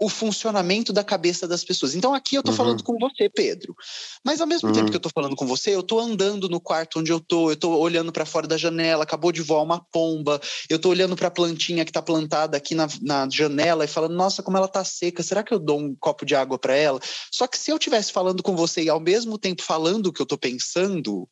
o 0.00 0.08
funcionamento 0.08 0.92
da 0.92 1.02
cabeça 1.02 1.48
das 1.48 1.64
pessoas. 1.64 1.94
Então 1.94 2.14
aqui 2.14 2.36
eu 2.36 2.42
tô 2.42 2.52
uhum. 2.52 2.56
falando 2.56 2.82
com 2.84 2.96
você, 2.98 3.28
Pedro. 3.28 3.74
Mas 4.24 4.40
ao 4.40 4.46
mesmo 4.46 4.68
uhum. 4.68 4.74
tempo 4.74 4.90
que 4.90 4.96
eu 4.96 5.00
tô 5.00 5.10
falando 5.12 5.34
com 5.34 5.46
você, 5.46 5.74
eu 5.74 5.82
tô 5.82 5.98
andando 5.98 6.48
no 6.48 6.60
quarto 6.60 7.00
onde 7.00 7.10
eu 7.10 7.18
tô, 7.18 7.50
eu 7.50 7.56
tô 7.56 7.76
olhando 7.76 8.12
para 8.12 8.24
fora 8.24 8.46
da 8.46 8.56
janela, 8.56 9.02
acabou 9.02 9.32
de 9.32 9.42
voar 9.42 9.62
uma 9.62 9.84
pomba, 9.92 10.40
eu 10.70 10.78
tô 10.78 10.90
olhando 10.90 11.16
para 11.16 11.28
a 11.28 11.32
plantinha 11.32 11.84
que 11.84 11.92
tá 11.92 12.00
plantada 12.00 12.56
aqui 12.56 12.74
na, 12.74 12.86
na 13.02 13.28
janela 13.28 13.84
e 13.84 13.88
falando, 13.88 14.14
nossa, 14.14 14.42
como 14.42 14.56
ela 14.56 14.68
tá 14.68 14.84
seca, 14.84 15.22
será 15.22 15.42
que 15.42 15.52
eu 15.52 15.58
dou 15.58 15.80
um 15.80 15.96
copo 15.98 16.24
de 16.24 16.34
água 16.34 16.58
para 16.58 16.76
ela? 16.76 17.00
Só 17.32 17.46
que 17.46 17.58
se 17.58 17.70
eu 17.70 17.78
tivesse 17.78 18.12
falando 18.12 18.42
com 18.42 18.54
você 18.54 18.82
e 18.82 18.88
ao 18.88 19.00
mesmo 19.00 19.36
tempo 19.36 19.62
falando 19.62 20.06
o 20.06 20.12
que 20.12 20.22
eu 20.22 20.26
tô 20.26 20.38
pensando, 20.38 21.28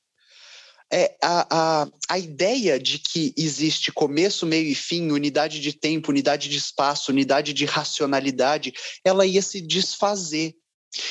é, 0.92 1.16
a, 1.22 1.46
a, 1.82 1.88
a 2.08 2.18
ideia 2.18 2.78
de 2.78 2.98
que 2.98 3.34
existe 3.36 3.90
começo, 3.90 4.46
meio 4.46 4.68
e 4.68 4.74
fim, 4.74 5.10
unidade 5.10 5.60
de 5.60 5.72
tempo, 5.72 6.10
unidade 6.10 6.48
de 6.48 6.56
espaço, 6.56 7.10
unidade 7.10 7.52
de 7.52 7.64
racionalidade, 7.64 8.72
ela 9.04 9.26
ia 9.26 9.42
se 9.42 9.60
desfazer. 9.60 10.54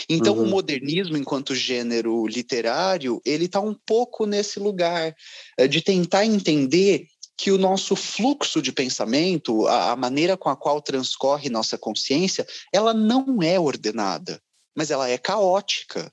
Então, 0.10 0.36
uhum. 0.36 0.44
o 0.44 0.48
modernismo, 0.48 1.18
enquanto 1.18 1.54
gênero 1.54 2.26
literário, 2.26 3.22
ele 3.26 3.46
está 3.46 3.60
um 3.60 3.76
pouco 3.86 4.26
nesse 4.26 4.60
lugar 4.60 5.16
é, 5.58 5.68
de 5.68 5.82
tentar 5.82 6.26
entender 6.26 7.08
que 7.38 7.52
o 7.52 7.58
nosso 7.58 7.96
fluxo 7.96 8.62
de 8.62 8.72
pensamento, 8.72 9.68
a, 9.68 9.92
a 9.92 9.96
maneira 9.96 10.38
com 10.38 10.50
a 10.50 10.56
qual 10.56 10.82
transcorre 10.82 11.50
nossa 11.50 11.78
consciência, 11.78 12.48
ela 12.74 12.94
não 12.94 13.44
é 13.44 13.60
ordenada, 13.60 14.42
mas 14.76 14.90
ela 14.90 15.10
é 15.10 15.18
caótica. 15.18 16.12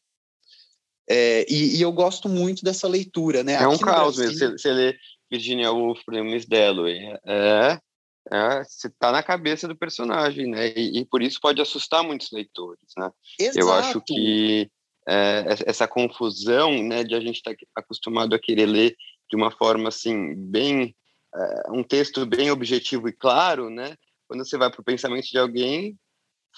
É, 1.09 1.45
e, 1.53 1.79
e, 1.79 1.83
eu 1.83 1.93
gosto 1.93 2.29
muito 2.29 2.63
dessa 2.63 2.87
leitura, 2.87 3.43
né? 3.43 3.55
É 3.55 3.67
um 3.67 3.79
caos 3.79 4.17
Brasil... 4.17 4.39
mesmo. 4.39 4.59
Você, 4.59 4.73
lê 4.73 4.97
Virginia 5.31 5.73
Woolf, 5.73 6.01
por 6.05 6.15
Miss 6.23 6.47
Dalloway. 6.47 6.99
É, 7.27 7.79
é, 8.31 8.65
você 8.65 8.89
está 8.89 9.11
na 9.11 9.23
cabeça 9.23 9.67
do 9.67 9.77
personagem, 9.77 10.47
né? 10.47 10.73
E, 10.77 11.01
e, 11.01 11.05
por 11.05 11.23
isso 11.23 11.41
pode 11.41 11.61
assustar 11.61 12.05
muitos 12.05 12.31
leitores, 12.31 12.87
né? 12.97 13.11
Exato. 13.39 13.59
Eu 13.59 13.73
acho 13.73 14.01
que 14.01 14.71
é, 15.09 15.45
essa 15.67 15.89
confusão, 15.89 16.83
né, 16.83 17.03
de 17.03 17.15
a 17.15 17.21
gente 17.21 17.37
estar 17.37 17.53
tá 17.53 17.81
acostumado 17.81 18.35
a 18.35 18.39
querer 18.39 18.67
ler 18.67 18.97
de 19.29 19.37
uma 19.37 19.51
forma 19.51 19.89
assim 19.89 20.35
bem 20.37 20.95
é, 21.35 21.71
um 21.71 21.83
texto 21.83 22.25
bem 22.27 22.51
objetivo 22.51 23.09
e 23.09 23.13
claro, 23.13 23.71
né? 23.71 23.97
Quando 24.29 24.45
você 24.45 24.57
vai 24.57 24.71
para 24.71 24.81
o 24.81 24.85
pensamento 24.85 25.27
de 25.27 25.39
alguém, 25.39 25.99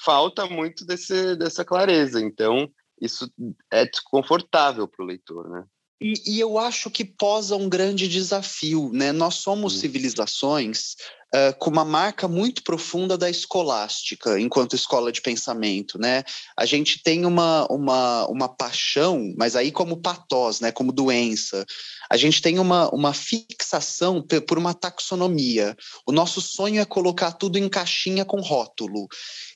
falta 0.04 0.46
muito 0.46 0.84
desse, 0.84 1.36
dessa 1.36 1.64
clareza. 1.64 2.20
Então, 2.20 2.68
isso 3.00 3.30
é 3.70 3.84
desconfortável 3.84 4.86
para 4.88 5.04
o 5.04 5.06
leitor, 5.06 5.48
né? 5.48 5.64
E, 6.00 6.12
e, 6.26 6.40
eu 6.40 6.58
acho 6.58 6.90
que 6.90 7.04
posa 7.04 7.56
um 7.56 7.68
grande 7.68 8.08
desafio, 8.08 8.90
né? 8.92 9.12
Nós 9.12 9.36
somos 9.36 9.78
civilizações 9.78 10.96
uh, 11.34 11.58
com 11.58 11.70
uma 11.70 11.84
marca 11.84 12.28
muito 12.28 12.62
profunda 12.62 13.18
da 13.18 13.28
escolástica, 13.28 14.40
enquanto 14.40 14.76
escola 14.76 15.10
de 15.10 15.20
pensamento, 15.20 15.98
né? 15.98 16.22
A 16.56 16.64
gente 16.64 17.02
tem 17.02 17.26
uma, 17.26 17.66
uma, 17.66 18.26
uma 18.28 18.48
paixão, 18.48 19.34
mas 19.36 19.56
aí 19.56 19.72
como 19.72 20.00
patós, 20.00 20.60
né? 20.60 20.70
Como 20.70 20.92
doença. 20.92 21.66
A 22.08 22.16
gente 22.16 22.40
tem 22.40 22.58
uma, 22.58 22.88
uma 22.94 23.12
fixação 23.12 24.24
por 24.46 24.58
uma 24.58 24.72
taxonomia. 24.72 25.76
O 26.06 26.12
nosso 26.12 26.40
sonho 26.40 26.80
é 26.80 26.84
colocar 26.84 27.32
tudo 27.32 27.58
em 27.58 27.68
caixinha 27.68 28.24
com 28.24 28.40
rótulo. 28.40 29.08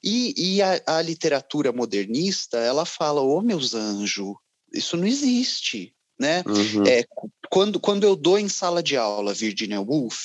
E, 0.03 0.35
e 0.37 0.63
a, 0.63 0.83
a 0.87 1.03
literatura 1.03 1.73
modernista, 1.73 2.59
ela 2.59 2.85
fala, 2.85 3.21
ô 3.21 3.39
oh, 3.39 3.43
meus 3.43 3.75
anjos, 3.75 4.35
isso 4.75 4.97
não 4.97 5.07
existe 5.07 5.95
né? 6.19 6.43
Uhum. 6.47 6.87
É, 6.87 7.05
quando, 7.51 7.79
quando 7.79 8.05
eu 8.05 8.17
dou 8.17 8.39
em 8.39 8.49
sala 8.49 8.83
de 8.83 8.97
aula 8.97 9.33
Virginia 9.33 9.81
Woolf, 9.81 10.17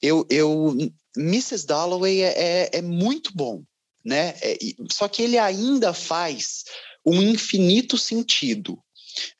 eu, 0.00 0.26
eu 0.30 0.76
Mrs. 1.16 1.66
Dalloway 1.66 2.22
é, 2.22 2.34
é, 2.36 2.70
é 2.74 2.82
muito 2.82 3.30
bom, 3.34 3.62
né? 4.04 4.34
É, 4.40 4.56
só 4.92 5.08
que 5.08 5.22
ele 5.22 5.38
ainda 5.38 5.92
faz 5.92 6.64
um 7.04 7.20
infinito 7.20 7.98
sentido. 7.98 8.78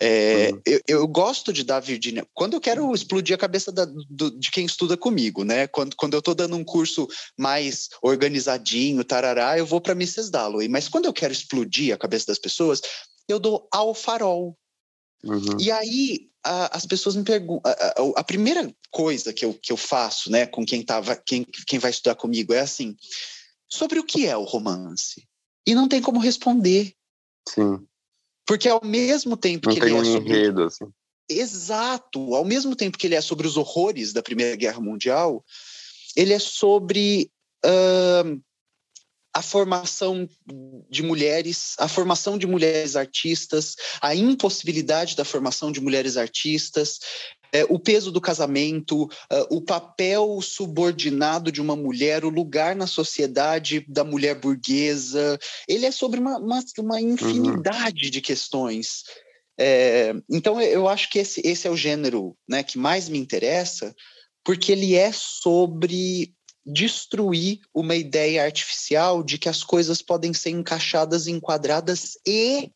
É, 0.00 0.50
uhum. 0.52 0.60
eu, 0.64 0.80
eu, 0.86 1.08
gosto 1.08 1.52
de 1.52 1.64
dar 1.64 1.80
Virginia 1.80 2.24
quando 2.32 2.54
eu 2.54 2.60
quero 2.60 2.94
explodir 2.94 3.34
a 3.34 3.38
cabeça 3.38 3.72
da, 3.72 3.84
do, 4.08 4.30
de 4.38 4.50
quem 4.52 4.64
estuda 4.64 4.96
comigo, 4.96 5.42
né? 5.42 5.66
Quando, 5.66 5.96
quando 5.96 6.14
eu 6.14 6.20
estou 6.20 6.34
dando 6.34 6.56
um 6.56 6.64
curso 6.64 7.08
mais 7.36 7.88
organizadinho, 8.00 9.02
tarará, 9.02 9.58
eu 9.58 9.66
vou 9.66 9.80
para 9.80 9.92
Mrs. 9.92 10.30
Dalloway. 10.30 10.68
Mas 10.68 10.88
quando 10.88 11.06
eu 11.06 11.12
quero 11.12 11.32
explodir 11.32 11.92
a 11.92 11.98
cabeça 11.98 12.26
das 12.26 12.38
pessoas, 12.38 12.80
eu 13.28 13.40
dou 13.40 13.68
ao 13.72 13.94
farol. 13.94 14.56
Uhum. 15.24 15.56
E 15.58 15.70
aí 15.70 16.28
a, 16.44 16.76
as 16.76 16.86
pessoas 16.86 17.16
me 17.16 17.24
perguntam. 17.24 17.62
A, 17.64 18.20
a, 18.20 18.24
primeira 18.24 18.72
coisa 18.90 19.32
que 19.32 19.44
eu, 19.44 19.54
que 19.54 19.72
eu 19.72 19.76
faço, 19.76 20.30
né, 20.30 20.46
com 20.46 20.64
quem 20.64 20.82
tava, 20.82 21.16
quem, 21.16 21.44
quem 21.66 21.78
vai 21.78 21.90
estudar 21.90 22.14
comigo 22.14 22.52
é 22.52 22.60
assim: 22.60 22.96
sobre 23.68 23.98
o 23.98 24.04
que 24.04 24.26
é 24.26 24.36
o 24.36 24.44
romance? 24.44 25.26
E 25.66 25.74
não 25.74 25.88
tem 25.88 26.02
como 26.02 26.20
responder. 26.20 26.92
Sim. 27.48 27.84
Porque 28.46 28.68
ao 28.68 28.84
mesmo 28.84 29.36
tempo 29.36 29.68
não 29.68 29.74
que 29.74 29.82
ele 29.82 29.90
é 29.90 29.94
um 29.94 30.04
sobre... 30.04 30.28
enredo, 30.28 30.64
assim. 30.64 30.84
Exato. 31.28 32.34
Ao 32.34 32.44
mesmo 32.44 32.76
tempo 32.76 32.98
que 32.98 33.06
ele 33.06 33.14
é 33.14 33.20
sobre 33.20 33.46
os 33.46 33.56
horrores 33.56 34.12
da 34.12 34.22
Primeira 34.22 34.54
Guerra 34.56 34.80
Mundial, 34.80 35.42
ele 36.14 36.34
é 36.34 36.38
sobre 36.38 37.30
uh, 37.64 38.42
a 39.34 39.42
formação 39.42 40.28
de 40.88 41.02
mulheres, 41.02 41.74
a 41.78 41.88
formação 41.88 42.38
de 42.38 42.46
mulheres 42.46 42.94
artistas, 42.94 43.74
a 44.00 44.14
impossibilidade 44.14 45.16
da 45.16 45.24
formação 45.24 45.72
de 45.72 45.80
mulheres 45.80 46.16
artistas, 46.16 47.00
é, 47.52 47.64
o 47.68 47.78
peso 47.78 48.10
do 48.10 48.20
casamento, 48.20 49.04
uh, 49.04 49.08
o 49.48 49.60
papel 49.60 50.40
subordinado 50.40 51.52
de 51.52 51.60
uma 51.60 51.76
mulher, 51.76 52.24
o 52.24 52.28
lugar 52.28 52.74
na 52.74 52.86
sociedade 52.86 53.84
da 53.88 54.02
mulher 54.02 54.34
burguesa. 54.34 55.38
Ele 55.68 55.86
é 55.86 55.92
sobre 55.92 56.18
uma, 56.18 56.38
uma, 56.38 56.60
uma 56.78 57.00
infinidade 57.00 58.06
uhum. 58.06 58.10
de 58.10 58.20
questões. 58.20 59.04
É, 59.58 60.14
então, 60.28 60.60
eu 60.60 60.88
acho 60.88 61.08
que 61.10 61.20
esse, 61.20 61.40
esse 61.44 61.68
é 61.68 61.70
o 61.70 61.76
gênero 61.76 62.36
né, 62.48 62.64
que 62.64 62.76
mais 62.76 63.08
me 63.08 63.18
interessa, 63.18 63.94
porque 64.44 64.72
ele 64.72 64.94
é 64.94 65.12
sobre 65.12 66.34
destruir 66.64 67.60
uma 67.74 67.94
ideia 67.94 68.44
artificial 68.44 69.22
de 69.22 69.38
que 69.38 69.48
as 69.48 69.62
coisas 69.62 70.00
podem 70.00 70.32
ser 70.32 70.50
encaixadas, 70.50 71.26
enquadradas 71.26 72.18
e 72.26 72.72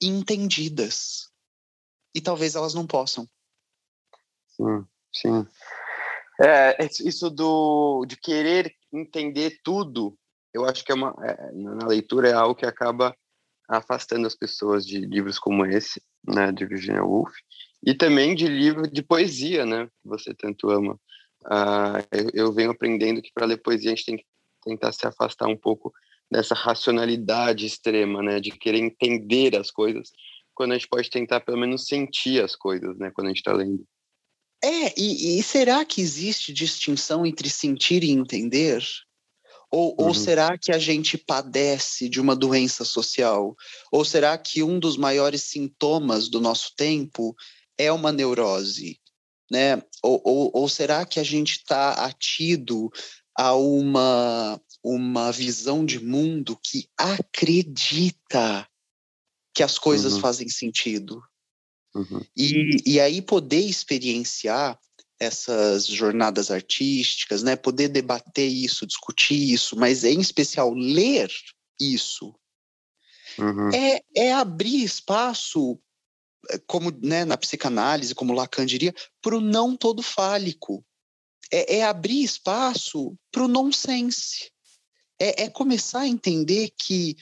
entendidas. 0.00 1.30
E 2.14 2.20
talvez 2.20 2.54
elas 2.54 2.74
não 2.74 2.86
possam. 2.86 3.28
Sim, 4.48 4.86
sim. 5.12 5.46
É, 6.40 6.76
isso 7.04 7.30
do, 7.30 8.04
de 8.06 8.16
querer 8.16 8.74
entender 8.92 9.60
tudo, 9.62 10.16
eu 10.52 10.64
acho 10.64 10.84
que 10.84 10.92
é 10.92 10.94
uma, 10.94 11.14
é, 11.22 11.52
na 11.52 11.86
leitura 11.86 12.28
é 12.28 12.32
algo 12.32 12.54
que 12.54 12.66
acaba 12.66 13.16
afastando 13.68 14.26
as 14.26 14.34
pessoas 14.34 14.86
de 14.86 14.98
livros 15.00 15.38
como 15.38 15.64
esse, 15.64 16.02
né, 16.26 16.52
de 16.52 16.66
Virginia 16.66 17.04
Woolf, 17.04 17.32
e 17.86 17.94
também 17.94 18.34
de 18.34 18.46
livro 18.46 18.90
de 18.90 19.02
poesia, 19.02 19.64
né, 19.64 19.86
que 19.86 20.08
você 20.08 20.34
tanto 20.34 20.70
ama. 20.70 20.98
Uh, 21.46 22.30
eu, 22.32 22.52
venho 22.52 22.70
aprendendo 22.70 23.20
que 23.20 23.30
para 23.32 23.46
ler 23.46 23.58
poesia 23.58 23.92
a 23.92 23.94
gente 23.94 24.06
tem 24.06 24.16
que 24.16 24.24
tentar 24.64 24.92
se 24.92 25.06
afastar 25.06 25.46
um 25.46 25.56
pouco 25.56 25.92
dessa 26.30 26.54
racionalidade 26.54 27.66
extrema, 27.66 28.22
né, 28.22 28.40
de 28.40 28.50
querer 28.50 28.78
entender 28.78 29.54
as 29.56 29.70
coisas, 29.70 30.10
quando 30.54 30.72
a 30.72 30.74
gente 30.74 30.88
pode 30.88 31.10
tentar 31.10 31.40
pelo 31.40 31.58
menos 31.58 31.86
sentir 31.86 32.42
as 32.42 32.56
coisas, 32.56 32.96
né, 32.98 33.10
quando 33.10 33.26
a 33.26 33.30
gente 33.30 33.38
está 33.38 33.52
lendo. 33.52 33.84
É, 34.62 34.98
e, 34.98 35.38
e, 35.38 35.42
será 35.42 35.84
que 35.84 36.00
existe 36.00 36.50
distinção 36.50 37.26
entre 37.26 37.50
sentir 37.50 38.02
e 38.02 38.10
entender? 38.10 38.82
Ou, 39.70 39.90
uhum. 39.90 40.06
ou 40.06 40.14
será 40.14 40.56
que 40.56 40.72
a 40.72 40.78
gente 40.78 41.18
padece 41.18 42.08
de 42.08 42.18
uma 42.18 42.34
doença 42.34 42.82
social? 42.82 43.54
Ou 43.92 44.04
será 44.04 44.38
que 44.38 44.62
um 44.62 44.78
dos 44.78 44.96
maiores 44.96 45.42
sintomas 45.42 46.30
do 46.30 46.40
nosso 46.40 46.72
tempo 46.74 47.34
é 47.76 47.92
uma 47.92 48.10
neurose? 48.10 48.98
Né? 49.50 49.82
Ou, 50.02 50.20
ou, 50.24 50.50
ou 50.54 50.68
será 50.68 51.04
que 51.04 51.20
a 51.20 51.22
gente 51.22 51.58
está 51.58 52.04
atido 52.04 52.90
a 53.36 53.54
uma, 53.54 54.60
uma 54.82 55.30
visão 55.32 55.84
de 55.84 56.00
mundo 56.00 56.58
que 56.62 56.88
acredita 56.96 58.66
que 59.54 59.62
as 59.62 59.78
coisas 59.78 60.14
uhum. 60.14 60.20
fazem 60.20 60.48
sentido? 60.48 61.22
Uhum. 61.94 62.20
E, 62.36 62.82
e 62.86 63.00
aí 63.00 63.22
poder 63.22 63.60
experienciar 63.60 64.78
essas 65.18 65.86
jornadas 65.86 66.50
artísticas, 66.50 67.42
né? 67.42 67.56
Poder 67.56 67.88
debater 67.88 68.48
isso, 68.48 68.86
discutir 68.86 69.52
isso, 69.52 69.76
mas 69.76 70.04
em 70.04 70.20
especial 70.20 70.72
ler 70.74 71.30
isso, 71.80 72.34
uhum. 73.38 73.70
é, 73.70 74.00
é 74.16 74.32
abrir 74.32 74.82
espaço, 74.82 75.78
como 76.66 76.90
né, 77.02 77.24
na 77.24 77.36
psicanálise, 77.36 78.14
como 78.14 78.32
Lacan 78.32 78.66
diria, 78.66 78.94
para 79.20 79.36
o 79.36 79.40
não 79.40 79.76
todo 79.76 80.02
fálico. 80.02 80.84
É, 81.50 81.76
é 81.78 81.84
abrir 81.84 82.22
espaço 82.22 83.16
para 83.30 83.44
o 83.44 83.48
nonsense. 83.48 84.50
É, 85.18 85.44
é 85.44 85.50
começar 85.50 86.00
a 86.00 86.08
entender 86.08 86.70
que 86.76 87.16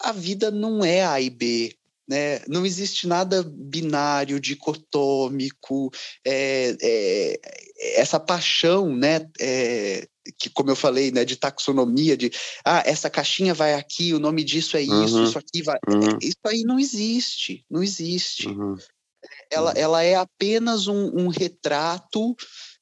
a 0.00 0.12
vida 0.12 0.50
não 0.50 0.84
é 0.84 1.04
A 1.04 1.20
e 1.20 1.30
B, 1.30 1.76
né? 2.08 2.40
Não 2.48 2.64
existe 2.64 3.06
nada 3.06 3.44
binário, 3.44 4.40
dicotômico, 4.40 5.90
é, 6.26 6.74
é, 6.80 7.40
essa 7.96 8.18
paixão, 8.18 8.94
né? 8.96 9.28
É, 9.38 10.08
que, 10.38 10.50
como 10.50 10.70
eu 10.70 10.76
falei, 10.76 11.10
né, 11.10 11.24
de 11.24 11.36
taxonomia, 11.36 12.16
de 12.16 12.30
ah, 12.64 12.82
essa 12.84 13.08
caixinha 13.08 13.54
vai 13.54 13.74
aqui, 13.74 14.12
o 14.12 14.18
nome 14.18 14.44
disso 14.44 14.76
é 14.76 14.82
isso, 14.82 15.16
uhum. 15.16 15.24
isso 15.24 15.38
aqui 15.38 15.62
vai. 15.62 15.78
Uhum. 15.88 16.18
Isso 16.20 16.40
aí 16.46 16.62
não 16.62 16.78
existe, 16.78 17.64
não 17.70 17.82
existe. 17.82 18.48
Uhum. 18.48 18.76
Ela, 19.50 19.72
uhum. 19.72 19.76
ela 19.76 20.02
é 20.02 20.14
apenas 20.16 20.86
um, 20.86 21.10
um 21.14 21.28
retrato 21.28 22.34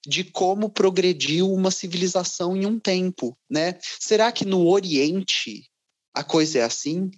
de 0.07 0.23
como 0.25 0.71
progrediu 0.71 1.53
uma 1.53 1.71
civilização 1.71 2.57
em 2.57 2.65
um 2.65 2.79
tempo, 2.79 3.37
né? 3.51 3.79
Será 4.01 4.31
que 4.31 4.45
no 4.45 4.67
Oriente 4.69 5.69
a 6.15 6.23
coisa 6.23 6.61
é 6.61 6.62
assim? 6.62 7.11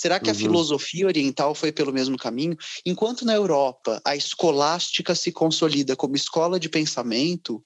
Será 0.00 0.18
que 0.18 0.30
uhum. 0.30 0.32
a 0.32 0.34
filosofia 0.34 1.06
oriental 1.06 1.54
foi 1.54 1.70
pelo 1.70 1.92
mesmo 1.92 2.16
caminho? 2.16 2.56
Enquanto 2.86 3.22
na 3.22 3.34
Europa 3.34 4.00
a 4.02 4.16
escolástica 4.16 5.14
se 5.14 5.30
consolida 5.30 5.94
como 5.94 6.16
escola 6.16 6.58
de 6.58 6.70
pensamento, 6.70 7.62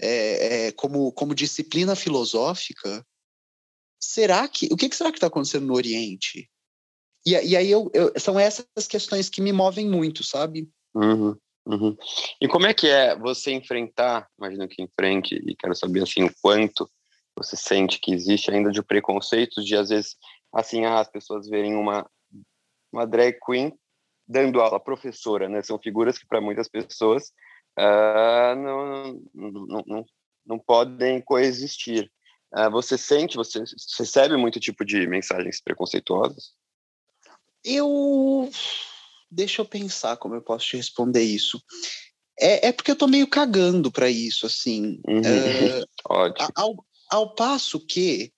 é, 0.00 0.68
é, 0.68 0.72
como, 0.72 1.10
como 1.10 1.34
disciplina 1.34 1.96
filosófica, 1.96 3.04
será 4.00 4.46
que 4.46 4.68
o 4.70 4.76
que, 4.76 4.88
que 4.88 4.94
será 4.94 5.10
que 5.10 5.16
está 5.16 5.26
acontecendo 5.26 5.66
no 5.66 5.74
Oriente? 5.74 6.48
E, 7.26 7.32
e 7.32 7.56
aí 7.56 7.68
eu, 7.68 7.90
eu, 7.92 8.12
são 8.20 8.38
essas 8.38 8.86
questões 8.88 9.28
que 9.28 9.40
me 9.40 9.52
movem 9.52 9.88
muito, 9.88 10.22
sabe? 10.22 10.70
Uhum, 10.94 11.36
uhum. 11.66 11.96
E 12.40 12.46
como 12.46 12.66
é 12.66 12.72
que 12.72 12.86
é 12.86 13.18
você 13.18 13.50
enfrentar, 13.50 14.28
imagino 14.38 14.68
que 14.68 14.80
enfrente, 14.80 15.34
e 15.34 15.56
quero 15.56 15.74
saber 15.74 16.04
assim 16.04 16.22
o 16.22 16.32
quanto 16.40 16.88
você 17.36 17.56
sente 17.56 17.98
que 17.98 18.12
existe 18.12 18.48
ainda 18.48 18.70
de 18.70 18.80
preconceitos 18.80 19.66
de 19.66 19.74
às 19.74 19.88
vezes 19.88 20.16
assim, 20.52 20.84
ah, 20.84 21.00
as 21.00 21.08
pessoas 21.08 21.48
verem 21.48 21.74
uma, 21.74 22.08
uma 22.92 23.06
drag 23.06 23.38
queen 23.44 23.72
dando 24.28 24.60
aula, 24.60 24.78
professora, 24.78 25.48
né? 25.48 25.62
São 25.62 25.78
figuras 25.78 26.18
que 26.18 26.26
para 26.26 26.40
muitas 26.40 26.68
pessoas 26.68 27.32
uh, 27.78 28.54
não, 28.56 29.20
não, 29.34 29.84
não, 29.86 30.06
não 30.46 30.58
podem 30.58 31.20
coexistir. 31.22 32.10
Uh, 32.54 32.70
você 32.70 32.98
sente, 32.98 33.36
você 33.36 33.62
recebe 33.98 34.36
muito 34.36 34.60
tipo 34.60 34.84
de 34.84 35.06
mensagens 35.06 35.60
preconceituosas? 35.62 36.52
Eu. 37.64 38.50
Deixa 39.30 39.60
eu 39.60 39.66
pensar 39.66 40.16
como 40.16 40.34
eu 40.34 40.42
posso 40.42 40.66
te 40.66 40.76
responder 40.76 41.22
isso. 41.22 41.62
É, 42.40 42.68
é 42.68 42.72
porque 42.72 42.90
eu 42.90 42.96
tô 42.96 43.06
meio 43.06 43.26
cagando 43.26 43.90
para 43.90 44.08
isso, 44.08 44.46
assim. 44.46 45.00
Uhum. 45.06 45.20
Uh, 45.20 45.86
Ótimo. 46.08 46.48
Ao, 46.54 46.86
ao 47.10 47.34
passo 47.34 47.84
que 47.84 48.32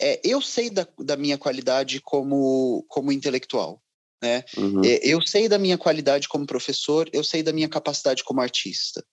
é, 0.00 0.20
eu 0.24 0.40
sei 0.40 0.70
da, 0.70 0.86
da 0.98 1.16
minha 1.16 1.38
qualidade 1.38 2.00
como, 2.00 2.84
como 2.88 3.12
intelectual, 3.12 3.82
né? 4.22 4.44
Uhum. 4.56 4.84
É, 4.84 5.00
eu 5.02 5.20
sei 5.26 5.48
da 5.48 5.58
minha 5.58 5.78
qualidade 5.78 6.28
como 6.28 6.46
professor, 6.46 7.08
eu 7.12 7.24
sei 7.24 7.42
da 7.42 7.52
minha 7.52 7.68
capacidade 7.68 8.22
como 8.24 8.40
artista. 8.40 9.04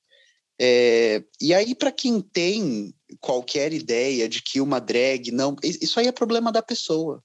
É, 0.59 1.23
e 1.41 1.53
aí, 1.53 1.73
para 1.73 1.91
quem 1.91 2.21
tem 2.21 2.93
qualquer 3.19 3.73
ideia 3.73 4.29
de 4.29 4.41
que 4.41 4.61
uma 4.61 4.79
drag 4.79 5.31
não. 5.31 5.55
Isso 5.63 5.99
aí 5.99 6.07
é 6.07 6.11
problema 6.11 6.51
da 6.51 6.61
pessoa. 6.61 7.23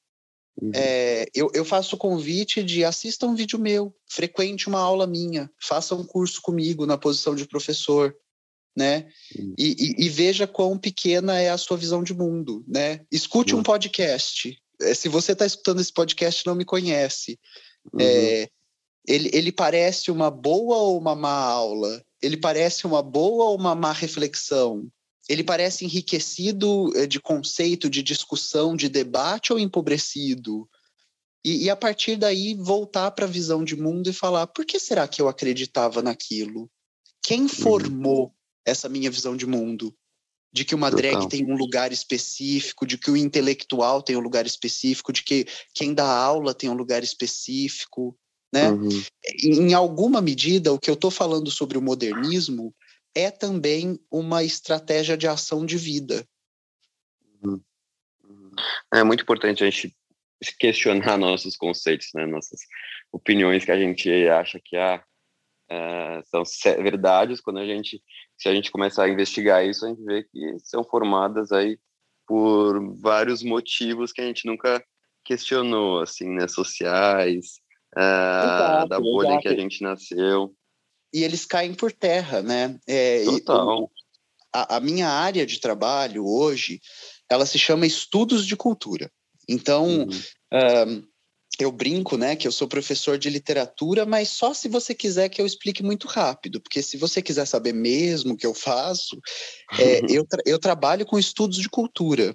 Uhum. 0.60 0.72
É, 0.74 1.26
eu, 1.34 1.50
eu 1.54 1.64
faço 1.64 1.94
o 1.94 1.98
convite 1.98 2.62
de 2.64 2.84
assista 2.84 3.26
um 3.26 3.34
vídeo 3.34 3.58
meu, 3.58 3.94
frequente 4.08 4.68
uma 4.68 4.80
aula 4.80 5.06
minha, 5.06 5.50
faça 5.60 5.94
um 5.94 6.04
curso 6.04 6.42
comigo 6.42 6.84
na 6.84 6.98
posição 6.98 7.34
de 7.34 7.46
professor 7.46 8.16
né? 8.76 9.08
E, 9.58 9.76
e, 9.78 10.06
e, 10.06 10.08
veja 10.08 10.46
quão 10.46 10.78
pequena 10.78 11.40
é 11.40 11.50
a 11.50 11.58
sua 11.58 11.76
visão 11.76 12.02
de 12.02 12.14
mundo, 12.14 12.64
né? 12.66 13.00
Escute 13.10 13.54
uhum. 13.54 13.60
um 13.60 13.62
podcast. 13.62 14.56
É, 14.80 14.94
se 14.94 15.08
você 15.08 15.32
está 15.32 15.44
escutando 15.44 15.80
esse 15.80 15.92
podcast 15.92 16.46
não 16.46 16.54
me 16.54 16.64
conhece, 16.64 17.38
uhum. 17.92 18.00
é, 18.00 18.48
ele, 19.06 19.30
ele 19.32 19.50
parece 19.50 20.10
uma 20.10 20.30
boa 20.30 20.76
ou 20.76 20.98
uma 20.98 21.14
má 21.14 21.32
aula? 21.32 22.02
Ele 22.22 22.36
parece 22.36 22.86
uma 22.86 23.02
boa 23.02 23.46
ou 23.46 23.56
uma 23.56 23.74
má 23.74 23.92
reflexão? 23.92 24.86
Ele 25.28 25.44
parece 25.44 25.84
enriquecido 25.84 26.90
é, 26.96 27.06
de 27.06 27.20
conceito, 27.20 27.90
de 27.90 28.02
discussão, 28.02 28.76
de 28.76 28.88
debate 28.88 29.52
ou 29.52 29.58
empobrecido? 29.58 30.68
E, 31.44 31.64
e 31.64 31.70
a 31.70 31.76
partir 31.76 32.16
daí 32.16 32.54
voltar 32.54 33.10
para 33.10 33.24
a 33.24 33.28
visão 33.28 33.64
de 33.64 33.76
mundo 33.76 34.08
e 34.08 34.12
falar: 34.12 34.46
por 34.46 34.64
que 34.64 34.78
será 34.78 35.06
que 35.06 35.20
eu 35.20 35.28
acreditava 35.28 36.02
naquilo? 36.02 36.70
Quem 37.22 37.42
uhum. 37.42 37.48
Essa 38.68 38.88
minha 38.88 39.10
visão 39.10 39.36
de 39.36 39.46
mundo. 39.46 39.94
De 40.50 40.64
que 40.64 40.74
uma 40.74 40.90
drag 40.90 41.28
tem 41.28 41.44
um 41.44 41.56
lugar 41.56 41.92
específico, 41.92 42.86
de 42.86 42.96
que 42.96 43.10
o 43.10 43.16
intelectual 43.16 44.02
tem 44.02 44.16
um 44.16 44.20
lugar 44.20 44.46
específico, 44.46 45.12
de 45.12 45.22
que 45.22 45.46
quem 45.74 45.92
dá 45.92 46.10
aula 46.10 46.54
tem 46.54 46.70
um 46.70 46.74
lugar 46.74 47.02
específico, 47.02 48.16
né? 48.52 48.70
Uhum. 48.70 48.88
Em 49.44 49.74
alguma 49.74 50.22
medida, 50.22 50.72
o 50.72 50.78
que 50.78 50.88
eu 50.88 50.94
estou 50.94 51.10
falando 51.10 51.50
sobre 51.50 51.76
o 51.76 51.82
modernismo 51.82 52.74
é 53.14 53.30
também 53.30 53.98
uma 54.10 54.42
estratégia 54.42 55.16
de 55.16 55.26
ação 55.26 55.66
de 55.66 55.76
vida. 55.76 56.26
Uhum. 57.42 57.60
É 58.92 59.04
muito 59.04 59.22
importante 59.22 59.62
a 59.62 59.70
gente 59.70 59.94
questionar 60.58 61.16
nossos 61.18 61.56
conceitos, 61.56 62.08
né? 62.14 62.26
Nossas 62.26 62.60
opiniões 63.12 63.64
que 63.64 63.72
a 63.72 63.78
gente 63.78 64.10
acha 64.28 64.60
que 64.64 64.76
ah, 64.76 65.02
uh, 65.70 66.22
são 66.26 66.42
verdades 66.82 67.40
quando 67.40 67.58
a 67.58 67.66
gente 67.66 68.02
se 68.38 68.48
a 68.48 68.54
gente 68.54 68.70
começar 68.70 69.04
a 69.04 69.08
investigar 69.08 69.66
isso, 69.66 69.84
a 69.84 69.88
gente 69.88 70.04
vê 70.04 70.22
que 70.22 70.56
são 70.62 70.84
formadas 70.84 71.50
aí 71.50 71.78
por 72.26 72.96
vários 72.96 73.42
motivos 73.42 74.12
que 74.12 74.20
a 74.20 74.24
gente 74.24 74.46
nunca 74.46 74.82
questionou, 75.24 76.00
assim, 76.00 76.28
né, 76.28 76.46
sociais, 76.46 77.56
uh, 77.96 78.00
exato, 78.00 78.88
da 78.88 79.00
bolha 79.00 79.28
exato. 79.28 79.38
em 79.38 79.42
que 79.42 79.48
a 79.48 79.56
gente 79.56 79.82
nasceu. 79.82 80.54
E 81.12 81.24
eles 81.24 81.44
caem 81.44 81.74
por 81.74 81.90
terra, 81.90 82.42
né? 82.42 82.78
É, 82.86 83.24
Total. 83.24 83.90
a, 84.54 84.76
a, 84.76 84.80
minha 84.80 85.08
área 85.08 85.44
de 85.44 85.58
trabalho 85.58 86.26
hoje, 86.26 86.80
ela 87.30 87.46
se 87.46 87.58
chama 87.58 87.86
Estudos 87.86 88.46
de 88.46 88.56
Cultura. 88.56 89.10
Então, 89.48 89.86
uhum. 89.86 91.02
Eu 91.58 91.72
brinco, 91.72 92.16
né, 92.16 92.36
que 92.36 92.46
eu 92.46 92.52
sou 92.52 92.68
professor 92.68 93.18
de 93.18 93.28
literatura, 93.28 94.06
mas 94.06 94.28
só 94.28 94.54
se 94.54 94.68
você 94.68 94.94
quiser 94.94 95.28
que 95.28 95.40
eu 95.40 95.46
explique 95.46 95.82
muito 95.82 96.06
rápido, 96.06 96.60
porque 96.60 96.80
se 96.82 96.96
você 96.96 97.20
quiser 97.20 97.46
saber 97.46 97.72
mesmo 97.72 98.34
o 98.34 98.36
que 98.36 98.46
eu 98.46 98.54
faço, 98.54 99.18
é, 99.78 100.00
eu, 100.08 100.24
tra 100.24 100.40
eu 100.46 100.58
trabalho 100.58 101.04
com 101.04 101.18
estudos 101.18 101.58
de 101.58 101.68
cultura. 101.68 102.34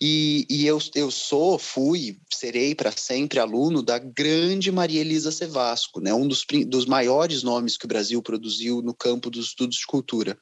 E, 0.00 0.46
e 0.50 0.66
eu, 0.66 0.78
eu 0.94 1.10
sou, 1.10 1.58
fui, 1.58 2.18
serei 2.32 2.74
para 2.74 2.92
sempre 2.92 3.38
aluno 3.38 3.82
da 3.82 3.98
grande 3.98 4.70
Maria 4.70 5.00
Elisa 5.00 5.32
Sevasco, 5.32 6.00
né, 6.00 6.12
um 6.12 6.28
dos, 6.28 6.44
dos 6.66 6.86
maiores 6.86 7.42
nomes 7.42 7.76
que 7.76 7.86
o 7.86 7.88
Brasil 7.88 8.22
produziu 8.22 8.82
no 8.82 8.94
campo 8.94 9.30
dos 9.30 9.46
estudos 9.46 9.76
de 9.76 9.86
cultura. 9.86 10.38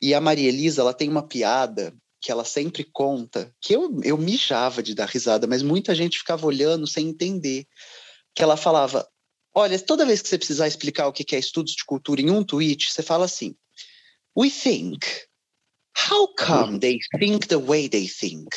E 0.00 0.14
a 0.14 0.20
Maria 0.20 0.48
Elisa, 0.48 0.82
ela 0.82 0.94
tem 0.94 1.08
uma 1.08 1.26
piada 1.26 1.92
que 2.26 2.32
ela 2.32 2.44
sempre 2.44 2.82
conta, 2.82 3.54
que 3.60 3.72
eu, 3.72 4.00
eu 4.02 4.18
mijava 4.18 4.82
de 4.82 4.96
dar 4.96 5.06
risada, 5.06 5.46
mas 5.46 5.62
muita 5.62 5.94
gente 5.94 6.18
ficava 6.18 6.44
olhando 6.44 6.84
sem 6.84 7.06
entender. 7.06 7.68
Que 8.34 8.42
ela 8.42 8.56
falava: 8.56 9.08
Olha, 9.54 9.78
toda 9.78 10.04
vez 10.04 10.20
que 10.20 10.28
você 10.28 10.36
precisar 10.36 10.66
explicar 10.66 11.06
o 11.06 11.12
que 11.12 11.36
é 11.36 11.38
estudos 11.38 11.72
de 11.76 11.84
cultura 11.84 12.20
em 12.20 12.28
um 12.28 12.42
tweet, 12.42 12.92
você 12.92 13.00
fala 13.00 13.26
assim: 13.26 13.54
We 14.36 14.50
think. 14.50 15.06
How 16.10 16.34
come 16.34 16.80
they 16.80 16.98
think 17.16 17.46
the 17.46 17.58
way 17.58 17.88
they 17.88 18.08
think? 18.08 18.48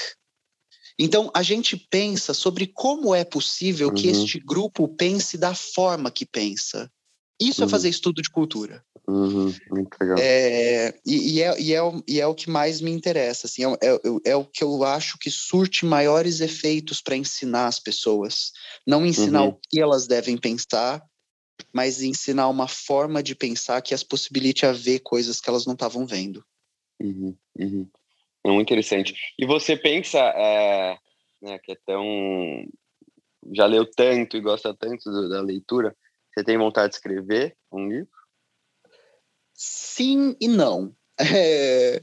Então, 0.97 1.29
a 1.31 1.43
gente 1.43 1.77
pensa 1.77 2.33
sobre 2.33 2.65
como 2.65 3.13
é 3.13 3.23
possível 3.23 3.89
uhum. 3.89 3.93
que 3.93 4.07
este 4.07 4.39
grupo 4.39 4.87
pense 4.87 5.37
da 5.37 5.53
forma 5.53 6.09
que 6.09 6.25
pensa. 6.25 6.91
Isso 7.39 7.61
é 7.61 7.63
uhum. 7.63 7.67
é 7.67 7.71
fazer 7.71 7.89
estudo 7.89 8.21
de 8.21 8.29
cultura. 8.29 8.83
Uhum, 9.07 9.53
muito 9.71 9.97
legal. 9.99 10.17
É, 10.19 10.93
e, 11.05 11.35
e, 11.35 11.41
é, 11.41 11.59
e, 11.59 11.73
é, 11.73 11.79
e 12.07 12.21
é 12.21 12.27
o 12.27 12.35
que 12.35 12.49
mais 12.49 12.81
me 12.81 12.91
interessa, 12.91 13.47
assim, 13.47 13.63
é, 13.65 13.67
é, 13.81 14.31
é 14.31 14.35
o 14.35 14.45
que 14.45 14.63
eu 14.63 14.83
acho 14.83 15.17
que 15.17 15.31
surte 15.31 15.85
maiores 15.85 16.41
efeitos 16.41 17.01
para 17.01 17.15
ensinar 17.15 17.67
as 17.67 17.79
pessoas. 17.79 18.51
Não 18.85 19.05
ensinar 19.05 19.43
uhum. 19.43 19.49
o 19.49 19.59
que 19.69 19.79
elas 19.79 20.05
devem 20.05 20.37
pensar, 20.37 21.01
mas 21.73 22.01
ensinar 22.01 22.49
uma 22.49 22.67
forma 22.67 23.23
de 23.23 23.35
pensar 23.35 23.81
que 23.81 23.93
as 23.93 24.03
possibilite 24.03 24.65
a 24.65 24.71
ver 24.71 24.99
coisas 24.99 25.41
que 25.41 25.49
elas 25.49 25.65
não 25.65 25.73
estavam 25.73 26.05
vendo. 26.05 26.43
Uhum, 26.99 27.35
uhum. 27.57 27.89
É 28.43 28.51
muito 28.51 28.67
interessante. 28.67 29.15
E 29.37 29.45
você 29.45 29.75
pensa, 29.75 30.19
é, 30.19 30.97
né, 31.41 31.59
que 31.59 31.71
é 31.71 31.77
tão... 31.85 32.03
Já 33.53 33.65
leu 33.65 33.89
tanto 33.89 34.37
e 34.37 34.41
gosta 34.41 34.73
tanto 34.73 35.29
da 35.29 35.41
leitura, 35.41 35.95
você 36.39 36.43
tem 36.43 36.57
vontade 36.57 36.89
de 36.89 36.95
escrever 36.95 37.55
um 37.71 37.87
livro? 37.87 38.07
Sim 39.53 40.35
e 40.39 40.47
não. 40.47 40.95
É... 41.21 42.01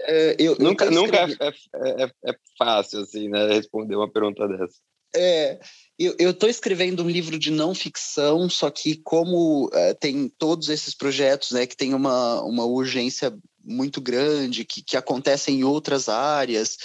é, 0.00 0.36
eu, 0.38 0.56
nunca 0.58 0.84
eu 0.84 0.90
nunca 0.90 1.16
é, 1.16 1.24
é, 1.30 2.04
é, 2.04 2.12
é, 2.26 2.36
fácil 2.58 3.00
assim, 3.00 3.30
né, 3.30 3.46
responder 3.54 3.96
uma 3.96 4.10
pergunta 4.10 4.46
dessa. 4.46 4.74
É, 5.14 5.58
eu 5.98 6.30
estou 6.30 6.50
escrevendo 6.50 7.02
um 7.02 7.08
livro 7.08 7.38
de 7.38 7.50
não 7.50 7.74
ficção, 7.74 8.50
só 8.50 8.70
que 8.70 8.96
como 8.96 9.70
é, 9.72 9.94
tem 9.94 10.28
todos 10.28 10.68
esses 10.68 10.94
projetos, 10.94 11.52
né, 11.52 11.66
que 11.66 11.76
tem 11.76 11.94
uma, 11.94 12.42
uma 12.42 12.64
urgência 12.66 13.34
muito 13.64 14.02
grande, 14.02 14.66
que, 14.66 14.82
que 14.82 14.96
acontecem 14.96 15.60
em 15.60 15.64
outras 15.64 16.10
áreas, 16.10 16.76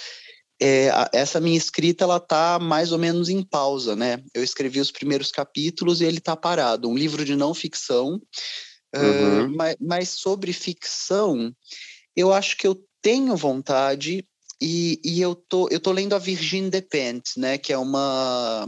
é, 0.62 0.89
essa 1.14 1.39
minha 1.39 1.58
escrita 1.58 2.03
ela 2.03 2.20
tá 2.20 2.58
mais 2.60 2.91
ou 2.91 2.97
menos 2.97 3.30
em 3.30 3.43
pausa, 3.43 3.95
né? 3.95 4.22
Eu 4.34 4.43
escrevi 4.43 4.80
os 4.80 4.91
primeiros 4.91 5.32
capítulos 5.32 6.01
e 6.01 6.05
ele 6.05 6.18
está 6.18 6.36
parado. 6.36 6.89
Um 6.89 6.97
livro 6.97 7.24
de 7.24 7.36
não 7.36 7.53
ficção, 7.53 8.20
uhum. 8.95 9.45
uh, 9.45 9.55
mas, 9.55 9.76
mas, 9.80 10.10
sobre 10.10 10.51
ficção, 10.53 11.53
eu 12.16 12.34
acho 12.34 12.58
que 12.58 12.68
eu 12.68 12.82
tenho 13.01 13.36
vontade 13.36 14.26
e, 14.60 14.99
e 15.03 15.22
eu 15.22 15.36
tô 15.36 15.70
eu 15.70 15.80
tô 15.80 15.91
lendo 15.91 16.16
a 16.16 16.20
Virginie 16.20 16.72
Despentes, 16.72 17.34
né? 17.38 17.60
Que 17.60 17.72
é 17.72 17.78
uma 17.78 18.68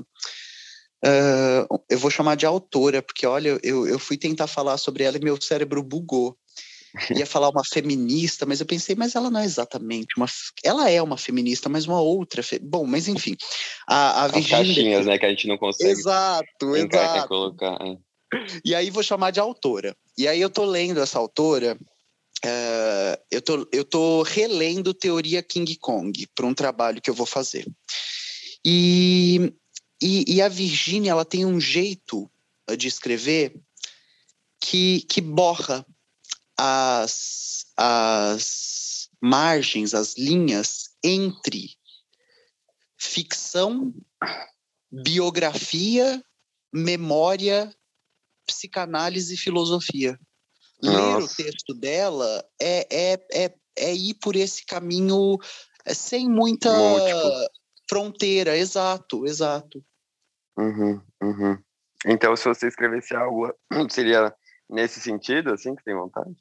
uh, 1.03 1.83
eu 1.89 1.97
vou 1.97 2.11
chamar 2.11 2.35
de 2.35 2.45
autora, 2.45 3.01
porque 3.01 3.25
olha, 3.25 3.59
eu, 3.63 3.87
eu 3.87 3.97
fui 3.97 4.15
tentar 4.15 4.45
falar 4.45 4.77
sobre 4.77 5.03
ela 5.03 5.17
e 5.17 5.23
meu 5.23 5.41
cérebro 5.41 5.81
bugou 5.81 6.37
ia 7.15 7.25
falar 7.25 7.49
uma 7.49 7.63
feminista, 7.63 8.45
mas 8.45 8.59
eu 8.59 8.65
pensei, 8.65 8.95
mas 8.95 9.15
ela 9.15 9.29
não 9.29 9.39
é 9.39 9.45
exatamente 9.45 10.15
uma. 10.17 10.25
Ela 10.63 10.89
é 10.89 11.01
uma 11.01 11.17
feminista, 11.17 11.69
mas 11.69 11.85
uma 11.85 12.01
outra. 12.01 12.41
Fe... 12.41 12.59
Bom, 12.59 12.85
mas 12.85 13.07
enfim. 13.07 13.35
A, 13.87 14.21
a 14.21 14.25
As 14.25 14.31
Virginia... 14.31 14.57
caixinhas, 14.57 15.05
né, 15.05 15.17
que 15.17 15.25
a 15.25 15.29
gente 15.29 15.47
não 15.47 15.57
consegue. 15.57 15.91
Exato, 15.91 16.75
exato. 16.75 17.27
Colocar. 17.27 17.77
É. 17.81 17.97
E 18.63 18.75
aí 18.75 18.89
vou 18.89 19.03
chamar 19.03 19.31
de 19.31 19.39
autora. 19.39 19.95
E 20.17 20.27
aí 20.27 20.39
eu 20.39 20.49
tô 20.49 20.65
lendo 20.65 20.99
essa 20.99 21.17
autora. 21.17 21.77
Uh, 22.45 23.19
eu, 23.29 23.41
tô, 23.41 23.67
eu 23.73 23.83
tô 23.83 24.21
relendo 24.21 24.93
Teoria 24.93 25.43
King 25.43 25.75
Kong 25.75 26.27
para 26.33 26.45
um 26.45 26.53
trabalho 26.53 27.01
que 27.01 27.09
eu 27.09 27.13
vou 27.13 27.25
fazer. 27.25 27.65
E, 28.65 29.53
e, 30.01 30.35
e 30.35 30.41
a 30.41 30.47
Virginia, 30.47 31.11
ela 31.11 31.25
tem 31.25 31.45
um 31.45 31.59
jeito 31.59 32.29
de 32.77 32.87
escrever 32.87 33.53
que, 34.61 35.01
que 35.09 35.21
borra 35.21 35.85
as, 36.62 37.66
as 37.78 39.10
margens, 39.22 39.93
as 39.93 40.18
linhas 40.18 40.89
entre 41.01 41.70
ficção, 42.97 43.93
biografia, 44.91 46.22
memória, 46.74 47.74
psicanálise 48.45 49.36
e 49.36 49.38
filosofia. 49.38 50.20
Nossa. 50.84 50.97
Ler 50.97 51.24
o 51.24 51.28
texto 51.28 51.74
dela 51.74 52.45
é, 52.62 53.14
é, 53.14 53.28
é, 53.45 53.55
é 53.78 53.95
ir 53.95 54.16
por 54.16 54.36
esse 54.36 54.66
caminho 54.66 55.38
é, 55.86 55.93
sem 55.93 56.28
muita 56.28 56.74
Múltiplo. 56.74 57.49
fronteira. 57.89 58.57
Exato, 58.57 59.26
exato. 59.26 59.82
Uhum, 60.57 61.01
uhum. 61.22 61.57
Então, 62.05 62.36
se 62.36 62.43
você 62.43 62.68
escrevesse 62.68 63.16
algo, 63.16 63.53
seria 63.89 64.34
nesse 64.70 64.99
sentido, 64.99 65.53
assim, 65.53 65.74
que 65.74 65.84
tem 65.86 65.95
vontade? 65.95 66.36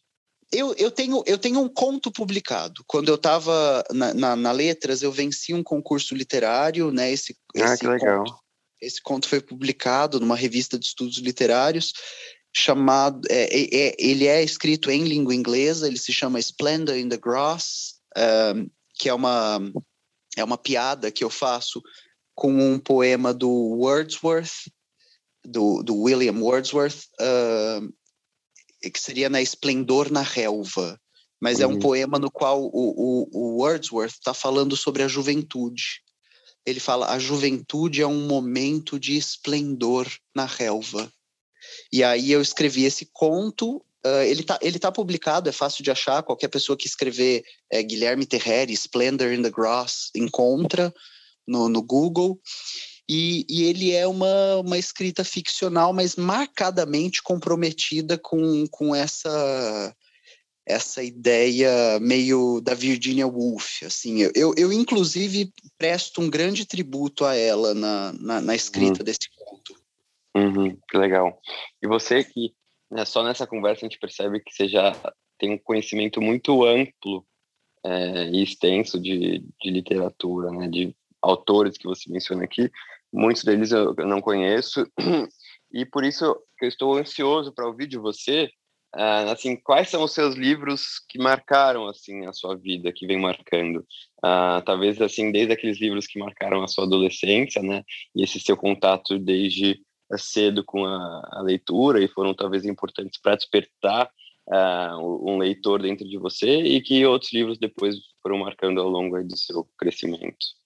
Eu, 0.50 0.74
eu, 0.74 0.90
tenho, 0.90 1.22
eu 1.26 1.36
tenho 1.36 1.60
um 1.60 1.68
conto 1.68 2.10
publicado. 2.10 2.82
Quando 2.86 3.08
eu 3.08 3.16
estava 3.16 3.84
na, 3.92 4.14
na, 4.14 4.36
na, 4.36 4.52
Letras, 4.52 5.02
eu 5.02 5.12
venci 5.12 5.52
um 5.52 5.62
concurso 5.62 6.14
literário, 6.14 6.90
né? 6.90 7.12
Esse, 7.12 7.36
ah, 7.56 7.74
esse 7.74 7.78
que 7.78 7.86
legal. 7.86 8.24
Conto, 8.24 8.38
esse 8.80 9.02
conto 9.02 9.28
foi 9.28 9.40
publicado 9.40 10.18
numa 10.18 10.36
revista 10.36 10.78
de 10.78 10.86
estudos 10.86 11.18
literários 11.18 11.92
chamado... 12.54 13.20
É, 13.30 13.44
é, 13.44 13.88
é, 13.88 13.96
ele 13.98 14.26
é 14.26 14.42
escrito 14.42 14.90
em 14.90 15.04
língua 15.04 15.34
inglesa, 15.34 15.86
ele 15.86 15.98
se 15.98 16.12
chama 16.12 16.40
Splendor 16.40 16.96
in 16.96 17.08
the 17.08 17.18
Grass, 17.18 17.96
um, 18.16 18.70
que 18.94 19.08
é 19.08 19.14
uma, 19.14 19.60
é 20.36 20.42
uma 20.42 20.56
piada 20.56 21.10
que 21.10 21.22
eu 21.22 21.30
faço 21.30 21.82
com 22.34 22.52
um 22.52 22.78
poema 22.78 23.34
do 23.34 23.50
Wordsworth, 23.50 24.70
do, 25.44 25.82
do 25.82 25.96
William 25.96 26.38
Wordsworth, 26.40 27.04
uh, 27.20 27.92
que 28.80 29.00
seria 29.00 29.28
na 29.28 29.40
Esplendor 29.40 30.10
na 30.10 30.22
Relva, 30.22 30.98
mas 31.40 31.58
uhum. 31.58 31.64
é 31.64 31.66
um 31.66 31.72
uhum. 31.72 31.78
poema 31.78 32.18
no 32.18 32.30
qual 32.30 32.62
o, 32.62 32.70
o, 32.72 33.28
o 33.32 33.62
Wordsworth 33.62 34.12
está 34.12 34.34
falando 34.34 34.76
sobre 34.76 35.02
a 35.02 35.08
juventude. 35.08 36.02
Ele 36.66 36.80
fala: 36.80 37.10
a 37.10 37.18
juventude 37.18 38.02
é 38.02 38.06
um 38.06 38.26
momento 38.26 38.98
de 38.98 39.16
esplendor 39.16 40.06
na 40.34 40.44
relva. 40.44 41.10
E 41.92 42.04
aí 42.04 42.30
eu 42.30 42.42
escrevi 42.42 42.84
esse 42.84 43.08
conto. 43.12 43.82
Uh, 44.04 44.22
ele 44.26 44.42
está 44.42 44.58
ele 44.62 44.78
tá 44.78 44.92
publicado, 44.92 45.48
é 45.48 45.52
fácil 45.52 45.82
de 45.82 45.90
achar. 45.90 46.22
Qualquer 46.22 46.48
pessoa 46.48 46.76
que 46.76 46.86
escrever 46.86 47.42
é, 47.70 47.82
Guilherme 47.82 48.26
Terreri, 48.26 48.72
Splendor 48.72 49.32
in 49.32 49.42
the 49.42 49.50
Grass, 49.50 50.10
encontra 50.14 50.92
no, 51.46 51.68
no 51.68 51.82
Google. 51.82 52.40
E, 53.08 53.46
e, 53.48 53.64
ele 53.64 53.92
é 53.92 54.06
uma, 54.06 54.56
uma 54.56 54.76
escrita 54.76 55.24
ficcional, 55.24 55.94
mas 55.94 56.14
marcadamente 56.14 57.22
comprometida 57.22 58.18
com, 58.18 58.66
com 58.70 58.94
essa 58.94 59.94
essa 60.68 61.02
ideia 61.02 61.98
meio 61.98 62.60
da 62.60 62.74
Virginia 62.74 63.26
Woolf, 63.26 63.82
assim, 63.84 64.20
eu, 64.34 64.52
eu, 64.54 64.70
inclusive 64.70 65.50
presto 65.78 66.20
um 66.20 66.28
grande 66.28 66.66
tributo 66.66 67.24
a 67.24 67.34
ela 67.34 67.72
na, 67.72 68.12
na, 68.12 68.40
na 68.42 68.54
escrita 68.54 68.98
uhum. 68.98 69.04
desse 69.04 69.30
conto. 69.34 69.74
Uhum, 70.36 70.78
que 70.88 70.98
legal. 70.98 71.40
E 71.82 71.88
você 71.88 72.22
que, 72.22 72.54
né, 72.90 73.06
só 73.06 73.24
nessa 73.24 73.46
conversa 73.46 73.86
a 73.86 73.88
gente 73.88 73.98
percebe 73.98 74.40
que 74.40 74.52
você 74.52 74.68
já 74.68 74.94
tem 75.38 75.54
um 75.54 75.58
conhecimento 75.58 76.20
muito 76.20 76.62
amplo 76.64 77.24
é, 77.82 78.28
e 78.28 78.42
extenso 78.42 79.00
de, 79.00 79.42
de 79.60 79.70
literatura, 79.70 80.50
né, 80.50 80.68
de 80.68 80.94
autores 81.22 81.78
que 81.78 81.86
você 81.86 82.10
menciona 82.10 82.44
aqui, 82.44 82.70
Muitos 83.12 83.42
deles 83.44 83.72
eu 83.72 83.94
não 83.98 84.20
conheço 84.20 84.86
e 85.72 85.86
por 85.86 86.04
isso 86.04 86.24
eu 86.60 86.68
estou 86.68 86.96
ansioso 86.96 87.52
para 87.52 87.66
ouvir 87.66 87.86
de 87.86 87.96
você, 87.96 88.50
uh, 88.94 89.30
assim, 89.30 89.56
quais 89.56 89.88
são 89.88 90.02
os 90.02 90.12
seus 90.12 90.34
livros 90.34 91.00
que 91.08 91.18
marcaram 91.18 91.86
assim 91.86 92.26
a 92.26 92.32
sua 92.32 92.56
vida, 92.56 92.92
que 92.92 93.06
vem 93.06 93.18
marcando? 93.18 93.78
Uh, 94.18 94.62
talvez 94.64 95.00
assim 95.00 95.32
desde 95.32 95.52
aqueles 95.52 95.80
livros 95.80 96.06
que 96.06 96.18
marcaram 96.18 96.62
a 96.62 96.68
sua 96.68 96.84
adolescência, 96.84 97.62
né? 97.62 97.82
E 98.14 98.22
esse 98.22 98.38
seu 98.40 98.56
contato 98.56 99.18
desde 99.18 99.80
cedo 100.16 100.64
com 100.64 100.84
a, 100.86 101.28
a 101.32 101.42
leitura 101.42 102.02
e 102.02 102.08
foram 102.08 102.34
talvez 102.34 102.64
importantes 102.64 103.20
para 103.20 103.36
despertar 103.36 104.10
uh, 104.48 105.30
um 105.30 105.38
leitor 105.38 105.82
dentro 105.82 106.08
de 106.08 106.18
você 106.18 106.48
e 106.48 106.80
que 106.80 107.04
outros 107.04 107.32
livros 107.32 107.58
depois 107.58 107.96
foram 108.22 108.38
marcando 108.38 108.80
ao 108.80 108.88
longo 108.88 109.22
do 109.22 109.36
seu 109.36 109.68
crescimento. 109.76 110.57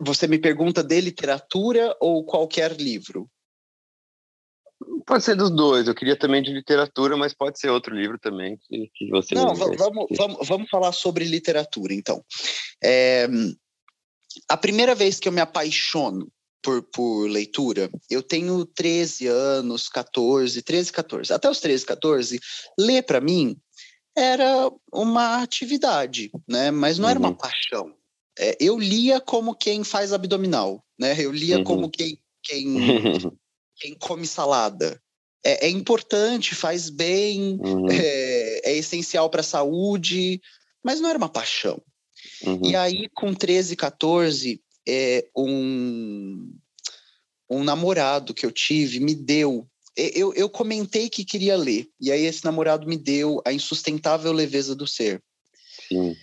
Você 0.00 0.26
me 0.26 0.38
pergunta 0.38 0.82
de 0.82 1.00
literatura 1.00 1.96
ou 2.00 2.24
qualquer 2.24 2.72
livro? 2.72 3.30
Pode 5.06 5.24
ser 5.24 5.36
dos 5.36 5.50
dois. 5.50 5.86
Eu 5.86 5.94
queria 5.94 6.16
também 6.16 6.42
de 6.42 6.52
literatura, 6.52 7.16
mas 7.16 7.34
pode 7.34 7.58
ser 7.58 7.68
outro 7.68 7.94
livro 7.94 8.18
também 8.18 8.58
que, 8.62 8.90
que 8.94 9.10
você. 9.10 9.34
Não, 9.34 9.54
vamos, 9.54 10.16
vamos, 10.16 10.48
vamos 10.48 10.70
falar 10.70 10.92
sobre 10.92 11.24
literatura, 11.24 11.92
então. 11.92 12.24
É, 12.82 13.28
a 14.48 14.56
primeira 14.56 14.94
vez 14.94 15.18
que 15.18 15.28
eu 15.28 15.32
me 15.32 15.40
apaixono 15.40 16.30
por, 16.62 16.82
por 16.82 17.26
leitura, 17.26 17.90
eu 18.08 18.22
tenho 18.22 18.64
13 18.64 19.26
anos, 19.26 19.88
14, 19.88 20.62
13, 20.62 20.92
14. 20.92 21.32
Até 21.32 21.50
os 21.50 21.60
13, 21.60 21.86
14, 21.86 22.40
ler 22.78 23.02
para 23.02 23.20
mim 23.20 23.56
era 24.16 24.70
uma 24.92 25.42
atividade, 25.42 26.30
né? 26.48 26.70
Mas 26.70 26.98
não 26.98 27.04
uhum. 27.04 27.10
era 27.10 27.18
uma 27.18 27.28
uhum. 27.28 27.34
paixão. 27.34 27.94
É, 28.40 28.56
eu 28.58 28.78
lia 28.78 29.20
como 29.20 29.54
quem 29.54 29.84
faz 29.84 30.14
abdominal, 30.14 30.82
né? 30.98 31.14
Eu 31.18 31.30
lia 31.30 31.58
uhum. 31.58 31.64
como 31.64 31.90
quem, 31.90 32.18
quem, 32.42 32.64
quem 33.76 33.94
come 33.94 34.26
salada. 34.26 34.98
É, 35.44 35.66
é 35.66 35.68
importante, 35.68 36.54
faz 36.54 36.88
bem, 36.88 37.58
uhum. 37.60 37.90
é, 37.90 38.70
é, 38.70 38.76
essencial 38.78 39.28
para 39.28 39.42
a 39.42 39.44
saúde, 39.44 40.40
mas 40.82 41.00
não 41.00 41.10
era 41.10 41.18
uma 41.18 41.28
paixão. 41.28 41.82
Uhum. 42.42 42.62
E 42.64 42.74
aí, 42.74 43.10
com 43.14 43.34
13, 43.34 43.76
14, 43.76 44.58
é, 44.88 45.28
um, 45.36 46.50
um 47.50 47.62
namorado 47.62 48.32
que 48.32 48.46
eu 48.46 48.50
tive 48.50 49.00
me 49.00 49.14
deu. 49.14 49.68
Eu, 49.94 50.32
eu 50.32 50.48
comentei 50.48 51.10
que 51.10 51.26
queria 51.26 51.56
ler, 51.56 51.86
e 52.00 52.10
aí 52.10 52.24
esse 52.24 52.42
namorado 52.42 52.86
me 52.86 52.96
deu 52.96 53.42
A 53.44 53.52
Insustentável 53.52 54.32
Leveza 54.32 54.74
do 54.74 54.86
Ser. 54.86 55.22
Sim. 55.88 56.16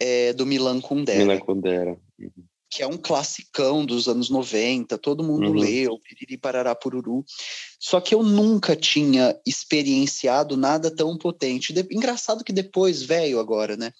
É, 0.00 0.32
do 0.32 0.44
Milan 0.44 0.80
Kundera. 0.80 1.18
Milan 1.18 1.38
Kundera. 1.38 1.98
Uhum 2.18 2.30
que 2.76 2.82
é 2.82 2.86
um 2.86 2.98
classicão 2.98 3.86
dos 3.86 4.08
anos 4.08 4.28
90, 4.28 4.98
todo 4.98 5.24
mundo 5.24 5.48
uhum. 5.48 5.54
leu, 5.54 5.98
Piriri 5.98 6.36
Parará 6.36 6.74
Pururu. 6.74 7.24
Só 7.80 8.00
que 8.00 8.14
eu 8.14 8.22
nunca 8.22 8.74
tinha 8.76 9.34
experienciado 9.46 10.56
nada 10.56 10.94
tão 10.94 11.16
potente. 11.16 11.72
De... 11.72 11.86
Engraçado 11.90 12.44
que 12.44 12.52
depois, 12.52 13.02
velho 13.02 13.38
agora, 13.38 13.76
né? 13.76 13.92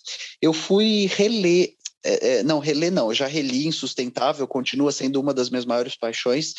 Eu 0.43 0.53
fui 0.53 1.07
reler. 1.07 1.75
É, 2.05 2.29
é, 2.29 2.43
não, 2.43 2.59
reler 2.59 2.93
não, 2.93 3.09
eu 3.09 3.15
já 3.15 3.27
reli 3.27 3.67
Insustentável, 3.67 4.47
continua 4.47 4.93
sendo 4.93 5.21
uma 5.21 5.33
das 5.33 5.49
minhas 5.49 5.65
maiores 5.65 5.97
paixões, 5.97 6.55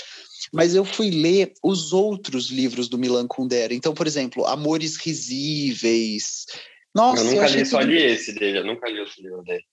mas 0.52 0.76
eu 0.76 0.84
fui 0.84 1.10
ler 1.10 1.54
os 1.64 1.94
outros 1.94 2.50
livros 2.50 2.90
do 2.90 2.98
Milan 2.98 3.28
Kundera. 3.28 3.74
Então, 3.74 3.94
por 3.94 4.08
exemplo, 4.08 4.46
Amores 4.46 4.98
Risíveis. 4.98 6.46
Nossa, 6.94 7.24
eu 7.24 7.32
nunca 7.32 7.50
eu 7.50 7.56
li 7.56 7.66
só 7.66 7.80
li 7.80 7.98
esse 8.02 8.34
dele, 8.34 8.60
eu 8.60 8.66
nunca 8.66 8.90
li 8.90 9.00
outro 9.00 9.22
livro 9.22 9.44
dele. 9.44 9.64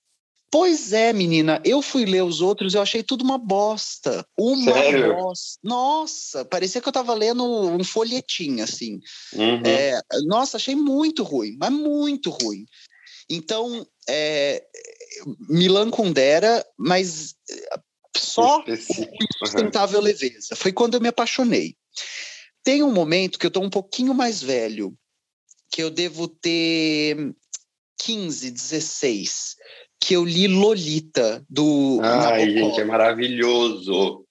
Pois 0.54 0.92
é, 0.92 1.12
menina, 1.12 1.60
eu 1.64 1.82
fui 1.82 2.04
ler 2.04 2.22
os 2.22 2.40
outros 2.40 2.72
e 2.72 2.76
eu 2.76 2.82
achei 2.82 3.02
tudo 3.02 3.24
uma 3.24 3.36
bosta. 3.36 4.24
Uma 4.38 4.72
Sério? 4.72 5.16
bosta. 5.16 5.58
Nossa, 5.64 6.44
parecia 6.44 6.80
que 6.80 6.88
eu 6.88 6.92
tava 6.92 7.12
lendo 7.12 7.44
um 7.44 7.82
folhetim, 7.82 8.60
assim. 8.60 9.00
Uhum. 9.32 9.62
É, 9.66 9.98
nossa, 10.26 10.56
achei 10.56 10.76
muito 10.76 11.24
ruim, 11.24 11.56
mas 11.58 11.72
muito 11.72 12.30
ruim. 12.30 12.64
Então, 13.28 13.84
é, 14.08 14.64
Milan 15.48 15.90
Kundera, 15.90 16.64
mas 16.78 17.34
é, 17.50 17.80
só 18.16 18.62
sustentável 19.38 19.98
uhum. 19.98 20.04
leveza. 20.04 20.54
Foi 20.54 20.72
quando 20.72 20.94
eu 20.94 21.00
me 21.00 21.08
apaixonei. 21.08 21.74
Tem 22.62 22.80
um 22.80 22.92
momento 22.92 23.40
que 23.40 23.46
eu 23.46 23.50
tô 23.50 23.60
um 23.60 23.70
pouquinho 23.70 24.14
mais 24.14 24.40
velho, 24.40 24.96
que 25.74 25.82
eu 25.82 25.90
devo 25.90 26.28
ter 26.28 27.34
15, 27.98 28.48
16 28.48 29.56
que 29.98 30.14
eu 30.14 30.24
li 30.24 30.46
Lolita, 30.46 31.44
do. 31.50 31.98
Ai, 32.00 32.46
Nabokov. 32.46 32.68
gente, 32.68 32.80
é 32.80 32.84
maravilhoso. 32.84 34.24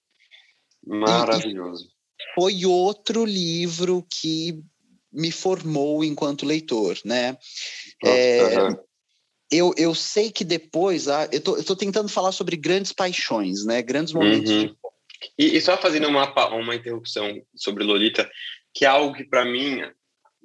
Maravilhoso. 0.85 1.85
E 1.85 2.33
foi 2.33 2.65
outro 2.65 3.25
livro 3.25 4.07
que 4.09 4.57
me 5.11 5.31
formou 5.31 6.01
enquanto 6.01 6.45
leitor, 6.45 6.97
né? 7.03 7.37
é, 8.05 8.69
eu, 9.51 9.73
eu 9.75 9.93
sei 9.93 10.31
que 10.31 10.45
depois, 10.45 11.09
ah, 11.09 11.27
eu, 11.29 11.41
tô, 11.41 11.57
eu 11.57 11.63
tô 11.65 11.75
tentando 11.75 12.07
falar 12.07 12.31
sobre 12.31 12.55
grandes 12.55 12.93
paixões, 12.93 13.65
né? 13.65 13.81
Grandes 13.81 14.13
momentos 14.13 14.49
uhum. 14.49 14.67
de... 14.67 14.75
E, 15.37 15.57
e, 15.57 15.61
só 15.61 15.75
fazendo 15.77 16.07
uma, 16.07 16.33
uma 16.55 16.75
interrupção 16.75 17.41
sobre 17.53 17.83
Lolita, 17.83 18.29
que 18.73 18.85
é 18.85 18.87
algo 18.87 19.13
que 19.13 19.25
para 19.25 19.43
mim, 19.43 19.81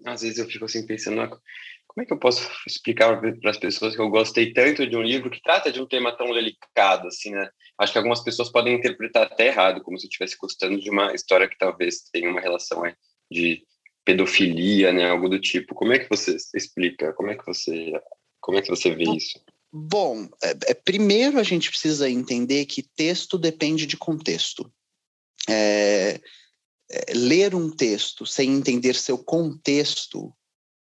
às 0.04 0.22
vezes 0.22 0.38
eu 0.38 0.46
fico 0.46 0.64
assim 0.64 0.86
pensando, 0.86 1.28
como 1.86 2.02
é 2.02 2.06
que 2.06 2.12
eu 2.12 2.18
posso 2.18 2.48
explicar 2.66 3.20
para 3.20 3.50
as 3.50 3.58
pessoas 3.58 3.96
que 3.96 4.00
eu 4.00 4.08
gostei 4.08 4.52
tanto 4.52 4.86
de 4.86 4.96
um 4.96 5.02
livro 5.02 5.30
que 5.30 5.42
trata 5.42 5.72
de 5.72 5.80
um 5.80 5.86
tema 5.86 6.16
tão 6.16 6.32
delicado, 6.32 7.08
assim, 7.08 7.30
né? 7.30 7.50
Acho 7.78 7.92
que 7.92 7.98
algumas 7.98 8.22
pessoas 8.22 8.50
podem 8.50 8.74
interpretar 8.74 9.24
até 9.24 9.48
errado, 9.48 9.82
como 9.82 9.98
se 9.98 10.06
eu 10.06 10.08
estivesse 10.08 10.36
gostando 10.38 10.78
de 10.78 10.90
uma 10.90 11.12
história 11.12 11.48
que 11.48 11.58
talvez 11.58 12.02
tenha 12.12 12.30
uma 12.30 12.40
relação 12.40 12.84
é, 12.86 12.94
de 13.30 13.62
pedofilia, 14.04 14.92
né? 14.92 15.10
Algo 15.10 15.28
do 15.28 15.40
tipo. 15.40 15.74
Como 15.74 15.92
é 15.92 15.98
que 15.98 16.08
você 16.08 16.36
explica? 16.54 17.12
Como 17.14 17.30
é 17.30 17.36
que 17.36 17.44
você, 17.44 17.92
como 18.40 18.58
é 18.58 18.62
que 18.62 18.68
você 18.68 18.94
vê 18.94 19.04
isso? 19.04 19.40
Bom, 19.72 20.28
é, 20.42 20.50
é, 20.68 20.74
primeiro 20.74 21.38
a 21.38 21.42
gente 21.42 21.68
precisa 21.68 22.08
entender 22.08 22.64
que 22.66 22.82
texto 22.82 23.36
depende 23.36 23.86
de 23.86 23.96
contexto. 23.96 24.70
É 25.48 26.20
ler 27.14 27.54
um 27.54 27.70
texto 27.70 28.24
sem 28.24 28.54
entender 28.54 28.94
seu 28.94 29.18
contexto 29.18 30.32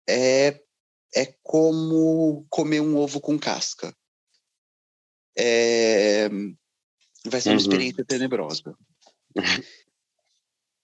é 0.08 0.62
é 1.16 1.34
como 1.44 2.46
comer 2.50 2.82
um 2.82 2.96
ovo 2.98 3.20
com 3.20 3.38
casca. 3.38 3.96
É, 5.38 6.30
vai 7.26 7.42
ser 7.42 7.50
uma 7.50 7.56
uhum. 7.56 7.62
experiência 7.62 8.06
tenebrosa. 8.06 8.76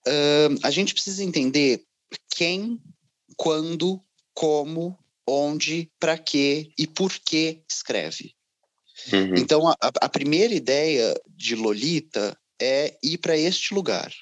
uh, 0.06 0.58
a 0.62 0.70
gente 0.70 0.94
precisa 0.94 1.22
entender 1.22 1.84
quem, 2.30 2.80
quando, 3.36 4.02
como, 4.34 4.98
onde, 5.26 5.90
para 5.98 6.18
quê 6.18 6.70
e 6.78 6.86
por 6.86 7.12
que 7.12 7.62
escreve. 7.68 8.34
Uhum. 9.12 9.34
Então, 9.36 9.68
a, 9.68 9.76
a, 9.80 10.08
primeira 10.08 10.54
ideia 10.54 11.14
de 11.28 11.54
Lolita 11.54 12.38
é 12.60 12.98
ir 13.02 13.18
para 13.18 13.36
este 13.36 13.74
lugar. 13.74 14.12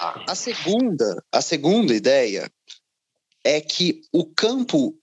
A 0.00 0.34
segunda, 0.34 1.24
a 1.32 1.40
segunda 1.40 1.94
ideia 1.94 2.50
é 3.44 3.60
que 3.60 4.02
o 4.12 4.24
campo 4.24 4.96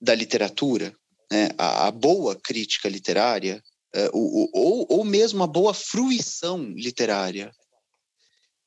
da 0.00 0.14
literatura, 0.14 0.94
né, 1.30 1.48
a, 1.58 1.88
a, 1.88 1.90
boa 1.90 2.36
crítica 2.36 2.88
literária, 2.88 3.62
é, 3.94 4.10
o, 4.12 4.50
ou, 4.52 4.86
ou 4.88 5.04
mesmo 5.04 5.42
a 5.42 5.46
boa 5.46 5.74
fruição 5.74 6.62
literária, 6.62 7.52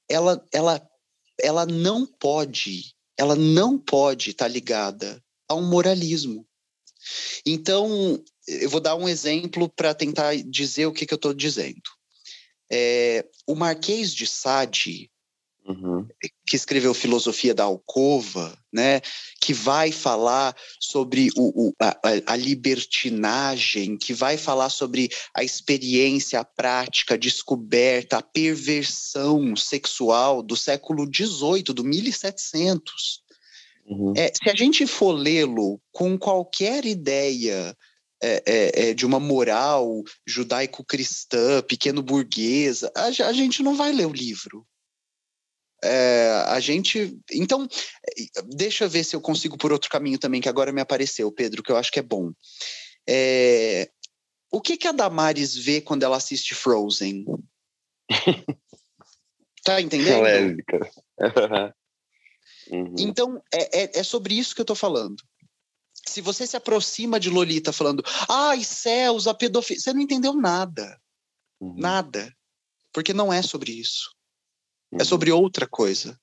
ela, 0.10 0.44
ela, 0.52 0.90
ela 1.40 1.66
não 1.66 2.06
pode, 2.06 2.94
ela 3.18 3.36
não 3.36 3.78
pode 3.78 4.32
estar 4.32 4.46
tá 4.46 4.50
ligada 4.50 5.24
a 5.48 5.56
um 5.56 5.66
moralismo. 5.66 6.46
Então, 7.46 8.22
eu 8.48 8.70
vou 8.70 8.80
dar 8.80 8.96
um 8.96 9.08
exemplo 9.08 9.70
para 9.70 9.94
tentar 9.94 10.36
dizer 10.36 10.88
o 10.88 10.94
que, 10.94 11.06
que 11.06 11.14
eu 11.14 11.18
estou 11.18 11.34
dizendo. 11.34 11.82
É, 12.70 13.26
o 13.46 13.56
Marquês 13.56 14.14
de 14.14 14.28
Sade, 14.28 15.10
Uhum. 15.68 16.08
que 16.46 16.56
escreveu 16.56 16.94
Filosofia 16.94 17.54
da 17.54 17.66
Alcova, 17.66 18.58
né, 18.72 19.02
que 19.42 19.54
vai 19.54 19.92
falar 19.92 20.56
sobre 20.80 21.30
o, 21.36 21.68
o, 21.68 21.74
a, 21.78 21.98
a, 22.26 22.36
libertinagem, 22.38 23.98
que 23.98 24.14
vai 24.14 24.38
falar 24.38 24.70
sobre 24.70 25.10
a 25.36 25.44
experiência, 25.44 26.40
a 26.40 26.46
prática, 26.46 27.16
a 27.16 27.18
descoberta, 27.18 28.18
a 28.18 28.22
perversão 28.22 29.58
sexual 29.58 30.42
do 30.42 30.56
século 30.56 31.06
XVIII, 31.06 31.64
do 31.64 31.84
1700. 31.84 33.22
Uhum. 33.88 34.14
É, 34.16 34.28
se 34.28 34.50
a 34.50 34.56
gente 34.56 34.88
for 34.88 35.12
lê-lo 35.12 35.82
com 35.92 36.18
qualquer 36.18 36.86
ideia 36.86 37.76
é, 38.22 38.44
é, 38.46 38.90
é, 38.90 38.94
de 38.94 39.06
uma 39.06 39.20
moral 39.20 40.04
judaico-cristã, 40.26 41.62
pequeno 41.62 42.02
burguesa, 42.02 42.92
a, 42.96 43.06
a, 43.06 43.34
gente 43.34 43.62
não 43.62 43.76
vai 43.76 43.92
ler 43.92 44.08
o 44.08 44.14
livro. 44.14 44.66
É, 45.84 46.44
a 46.48 46.60
gente. 46.60 47.20
Então, 47.32 47.68
deixa 48.48 48.86
eu 48.86 48.90
ver 48.90 49.04
se 49.04 49.16
eu 49.16 49.22
consigo 49.22 49.58
por 49.58 49.72
outro 49.72 49.90
caminho 49.90 50.18
também, 50.18 50.42
que 50.42 50.50
agora 50.50 50.72
me 50.72 50.82
apareceu, 50.82 51.32
Pedro, 51.32 51.62
que 51.62 51.72
eu 51.72 51.78
acho 51.78 51.92
que 51.92 52.00
é 52.00 52.04
bom. 52.04 52.32
É, 53.08 53.90
o 54.52 54.60
que, 54.60 54.78
que 54.78 54.88
a 54.88 54.92
Damares 54.92 55.56
vê 55.56 55.82
quando 55.82 56.04
ela 56.04 56.18
assiste 56.18 56.56
Frozen? 56.56 57.26
tá 59.64 59.80
entendendo? 59.82 60.22
Lésbica. 60.22 60.90
uhum. 62.72 62.96
Então, 62.98 63.42
é, 63.54 63.84
é, 63.84 64.00
é, 64.00 64.04
sobre 64.04 64.38
isso 64.38 64.56
que 64.56 64.62
eu 64.62 64.66
tô 64.66 64.76
falando. 64.76 65.22
Se 66.08 66.22
você 66.22 66.48
se 66.48 66.56
aproxima 66.56 67.20
de 67.20 67.30
Lolita 67.30 67.74
falando, 67.74 68.04
ai, 68.30 68.64
céus, 68.64 69.28
a 69.28 69.34
pedofilia, 69.34 69.82
você 69.82 69.94
não 69.94 70.02
entendeu 70.02 70.34
nada. 70.34 71.00
Uhum. 71.60 71.76
Nada. 71.78 72.34
Porque 72.94 73.14
não 73.14 73.32
é 73.32 73.42
sobre 73.42 73.74
isso. 73.74 74.17
É 74.94 75.04
sobre 75.04 75.32
outra 75.32 75.68
coisa. 75.68 76.20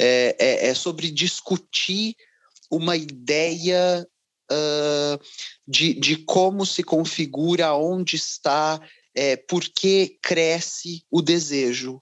É, 0.00 0.36
é, 0.38 0.68
é 0.68 0.74
sobre 0.74 1.10
discutir 1.10 2.16
uma 2.70 2.96
ideia 2.96 4.06
uh, 4.50 5.24
de, 5.66 5.94
de 5.94 6.16
como 6.24 6.64
se 6.64 6.82
configura, 6.82 7.74
onde 7.74 8.16
está, 8.16 8.80
é, 9.14 9.36
por 9.36 9.62
que 9.64 10.18
cresce 10.22 11.04
o 11.10 11.20
desejo, 11.20 12.00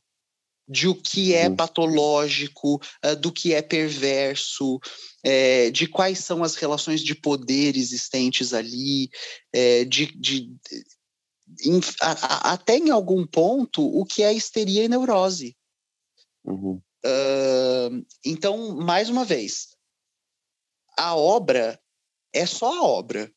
de 0.69 0.87
o 0.87 0.95
que 0.95 1.35
é 1.35 1.49
uhum. 1.49 1.57
patológico, 1.57 2.81
uh, 3.05 3.17
do 3.17 3.33
que 3.33 3.55
é 3.55 3.63
perverso, 3.63 4.79
é, 5.25 5.71
de 5.71 5.87
quais 5.87 6.19
são 6.19 6.45
as 6.45 6.55
relações 6.55 7.01
de 7.03 7.15
poder 7.15 7.77
existentes 7.77 8.53
ali, 8.53 9.09
é, 9.53 9.85
de, 9.85 10.07
de 10.07 10.53
em, 11.65 11.81
a, 12.01 12.11
a, 12.11 12.53
até 12.53 12.77
em 12.77 12.91
algum 12.91 13.27
ponto 13.27 13.85
o 13.85 14.05
que 14.05 14.23
é 14.23 14.33
histeria 14.33 14.85
e 14.85 14.89
neurose. 14.89 15.57
Uhum. 16.45 16.81
Uh, 17.05 18.07
então, 18.25 18.77
mais 18.77 19.09
uma 19.09 19.25
vez, 19.25 19.77
a 20.97 21.15
obra 21.15 21.81
é 22.33 22.47
só 22.47 22.79
a 22.79 22.83
obra. 22.83 23.33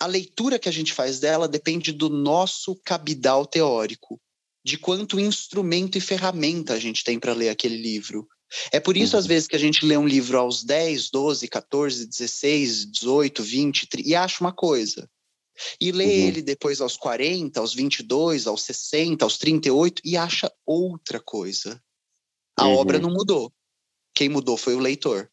A 0.00 0.06
leitura 0.06 0.58
que 0.58 0.68
a 0.68 0.72
gente 0.72 0.92
faz 0.92 1.20
dela 1.20 1.48
depende 1.48 1.92
do 1.92 2.08
nosso 2.08 2.74
cabidal 2.84 3.46
teórico, 3.46 4.20
de 4.64 4.76
quanto 4.76 5.20
instrumento 5.20 5.96
e 5.96 6.00
ferramenta 6.00 6.74
a 6.74 6.78
gente 6.78 7.04
tem 7.04 7.18
para 7.18 7.34
ler 7.34 7.50
aquele 7.50 7.76
livro. 7.76 8.26
É 8.70 8.78
por 8.78 8.96
isso, 8.96 9.14
uhum. 9.14 9.20
às 9.20 9.26
vezes, 9.26 9.48
que 9.48 9.56
a 9.56 9.58
gente 9.58 9.84
lê 9.84 9.96
um 9.96 10.06
livro 10.06 10.38
aos 10.38 10.62
10, 10.62 11.10
12, 11.10 11.48
14, 11.48 12.06
16, 12.06 12.90
18, 12.90 13.42
20 13.42 13.86
30, 13.86 14.08
e 14.08 14.14
acha 14.14 14.44
uma 14.44 14.52
coisa. 14.52 15.08
E 15.80 15.92
lê 15.92 16.04
uhum. 16.04 16.28
ele 16.28 16.42
depois 16.42 16.80
aos 16.80 16.96
40, 16.96 17.60
aos 17.60 17.74
22, 17.74 18.46
aos 18.46 18.62
60, 18.62 19.24
aos 19.24 19.36
38 19.38 20.02
e 20.04 20.16
acha 20.16 20.52
outra 20.64 21.20
coisa. 21.20 21.82
A 22.56 22.66
uhum. 22.66 22.74
obra 22.74 22.98
não 22.98 23.10
mudou. 23.10 23.52
Quem 24.14 24.28
mudou 24.28 24.56
foi 24.56 24.74
o 24.74 24.80
leitor. 24.80 25.30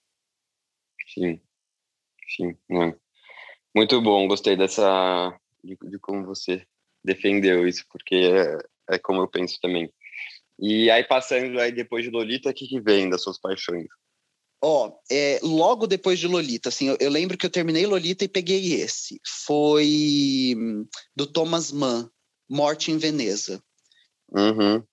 Sim. 1.13 1.39
Sim. 2.35 2.57
Não. 2.69 2.95
Muito 3.75 4.01
bom, 4.01 4.27
gostei 4.27 4.55
dessa. 4.55 5.37
De, 5.63 5.77
de, 5.81 5.99
como 5.99 6.25
você 6.25 6.65
defendeu 7.03 7.67
isso, 7.67 7.85
porque 7.89 8.15
é, 8.15 8.95
é 8.95 8.99
como 8.99 9.21
eu 9.21 9.27
penso 9.27 9.59
também. 9.61 9.91
E 10.57 10.89
aí, 10.89 11.03
passando 11.03 11.59
aí 11.59 11.71
depois 11.71 12.03
de 12.03 12.09
Lolita, 12.09 12.49
o 12.49 12.53
que, 12.53 12.67
que 12.67 12.79
vem 12.79 13.09
das 13.09 13.23
suas 13.23 13.39
paixões? 13.39 13.87
Ó, 14.61 14.87
oh, 14.87 14.99
é, 15.09 15.39
logo 15.41 15.87
depois 15.87 16.19
de 16.19 16.27
Lolita, 16.27 16.67
assim, 16.67 16.89
eu, 16.89 16.97
eu, 16.99 17.09
lembro 17.09 17.37
que 17.37 17.45
eu 17.45 17.49
terminei 17.49 17.85
Lolita 17.85 18.25
e 18.25 18.29
peguei 18.29 18.73
esse. 18.73 19.19
Foi 19.45 20.53
hum, 20.57 20.85
do 21.15 21.25
Thomas 21.25 21.71
Mann, 21.71 22.09
Morte 22.49 22.91
em 22.91 22.97
Veneza. 22.97 23.63
Uhum. 24.31 24.83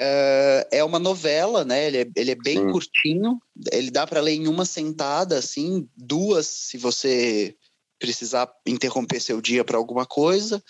É, 0.00 0.68
é 0.72 0.84
uma 0.84 0.98
novela, 0.98 1.64
né? 1.64 1.86
Ele 1.86 1.98
é, 1.98 2.06
ele 2.16 2.30
é 2.30 2.34
bem 2.34 2.58
Sim. 2.58 2.72
curtinho. 2.72 3.38
Ele 3.70 3.90
dá 3.90 4.06
para 4.06 4.20
ler 4.20 4.32
em 4.32 4.48
uma 4.48 4.64
sentada, 4.64 5.36
assim, 5.36 5.86
duas, 5.96 6.46
se 6.46 6.78
você 6.78 7.54
precisar 7.98 8.50
interromper 8.66 9.20
seu 9.20 9.40
dia 9.40 9.62
para 9.62 9.76
alguma 9.76 10.06
coisa. 10.06 10.62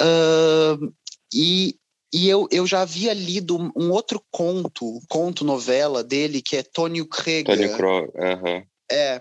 Uh, 0.00 0.94
e 1.32 1.76
e 2.14 2.28
eu, 2.28 2.46
eu 2.52 2.64
já 2.64 2.82
havia 2.82 3.12
lido 3.12 3.72
um 3.74 3.90
outro 3.90 4.22
conto, 4.30 5.00
conto 5.08 5.44
novela 5.44 6.04
dele, 6.04 6.40
que 6.40 6.56
é 6.56 6.62
Tônio 6.62 7.08
Krieger. 7.08 7.44
Tônio 7.44 7.76
Krieger, 7.76 8.10
uhum. 8.14 8.64
É. 8.88 9.20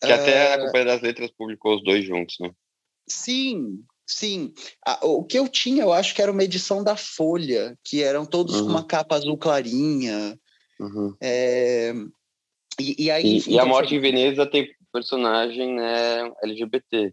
Que 0.00 0.12
até 0.12 0.52
a 0.52 0.54
ah, 0.54 0.58
Companhia 0.58 0.84
das 0.84 1.02
Letras 1.02 1.32
publicou 1.32 1.74
os 1.74 1.82
dois 1.82 2.04
juntos, 2.04 2.36
né? 2.38 2.52
Sim, 3.08 3.82
sim. 4.06 4.54
o 5.02 5.24
que 5.24 5.36
eu 5.36 5.48
tinha, 5.48 5.82
eu 5.82 5.92
acho 5.92 6.14
que 6.14 6.22
era 6.22 6.30
uma 6.30 6.44
edição 6.44 6.84
da 6.84 6.96
Folha, 6.96 7.76
que 7.82 8.04
eram 8.04 8.24
todos 8.24 8.54
uhum. 8.54 8.66
com 8.66 8.70
uma 8.70 8.86
capa 8.86 9.16
azul 9.16 9.36
clarinha. 9.36 10.38
Uhum. 10.78 11.16
É, 11.20 11.92
e, 12.78 13.04
e, 13.06 13.10
aí, 13.10 13.38
e, 13.38 13.50
e 13.50 13.58
a 13.58 13.66
Morte 13.66 13.96
em 13.96 14.00
Veneza 14.00 14.46
tem 14.46 14.72
personagem 14.92 15.74
né, 15.74 16.30
LGBT. 16.44 17.12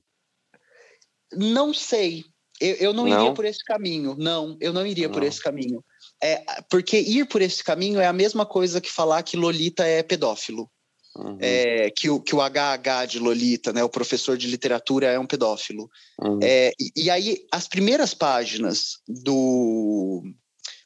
Não 1.33 1.73
sei, 1.73 2.25
eu, 2.59 2.75
eu 2.75 2.93
não, 2.93 3.05
não, 3.05 3.21
iria 3.21 3.33
por 3.33 3.45
esse 3.45 3.63
caminho. 3.63 4.15
Não, 4.17 4.57
eu 4.59 4.73
não 4.73 4.85
iria 4.85 5.07
não. 5.07 5.13
por 5.13 5.23
esse 5.23 5.41
caminho. 5.41 5.83
É, 6.21 6.43
porque 6.69 6.99
ir 6.99 7.27
por 7.27 7.41
esse 7.41 7.63
caminho 7.63 7.99
é 7.99 8.07
a 8.07 8.13
mesma 8.13 8.45
coisa 8.45 8.81
que 8.81 8.91
falar 8.91 9.23
que 9.23 9.37
Lolita 9.37 9.85
é 9.85 10.03
pedófilo. 10.03 10.69
Uhum. 11.15 11.37
É, 11.41 11.89
que, 11.89 12.09
o, 12.09 12.19
que 12.19 12.35
o 12.35 12.39
HH 12.41 13.05
de 13.07 13.19
Lolita, 13.19 13.73
né, 13.73 13.83
o 13.83 13.89
professor 13.89 14.37
de 14.37 14.47
literatura, 14.47 15.07
é 15.07 15.19
um 15.19 15.25
pedófilo. 15.25 15.89
Uhum. 16.21 16.39
É, 16.41 16.71
e, 16.79 17.05
e, 17.05 17.09
aí, 17.09 17.45
as 17.51 17.67
primeiras 17.67 18.13
páginas 18.13 18.99
do, 19.07 20.23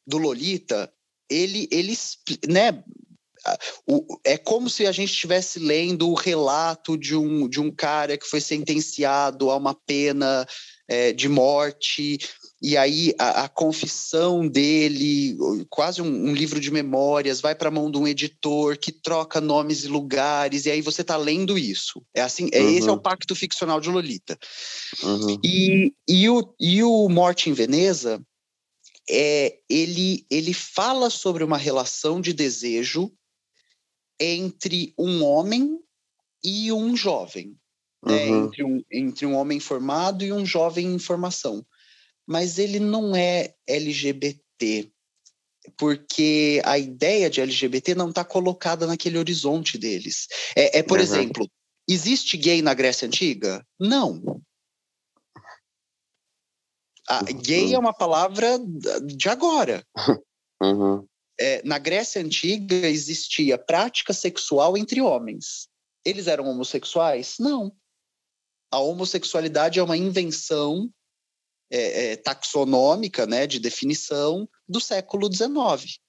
do 0.07 0.17
Lolita, 0.17 0.91
ele, 1.29 1.67
ele 1.71 1.93
né, 2.47 2.83
o, 3.87 4.19
é 4.23 4.37
como 4.37 4.69
se 4.69 4.85
a 4.85 4.91
gente 4.91 5.11
estivesse 5.11 5.59
lendo 5.59 6.09
o 6.09 6.15
relato 6.15 6.97
de 6.97 7.15
um, 7.15 7.47
de 7.47 7.59
um 7.59 7.69
cara 7.69 8.17
que 8.17 8.25
foi 8.25 8.39
sentenciado 8.39 9.51
a 9.51 9.57
uma 9.57 9.75
pena 9.75 10.47
é, 10.87 11.13
de 11.13 11.29
morte, 11.29 12.17
e 12.61 12.77
aí 12.77 13.13
a, 13.19 13.43
a 13.43 13.49
confissão 13.49 14.47
dele, 14.47 15.37
quase 15.69 16.01
um, 16.01 16.29
um, 16.29 16.33
livro 16.33 16.59
de 16.59 16.71
memórias, 16.71 17.41
vai 17.41 17.55
para 17.55 17.69
a 17.69 17.71
mão 17.71 17.89
de 17.89 17.97
um 17.97 18.07
editor 18.07 18.77
que 18.77 18.91
troca 18.91 19.41
nomes 19.41 19.83
e 19.83 19.87
lugares, 19.87 20.65
e 20.65 20.71
aí 20.71 20.81
você 20.81 21.01
está 21.01 21.17
lendo 21.17 21.57
isso. 21.57 22.03
É 22.13 22.21
assim, 22.21 22.49
é, 22.51 22.61
uhum. 22.61 22.69
esse 22.69 22.87
é 22.87 22.91
o 22.91 23.01
pacto 23.01 23.35
ficcional 23.35 23.79
de 23.79 23.89
Lolita. 23.89 24.37
Uhum. 25.03 25.39
E, 25.43 25.93
e, 26.07 26.29
o, 26.29 26.55
e 26.59 26.83
o 26.83 27.09
Morte 27.09 27.49
em 27.49 27.53
Veneza, 27.53 28.21
é, 29.09 29.57
ele, 29.69 30.25
ele 30.29 30.53
fala 30.53 31.09
sobre 31.09 31.43
uma 31.43 31.57
relação 31.57 32.21
de 32.21 32.33
desejo 32.33 33.11
entre 34.19 34.93
um 34.97 35.23
homem 35.23 35.79
e 36.43 36.71
um 36.71 36.95
jovem 36.95 37.57
né, 38.05 38.25
uhum. 38.25 38.45
entre, 38.45 38.63
um, 38.63 38.83
entre 38.91 39.25
um 39.25 39.35
homem 39.35 39.59
formado 39.59 40.23
e 40.23 40.33
um 40.33 40.45
jovem 40.45 40.93
em 40.93 40.99
formação. 40.99 41.65
Mas 42.27 42.57
ele 42.57 42.79
não 42.79 43.15
é 43.15 43.53
LGBT, 43.67 44.91
porque 45.77 46.61
a 46.65 46.77
ideia 46.77 47.29
de 47.29 47.41
LGBT 47.41 47.95
não 47.95 48.09
está 48.09 48.23
colocada 48.23 48.85
naquele 48.85 49.17
horizonte 49.17 49.77
deles. 49.77 50.27
É, 50.55 50.79
é 50.79 50.83
por 50.83 50.97
uhum. 50.97 51.03
exemplo, 51.03 51.49
existe 51.87 52.37
gay 52.37 52.61
na 52.61 52.73
Grécia 52.73 53.07
Antiga? 53.07 53.65
Não. 53.79 54.41
Gay 57.41 57.73
é 57.73 57.79
uma 57.79 57.93
palavra 57.93 58.59
de 59.05 59.29
agora. 59.29 59.85
Uhum. 60.61 61.05
É, 61.37 61.61
na 61.65 61.77
Grécia 61.77 62.21
Antiga 62.21 62.87
existia 62.87 63.57
prática 63.57 64.13
sexual 64.13 64.77
entre 64.77 65.01
homens. 65.01 65.67
Eles 66.05 66.27
eram 66.27 66.47
homossexuais? 66.47 67.35
Não 67.37 67.75
a 68.73 68.79
homossexualidade 68.79 69.77
é 69.77 69.83
uma 69.83 69.95
invenção 69.95 70.89
é, 71.71 72.13
é, 72.13 72.15
taxonômica, 72.17 73.27
né, 73.27 73.45
de 73.45 73.59
definição 73.59 74.49
do 74.67 74.79
século 74.79 75.31
XIX. 75.31 75.99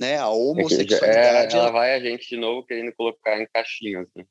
Né, 0.00 0.18
a 0.18 0.22
é 0.22 0.26
homossexualidade. 0.26 1.54
É, 1.54 1.58
ela 1.58 1.70
vai 1.70 1.94
a 1.94 2.00
gente 2.00 2.28
de 2.28 2.36
novo 2.36 2.66
querendo 2.66 2.92
colocar 2.96 3.40
em 3.40 3.46
caixinhas. 3.46 4.08
Né? 4.16 4.24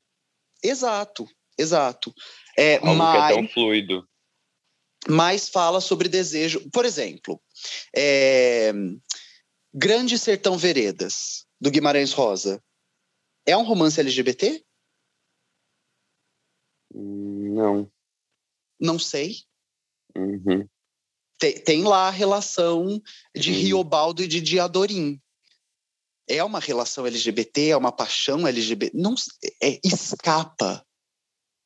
Exato, 0.62 1.26
exato. 1.58 2.14
É, 2.56 2.76
Algo 2.76 2.94
mas, 2.94 3.26
que 3.26 3.32
é 3.32 3.34
tão 3.34 3.48
fluido. 3.48 4.06
Mas 5.08 5.48
fala 5.48 5.80
sobre 5.80 6.10
desejo. 6.10 6.68
Por 6.70 6.84
exemplo, 6.84 7.40
é, 7.96 8.72
Grande 9.72 10.18
Sertão 10.18 10.58
Veredas, 10.58 11.46
do 11.58 11.70
Guimarães 11.70 12.12
Rosa. 12.12 12.62
É 13.46 13.56
um 13.56 13.62
romance 13.62 13.98
LGBT? 13.98 14.65
Não. 16.96 17.90
Não 18.80 18.98
sei. 18.98 19.36
Uhum. 20.16 20.66
Tem, 21.38 21.52
tem, 21.60 21.84
lá 21.84 22.08
a 22.08 22.10
relação 22.10 23.00
de 23.36 23.50
uhum. 23.50 23.58
Riobaldo 23.58 24.22
e 24.22 24.26
de 24.26 24.40
Diadorim. 24.40 25.20
É 26.28 26.42
uma 26.42 26.58
relação 26.58 27.06
LGBT, 27.06 27.68
é 27.68 27.76
uma 27.76 27.92
paixão 27.92 28.46
LGBT. 28.48 28.96
Não, 28.96 29.14
é, 29.62 29.78
escapa. 29.84 30.84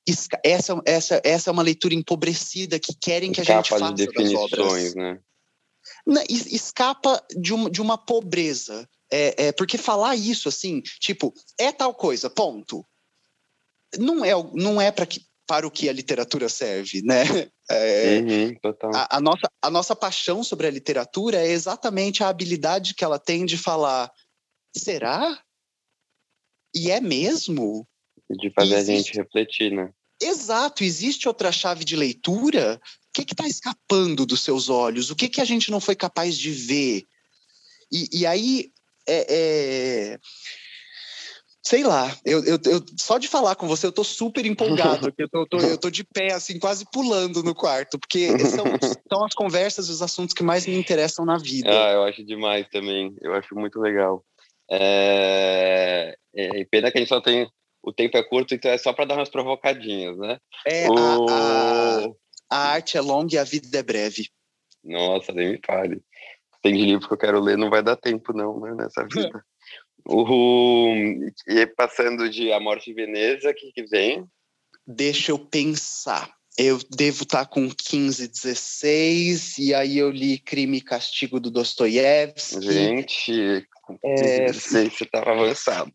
Esca 0.07 0.41
essa, 0.45 0.81
essa, 0.85 1.21
essa 1.25 1.51
é 1.51 1.53
uma 1.53 1.63
leitura 1.63 1.95
empobrecida 1.95 2.81
que 2.81 2.95
querem 2.95 3.31
que 3.31 3.41
escapa 3.41 3.61
a 3.61 3.63
gente 3.63 3.71
faça 3.71 3.95
de 3.95 4.07
definições, 4.07 4.51
das 4.51 4.61
obras. 4.61 4.95
Né? 4.95 5.21
Não, 6.05 6.23
escapa 6.29 7.25
de 7.39 7.55
uma, 7.55 7.71
de 7.71 7.81
uma 7.81 7.97
pobreza. 7.97 8.89
É, 9.13 9.47
é, 9.47 9.53
porque 9.53 9.79
falar 9.79 10.17
isso 10.17 10.49
assim, 10.49 10.81
tipo, 10.99 11.33
é 11.59 11.73
tal 11.73 11.95
coisa, 11.95 12.29
ponto 12.29 12.85
não 13.99 14.25
é, 14.25 14.33
não 14.55 14.81
é 14.81 14.91
para 14.91 15.07
que 15.07 15.25
para 15.47 15.67
o 15.67 15.71
que 15.71 15.89
a 15.89 15.93
literatura 15.93 16.49
serve, 16.49 17.03
né? 17.03 17.25
É, 17.73 18.19
uhum, 18.19 18.57
a, 18.95 19.17
a, 19.17 19.21
nossa, 19.21 19.51
a 19.63 19.71
nossa 19.71 19.95
paixão 19.95 20.43
sobre 20.43 20.67
a 20.67 20.71
literatura 20.71 21.39
é 21.39 21.53
exatamente 21.53 22.23
a 22.23 22.29
habilidade 22.29 22.95
que 22.95 23.05
ela 23.05 23.17
tem 23.17 23.45
de 23.45 23.57
falar: 23.57 24.13
será? 24.77 25.41
E 26.75 26.91
é 26.91 27.01
mesmo? 27.01 27.87
De 28.29 28.51
fazer 28.51 28.75
existe... 28.75 28.93
a 28.93 28.97
gente 28.97 29.17
refletir, 29.17 29.73
né? 29.73 29.93
Exato, 30.21 30.83
existe 30.83 31.29
outra 31.29 31.53
chave 31.53 31.85
de 31.85 31.95
leitura? 31.95 32.81
O 33.09 33.13
que 33.13 33.23
está 33.23 33.47
escapando 33.47 34.27
dos 34.27 34.43
seus 34.43 34.69
olhos? 34.69 35.11
O 35.11 35.17
que, 35.17 35.29
que 35.29 35.41
a 35.41 35.45
gente 35.45 35.71
não 35.71 35.81
foi 35.81 35.95
capaz 35.95 36.37
de 36.37 36.51
ver? 36.51 37.07
E, 37.93 38.21
e 38.21 38.27
aí, 38.27 38.73
é, 39.07 39.27
é 40.15 40.19
sei 41.63 41.85
lá, 41.85 42.15
eu, 42.25 42.45
eu, 42.45 42.59
eu, 42.65 42.85
só 42.99 43.19
de 43.19 43.29
falar 43.29 43.55
com 43.55 43.67
você 43.67 43.87
eu 43.87 43.93
tô 43.93 44.03
super 44.03 44.45
empolgado, 44.47 45.13
eu 45.19 45.29
tô, 45.29 45.47
tô, 45.47 45.59
eu 45.59 45.79
tô 45.79 45.91
de 45.91 46.05
pé, 46.05 46.33
assim, 46.33 46.59
quase 46.59 46.85
pulando 46.91 47.43
no 47.43 47.55
quarto, 47.55 47.99
porque 47.99 48.39
são, 48.39 48.65
são 49.13 49.25
as 49.25 49.35
conversas 49.35 49.89
e 49.89 49.93
os 49.93 50.03
assuntos 50.03 50.35
que 50.35 50.43
mais 50.43 50.67
me 50.67 50.77
interessam 50.77 51.25
na 51.25 51.37
vida. 51.37 51.71
Ah, 51.71 51.93
eu 51.93 52.05
acho 52.05 52.25
demais 52.25 52.67
também, 52.71 53.15
eu 53.21 53.35
acho 53.35 53.55
muito 53.55 53.79
legal. 53.79 54.25
É, 54.71 56.17
é 56.35 56.65
pena 56.65 56.91
que 56.91 56.99
a 56.99 57.01
gente 57.01 57.09
só 57.09 57.21
tem, 57.21 57.51
o 57.83 57.93
tempo 57.93 58.17
é 58.17 58.23
curto, 58.23 58.55
então 58.55 58.71
é 58.71 58.79
só 58.79 58.93
para 58.93 59.05
dar 59.05 59.17
umas 59.17 59.29
provocadinhas, 59.29 60.17
né? 60.17 60.39
É, 60.67 60.89
o... 60.89 61.29
a, 61.29 62.05
a, 62.05 62.09
a 62.51 62.59
arte 62.73 62.97
é 62.97 63.01
longa 63.01 63.35
e 63.35 63.39
a 63.39 63.45
vida 63.45 63.79
é 63.79 63.83
breve. 63.83 64.29
Nossa, 64.83 65.33
nem 65.33 65.53
me 65.53 65.61
fale. 65.65 66.03
Tem 66.63 66.75
de 66.75 66.85
livro 66.85 67.07
que 67.07 67.15
eu 67.15 67.19
quero 67.19 67.41
ler, 67.41 67.57
não 67.57 67.71
vai 67.71 67.83
dar 67.83 67.97
tempo 67.97 68.33
não, 68.33 68.61
né, 68.61 68.75
nessa 68.75 69.05
vida. 69.11 69.45
O, 70.13 70.93
e 71.47 71.67
passando 71.67 72.29
de 72.29 72.53
A 72.53 72.59
Morte 72.59 72.91
em 72.91 72.95
Veneza, 72.95 73.51
o 73.51 73.55
que, 73.55 73.71
que 73.73 73.85
vem? 73.85 74.27
Deixa 74.85 75.31
eu 75.31 75.39
pensar. 75.39 76.29
Eu 76.59 76.81
devo 76.91 77.23
estar 77.23 77.45
tá 77.45 77.47
com 77.47 77.71
15, 77.71 78.27
16, 78.27 79.59
e 79.59 79.73
aí 79.73 79.97
eu 79.97 80.11
li 80.11 80.39
Crime 80.39 80.79
e 80.79 80.83
Castigo 80.83 81.39
do 81.39 81.49
Dostoiévski. 81.49 82.61
Gente, 82.61 83.67
com 83.83 83.97
15, 83.99 84.23
é... 84.25 84.47
16 84.47 84.93
você 84.93 85.05
estava 85.05 85.31
avançado. 85.31 85.93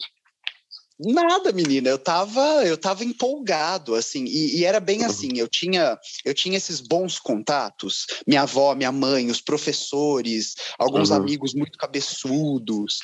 Nada, 0.98 1.52
menina, 1.52 1.90
eu 1.90 2.00
tava, 2.00 2.64
eu 2.66 2.78
tava 2.78 3.04
empolgado, 3.04 3.96
assim, 3.96 4.24
e, 4.24 4.60
e, 4.60 4.66
era 4.66 4.80
bem 4.80 5.04
assim, 5.04 5.30
eu 5.36 5.46
tinha, 5.46 6.00
eu 6.24 6.34
tinha 6.34 6.56
esses 6.56 6.80
bons 6.80 7.20
contatos, 7.20 8.06
minha 8.26 8.44
avó, 8.44 8.74
minha 8.74 8.94
mãe, 8.94 9.30
os 9.30 9.42
professores, 9.42 10.56
alguns 10.80 11.10
uhum. 11.10 11.18
amigos 11.18 11.54
muito 11.54 11.78
cabeçudos, 11.78 13.00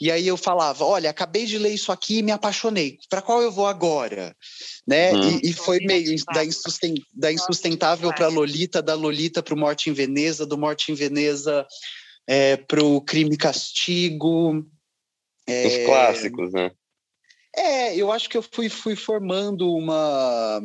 e 0.00 0.08
aí 0.08 0.24
eu 0.24 0.36
falava, 0.36 0.84
olha, 0.84 1.10
acabei 1.10 1.44
de 1.44 1.58
ler 1.58 1.74
isso 1.74 1.90
aqui 1.90 2.18
e 2.18 2.22
me 2.22 2.30
apaixonei, 2.30 2.98
para 3.10 3.20
qual 3.20 3.42
eu 3.42 3.50
vou 3.50 3.66
agora? 3.66 4.36
Né? 4.86 5.12
Uhum. 5.12 5.40
E, 5.42 5.50
e, 5.50 5.52
foi 5.52 5.80
meio 5.80 6.14
da, 6.32 6.44
insusten, 6.44 6.94
da 7.12 7.32
insustentável 7.32 8.14
para 8.14 8.28
Lolita, 8.28 8.80
da 8.80 8.94
Lolita 8.94 9.42
para 9.42 9.54
o 9.54 9.58
Morte 9.58 9.90
em 9.90 9.92
Veneza, 9.92 10.46
do 10.46 10.56
Morte 10.56 10.92
em 10.92 10.94
Veneza 10.94 11.66
é, 12.26 12.56
para 12.56 12.84
o 12.84 13.00
Crime 13.00 13.34
e 13.34 13.38
Castigo. 13.38 14.64
É... 15.46 15.66
Os 15.66 15.86
clássicos, 15.86 16.52
né? 16.52 16.70
É, 17.54 17.94
eu 17.94 18.10
acho 18.10 18.30
que 18.30 18.36
eu 18.36 18.42
fui, 18.42 18.68
fui 18.68 18.96
formando 18.96 19.74
uma. 19.74 20.60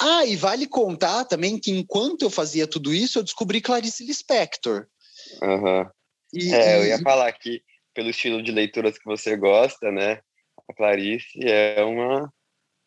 Ah, 0.00 0.26
e 0.26 0.34
vale 0.34 0.66
contar 0.66 1.24
também 1.24 1.58
que 1.58 1.70
enquanto 1.70 2.22
eu 2.22 2.30
fazia 2.30 2.66
tudo 2.66 2.92
isso, 2.92 3.18
eu 3.18 3.22
descobri 3.22 3.60
Clarice 3.60 4.04
Lispector. 4.04 4.86
Uhum. 5.40 5.88
E, 6.32 6.52
é, 6.52 6.78
eu 6.78 6.86
ia 6.86 6.98
falar 6.98 7.30
que, 7.32 7.62
pelo 7.94 8.10
estilo 8.10 8.42
de 8.42 8.50
leituras 8.50 8.98
que 8.98 9.04
você 9.04 9.36
gosta, 9.36 9.92
né? 9.92 10.20
A 10.68 10.74
Clarice 10.74 11.38
é 11.42 11.82
uma 11.84 12.32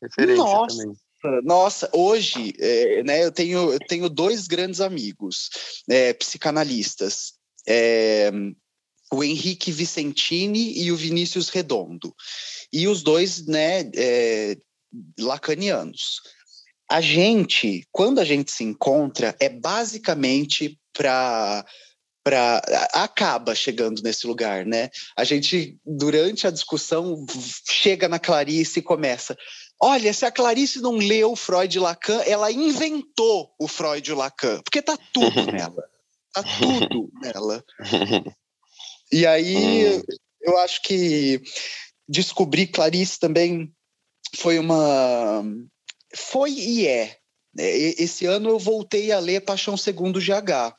referência 0.02 0.44
nossa, 0.44 0.78
também. 0.78 0.98
Nossa, 1.44 1.90
hoje, 1.94 2.54
é, 2.60 3.04
né, 3.04 3.24
eu 3.24 3.32
tenho, 3.32 3.74
eu 3.74 3.80
tenho 3.80 4.10
dois 4.10 4.48
grandes 4.48 4.82
amigos 4.82 5.50
é, 5.90 6.14
psicanalistas. 6.14 7.34
É, 7.68 8.32
o 9.12 9.24
Henrique 9.24 9.72
Vicentini 9.72 10.80
e 10.80 10.92
o 10.92 10.98
Vinícius 10.98 11.50
Redondo 11.50 12.14
e 12.76 12.90
os 12.90 13.02
dois, 13.02 13.46
né, 13.48 13.90
é, 13.96 14.58
lacanianos. 15.18 16.20
A 16.92 17.00
gente, 17.00 17.88
quando 17.90 18.20
a 18.20 18.26
gente 18.26 18.52
se 18.52 18.66
encontra, 18.66 19.34
é 19.40 19.48
basicamente 19.48 20.78
para 20.94 21.66
para 22.22 22.58
acaba 22.92 23.54
chegando 23.54 24.02
nesse 24.02 24.26
lugar, 24.26 24.66
né? 24.66 24.90
A 25.16 25.24
gente 25.24 25.78
durante 25.86 26.48
a 26.48 26.52
discussão 26.52 27.24
chega 27.70 28.10
na 28.10 28.18
Clarice 28.18 28.80
e 28.80 28.84
começa. 28.84 29.38
Olha, 29.80 30.12
se 30.12 30.26
a 30.26 30.32
Clarice 30.32 30.82
não 30.82 30.98
leu 30.98 31.36
Freud 31.36 31.78
e 31.78 31.80
Lacan, 31.80 32.24
ela 32.26 32.52
inventou 32.52 33.54
o 33.60 33.68
Freud 33.68 34.10
e 34.10 34.12
o 34.12 34.18
Lacan, 34.18 34.60
porque 34.64 34.82
tá 34.82 34.98
tudo 35.14 35.46
nela. 35.54 35.84
Tá 36.34 36.44
tudo 36.44 37.10
nela. 37.22 37.64
E 39.12 39.24
aí 39.24 40.02
eu 40.42 40.58
acho 40.58 40.82
que 40.82 41.42
descobrir 42.08 42.68
Clarice 42.68 43.20
também 43.20 43.72
foi 44.36 44.60
uma. 44.60 45.44
Foi 46.16 46.52
e 46.52 46.88
é. 46.88 47.18
é 47.58 48.04
esse 48.04 48.26
ano 48.26 48.50
eu 48.50 48.60
voltei 48.60 49.12
a 49.12 49.20
ler 49.20 49.42
Paixão 49.42 49.78
Segundo 49.78 50.20
GH. 50.20 50.76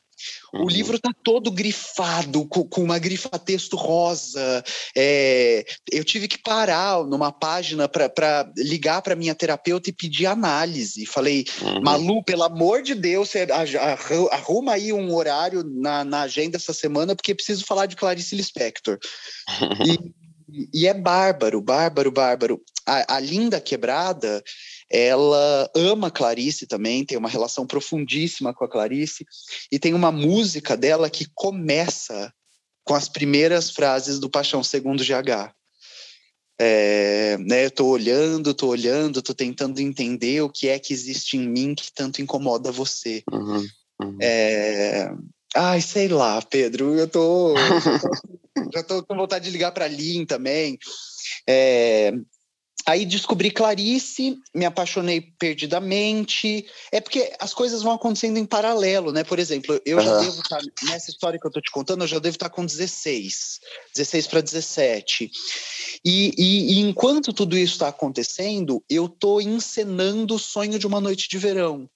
Uhum. 0.53 0.65
O 0.65 0.69
livro 0.69 0.97
está 0.97 1.11
todo 1.23 1.51
grifado, 1.51 2.47
com, 2.47 2.67
com, 2.67 2.81
uma 2.81 2.97
grifa-texto 2.97 3.75
rosa. 3.75 4.63
É, 4.95 5.63
eu 5.91 6.03
tive 6.03 6.27
que 6.27 6.37
parar 6.39 7.03
numa 7.05 7.31
página 7.31 7.87
para 7.87 8.51
ligar 8.57 9.01
para 9.01 9.15
minha 9.15 9.35
terapeuta 9.35 9.89
e 9.89 9.93
pedir 9.93 10.25
análise. 10.25 11.05
Falei, 11.05 11.45
uhum. 11.61 11.81
Malu, 11.81 12.23
pelo 12.23 12.43
amor 12.43 12.81
de 12.81 12.95
Deus, 12.95 13.31
arruma 14.31 14.73
aí 14.73 14.91
um 14.91 15.13
horário 15.13 15.63
na, 15.63 16.03
na 16.03 16.21
agenda 16.21 16.57
essa 16.57 16.73
semana, 16.73 17.15
porque 17.15 17.35
preciso 17.35 17.65
falar 17.65 17.85
de 17.85 17.95
Clarice 17.95 18.35
Lispector. 18.35 18.97
e 19.85 19.97
e 20.73 20.87
é 20.87 20.93
bárbaro, 20.93 21.61
bárbaro, 21.61 22.11
bárbaro. 22.11 22.61
A, 22.85 23.15
a, 23.15 23.19
Linda 23.19 23.59
Quebrada, 23.59 24.41
ela 24.89 25.69
ama 25.75 26.09
Clarice 26.09 26.65
também, 26.65 27.05
tem 27.05 27.17
uma 27.17 27.27
relação 27.27 27.67
profundíssima 27.67 28.53
com 28.53 28.63
a 28.63 28.69
Clarice, 28.69 29.25
e 29.71 29.77
tem 29.77 29.93
uma 29.93 30.11
música 30.11 30.77
dela 30.77 31.09
que 31.09 31.27
começa 31.35 32.33
com 32.85 32.95
as 32.95 33.09
primeiras 33.09 33.69
frases 33.69 34.19
do 34.19 34.29
Paixão 34.29 34.63
Segundo 34.63 35.03
GH. 35.03 35.53
É, 36.59 37.37
né, 37.37 37.65
eu 37.65 37.71
tô 37.71 37.85
olhando, 37.87 38.53
tô 38.53 38.67
olhando, 38.67 39.21
tô 39.21 39.33
tentando 39.33 39.79
entender 39.79 40.41
o 40.41 40.49
que 40.49 40.67
é 40.67 40.79
que 40.79 40.91
existe 40.91 41.37
em 41.37 41.47
mim 41.47 41.75
que 41.75 41.91
tanto 41.93 42.21
incomoda 42.21 42.71
você. 42.71 43.21
Uhum, 43.31 43.67
uhum. 44.01 44.17
É, 44.19 45.11
ai, 45.53 45.81
sei 45.81 46.07
lá, 46.07 46.41
Pedro, 46.41 46.95
eu 46.95 47.07
tô, 47.07 47.55
eu 47.55 47.99
tô 47.99 48.09
já 48.73 48.81
estou 48.81 49.03
com 49.03 49.15
vontade 49.15 49.45
de 49.45 49.51
ligar 49.51 49.71
para 49.71 49.87
Lin 49.87 50.25
também. 50.25 50.77
É, 51.47 52.13
Aí 52.87 53.05
descobri 53.05 53.51
Clarice, 53.51 54.37
me 54.55 54.63
apaixonei 54.63 55.19
perdidamente. 55.19 56.65
É 56.89 57.01
porque 57.01 57.33
as 57.37 57.53
coisas 57.53 57.83
vão 57.83 57.91
acontecendo 57.91 58.37
em 58.37 58.45
paralelo, 58.45 59.11
né? 59.11 59.25
Por 59.25 59.39
exemplo, 59.39 59.77
eu 59.85 59.97
uhum. 59.97 60.03
já 60.05 60.19
devo 60.19 60.41
estar, 60.41 60.59
nessa 60.83 61.11
história 61.11 61.37
que 61.37 61.45
eu 61.45 61.51
tô 61.51 61.59
te 61.59 61.69
contando, 61.69 62.05
eu 62.05 62.07
já 62.07 62.17
devo 62.17 62.37
estar 62.37 62.49
com 62.49 62.65
16, 62.65 63.59
16 63.93 64.27
para 64.27 64.39
17. 64.39 65.29
E, 66.05 66.33
e, 66.37 66.75
e, 66.75 66.79
enquanto 66.79 67.33
tudo 67.33 67.57
isso 67.57 67.73
está 67.73 67.89
acontecendo, 67.89 68.81
eu 68.89 69.09
tô 69.09 69.41
encenando 69.41 70.35
o 70.35 70.39
sonho 70.39 70.79
de 70.79 70.87
uma 70.87 71.01
noite 71.01 71.27
de 71.27 71.37
verão 71.37 71.89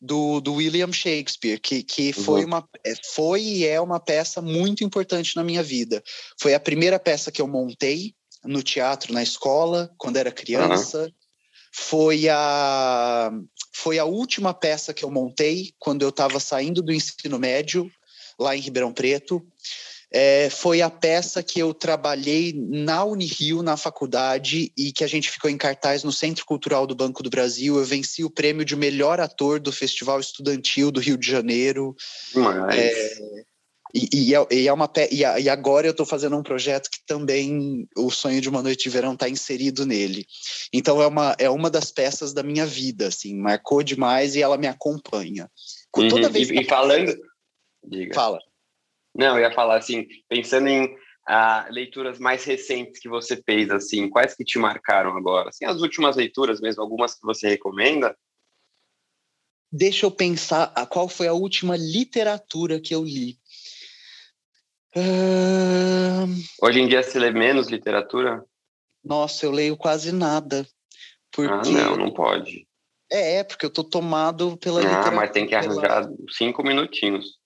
do, 0.00 0.40
do 0.40 0.54
William 0.54 0.92
Shakespeare, 0.92 1.58
que, 1.58 1.82
que 1.82 2.12
foi, 2.12 2.42
uhum. 2.42 2.48
uma, 2.48 2.68
é, 2.84 2.94
foi 3.12 3.42
e 3.42 3.66
é 3.66 3.80
uma 3.80 3.98
peça 3.98 4.42
muito 4.42 4.84
importante 4.84 5.34
na 5.36 5.44
minha 5.44 5.62
vida. 5.62 6.02
Foi 6.40 6.54
a 6.54 6.60
primeira 6.60 6.98
peça 6.98 7.32
que 7.32 7.40
eu 7.40 7.48
montei 7.48 8.14
no 8.44 8.62
teatro, 8.62 9.12
na 9.12 9.22
escola, 9.22 9.90
quando 9.98 10.16
era 10.16 10.30
criança. 10.30 11.04
Uhum. 11.04 11.12
Foi 11.72 12.28
a, 12.28 13.30
foi 13.74 13.98
a 13.98 14.04
última 14.04 14.54
peça 14.54 14.94
que 14.94 15.04
eu 15.04 15.10
montei 15.10 15.72
quando 15.78 16.02
eu 16.02 16.08
estava 16.08 16.40
saindo 16.40 16.82
do 16.82 16.92
ensino 16.92 17.38
médio, 17.38 17.90
lá 18.38 18.56
em 18.56 18.60
Ribeirão 18.60 18.92
Preto. 18.92 19.46
É, 20.12 20.48
foi 20.48 20.80
a 20.80 20.88
peça 20.88 21.42
que 21.42 21.58
eu 21.58 21.74
trabalhei 21.74 22.52
na 22.56 23.04
Unirio, 23.04 23.62
na 23.62 23.76
faculdade, 23.76 24.72
e 24.76 24.92
que 24.92 25.02
a 25.02 25.06
gente 25.06 25.30
ficou 25.30 25.50
em 25.50 25.58
cartaz 25.58 26.04
no 26.04 26.12
Centro 26.12 26.46
Cultural 26.46 26.86
do 26.86 26.94
Banco 26.94 27.22
do 27.22 27.30
Brasil. 27.30 27.76
Eu 27.76 27.84
venci 27.84 28.22
o 28.22 28.30
prêmio 28.30 28.64
de 28.64 28.76
melhor 28.76 29.20
ator 29.20 29.58
do 29.58 29.72
Festival 29.72 30.20
Estudantil 30.20 30.90
do 30.90 31.00
Rio 31.00 31.16
de 31.16 31.28
Janeiro. 31.28 31.94
Mas... 32.34 32.74
É, 32.74 33.44
e, 33.94 34.08
e, 34.12 34.34
é, 34.34 34.46
e, 34.50 34.68
é 34.68 34.72
uma, 34.72 34.90
e, 35.10 35.20
e 35.20 35.48
agora 35.48 35.86
eu 35.86 35.92
estou 35.92 36.04
fazendo 36.04 36.36
um 36.36 36.42
projeto 36.42 36.90
que 36.90 36.98
também 37.06 37.88
o 37.96 38.10
sonho 38.10 38.40
de 38.40 38.48
uma 38.48 38.62
noite 38.62 38.84
de 38.84 38.90
verão 38.90 39.14
está 39.14 39.28
inserido 39.28 39.86
nele. 39.86 40.26
Então 40.72 41.00
é 41.00 41.06
uma, 41.06 41.34
é 41.38 41.48
uma 41.48 41.70
das 41.70 41.90
peças 41.90 42.34
da 42.34 42.42
minha 42.42 42.66
vida, 42.66 43.08
assim, 43.08 43.34
marcou 43.34 43.82
demais 43.82 44.36
e 44.36 44.42
ela 44.42 44.58
me 44.58 44.66
acompanha. 44.66 45.50
Toda 45.92 46.26
uhum. 46.26 46.32
vez 46.32 46.50
e, 46.50 46.60
e 46.60 46.64
falando, 46.64 47.16
diga. 47.84 48.14
Fala. 48.14 48.38
Não, 49.16 49.36
eu 49.36 49.40
ia 49.40 49.52
falar 49.52 49.76
assim, 49.76 50.06
pensando 50.28 50.68
em 50.68 50.94
ah, 51.26 51.66
leituras 51.70 52.18
mais 52.18 52.44
recentes 52.44 53.00
que 53.00 53.08
você 53.08 53.42
fez, 53.42 53.70
assim, 53.70 54.08
quais 54.08 54.34
que 54.34 54.44
te 54.44 54.58
marcaram 54.58 55.16
agora? 55.16 55.48
Assim, 55.48 55.64
as 55.64 55.80
últimas 55.80 56.16
leituras 56.16 56.60
mesmo, 56.60 56.82
algumas 56.82 57.14
que 57.14 57.22
você 57.22 57.48
recomenda? 57.48 58.16
Deixa 59.72 60.06
eu 60.06 60.10
pensar, 60.10 60.72
a 60.74 60.86
qual 60.86 61.08
foi 61.08 61.26
a 61.26 61.32
última 61.32 61.76
literatura 61.76 62.80
que 62.80 62.94
eu 62.94 63.02
li? 63.02 63.38
Uh... 64.94 66.32
Hoje 66.62 66.80
em 66.80 66.88
dia 66.88 67.02
você 67.02 67.18
lê 67.18 67.30
menos 67.30 67.68
literatura? 67.68 68.44
Nossa, 69.04 69.44
eu 69.44 69.50
leio 69.50 69.76
quase 69.76 70.12
nada. 70.12 70.66
Porque... 71.32 71.52
Ah, 71.52 71.70
não, 71.70 71.96
não 71.96 72.10
pode. 72.12 72.66
É, 73.10 73.44
porque 73.44 73.66
eu 73.66 73.70
tô 73.70 73.84
tomado 73.84 74.56
pela 74.56 74.80
ah, 74.80 74.82
literatura. 74.82 75.12
Ah, 75.12 75.16
mas 75.16 75.30
tem 75.30 75.46
que 75.46 75.54
arranjar 75.54 76.08
cinco 76.30 76.62
minutinhos. 76.62 77.38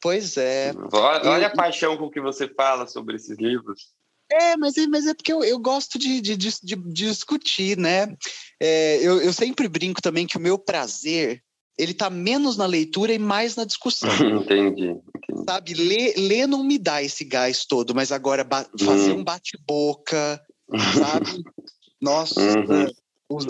Pois 0.00 0.36
é. 0.36 0.72
Olha, 0.92 1.30
olha 1.30 1.46
a 1.48 1.54
paixão 1.54 1.96
com 1.96 2.10
que 2.10 2.20
você 2.20 2.48
fala 2.48 2.86
sobre 2.86 3.16
esses 3.16 3.36
livros. 3.38 3.92
É, 4.30 4.56
mas 4.56 4.76
é, 4.76 4.86
mas 4.86 5.06
é 5.06 5.14
porque 5.14 5.32
eu, 5.32 5.42
eu 5.42 5.58
gosto 5.58 5.98
de, 5.98 6.20
de, 6.20 6.36
de, 6.36 6.50
de 6.62 6.76
discutir, 6.92 7.78
né? 7.78 8.14
É, 8.60 8.98
eu, 8.98 9.20
eu 9.22 9.32
sempre 9.32 9.66
brinco 9.68 10.02
também 10.02 10.26
que 10.26 10.36
o 10.36 10.40
meu 10.40 10.58
prazer 10.58 11.42
ele 11.78 11.94
tá 11.94 12.10
menos 12.10 12.56
na 12.56 12.66
leitura 12.66 13.14
e 13.14 13.18
mais 13.18 13.54
na 13.54 13.64
discussão. 13.64 14.10
entendi, 14.42 14.90
entendi. 14.90 15.44
Sabe, 15.48 15.74
ler, 15.74 16.14
ler 16.16 16.46
não 16.46 16.64
me 16.64 16.76
dá 16.76 17.02
esse 17.02 17.24
gás 17.24 17.64
todo, 17.64 17.94
mas 17.94 18.10
agora 18.10 18.46
fazer 18.78 19.12
hum. 19.12 19.20
um 19.20 19.24
bate-boca, 19.24 20.42
sabe? 20.98 21.42
Nossa, 22.02 22.40
uhum. 22.40 22.86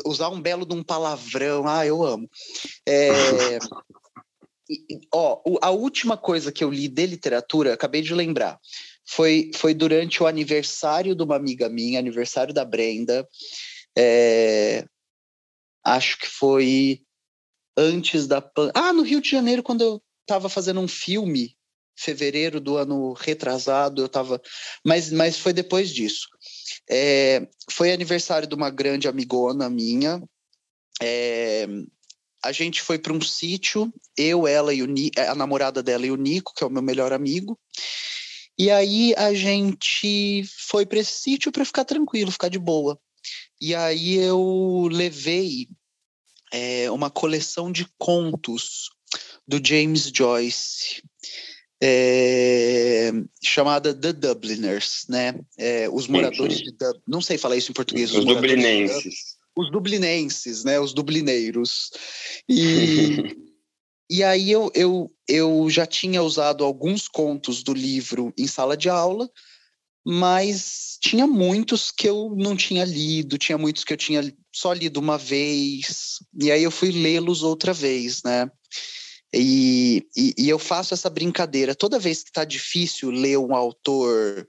usar 0.07 0.29
um 0.29 0.41
belo 0.41 0.65
de 0.65 0.75
um 0.75 0.83
palavrão, 0.83 1.67
ah, 1.67 1.85
eu 1.85 2.03
amo. 2.03 2.29
É, 2.87 3.59
ó, 5.13 5.41
a 5.63 5.71
última 5.71 6.17
coisa 6.17 6.53
que 6.53 6.63
eu 6.63 6.71
li 6.71 6.89
de 6.89 7.07
literatura, 7.07 7.75
acabei 7.75 8.03
de 8.03 8.15
lembrar, 8.15 8.59
foi, 9.07 9.51
foi 9.55 9.73
durante 9.75 10.23
o 10.23 10.27
aniversário 10.27 11.15
de 11.15 11.23
uma 11.23 11.37
amiga 11.37 11.69
minha, 11.69 11.99
aniversário 11.99 12.53
da 12.53 12.65
Brenda. 12.65 13.27
É, 13.97 14.85
acho 15.85 16.19
que 16.19 16.27
foi 16.27 17.01
antes 17.77 18.27
da. 18.27 18.43
Ah, 18.75 18.93
no 18.93 19.03
Rio 19.03 19.21
de 19.21 19.31
Janeiro, 19.31 19.63
quando 19.63 19.83
eu 19.83 20.03
estava 20.23 20.49
fazendo 20.49 20.81
um 20.81 20.89
filme, 20.89 21.57
fevereiro 21.97 22.61
do 22.61 22.77
ano 22.77 23.13
retrasado, 23.13 24.03
eu 24.03 24.07
estava. 24.07 24.41
Mas, 24.85 25.11
mas 25.11 25.39
foi 25.39 25.53
depois 25.53 25.91
disso. 25.91 26.29
É, 26.89 27.49
foi 27.71 27.93
aniversário 27.93 28.47
de 28.47 28.55
uma 28.55 28.71
grande 28.71 29.09
amigona 29.09 29.71
minha. 29.71 30.23
É, 31.01 31.67
a 32.43 32.53
gente 32.53 32.81
foi 32.83 32.99
para 32.99 33.13
um 33.13 33.21
sítio, 33.21 33.93
eu, 34.17 34.47
ela 34.47 34.73
e 34.73 34.83
o 34.83 34.87
Ni, 34.87 35.11
a 35.17 35.35
namorada 35.35 35.83
dela 35.83 36.07
e 36.07 36.11
o 36.11 36.17
Nico, 36.17 36.53
que 36.55 36.63
é 36.63 36.67
o 36.67 36.71
meu 36.71 36.83
melhor 36.83 37.13
amigo. 37.13 37.59
E 38.59 38.71
aí 38.71 39.15
a 39.17 39.33
gente 39.35 40.45
foi 40.69 40.85
para 40.85 40.99
esse 40.99 41.13
sítio 41.13 41.53
para 41.53 41.65
ficar 41.65 41.85
tranquilo, 41.85 42.31
ficar 42.31 42.49
de 42.49 42.59
boa. 42.59 42.99
E 43.61 43.75
aí 43.75 44.17
eu 44.17 44.89
levei 44.91 45.69
é, 46.53 46.91
uma 46.91 47.11
coleção 47.11 47.71
de 47.71 47.87
contos 47.97 48.91
do 49.47 49.65
James 49.65 50.11
Joyce. 50.15 51.03
É, 51.81 53.13
chamada 53.41 53.95
The 53.95 54.13
Dubliners, 54.13 55.05
né? 55.09 55.39
É, 55.57 55.89
os 55.89 56.09
moradores 56.09 56.59
de 56.59 56.73
Dublin. 56.73 57.03
Não 57.07 57.21
sei 57.21 57.39
falar 57.39 57.57
isso 57.57 57.71
em 57.71 57.75
português. 57.75 58.11
Os, 58.11 58.19
os 58.19 58.25
dublinenses 58.25 59.38
os 59.59 59.73
dublinenses, 59.73 60.63
né, 60.63 60.79
os 60.79 60.95
dublineiros. 60.95 61.91
E, 62.49 62.57
e 64.09 64.23
aí 64.23 64.53
eu, 64.53 64.71
eu, 64.73 65.13
eu 65.27 65.69
já 65.69 65.85
tinha 65.85 66.23
usado 66.23 66.65
alguns 66.65 67.09
contos 67.09 67.65
do 67.65 67.75
livro 67.75 68.33
em 68.39 68.47
sala 68.47 68.77
de 68.77 68.89
aula, 68.89 69.29
mas 70.07 70.97
tinha 71.03 71.27
muitos 71.27 71.91
que 71.91 72.09
eu 72.09 72.35
não 72.37 72.57
tinha 72.57 72.85
lido, 72.85 73.37
tinha 73.37 73.59
muitos 73.59 73.83
que 73.83 73.93
eu 73.93 73.97
tinha 73.97 74.23
só 74.55 74.73
lido 74.73 75.01
uma 75.01 75.19
vez, 75.19 76.19
e 76.41 76.53
aí 76.53 76.63
eu 76.63 76.71
fui 76.71 76.93
lê-los 76.93 77.43
outra 77.43 77.73
vez, 77.73 78.23
né? 78.23 78.49
E, 79.35 80.07
e, 80.17 80.35
e, 80.39 80.49
eu 80.49 80.59
faço 80.59 80.95
essa 80.95 81.11
brincadeira. 81.11 81.75
Toda 81.75 81.99
vez 81.99 82.23
que 82.23 82.31
está 82.31 82.45
difícil 82.45 83.11
ler 83.11 83.37
um 83.37 83.55
autor 83.55 84.47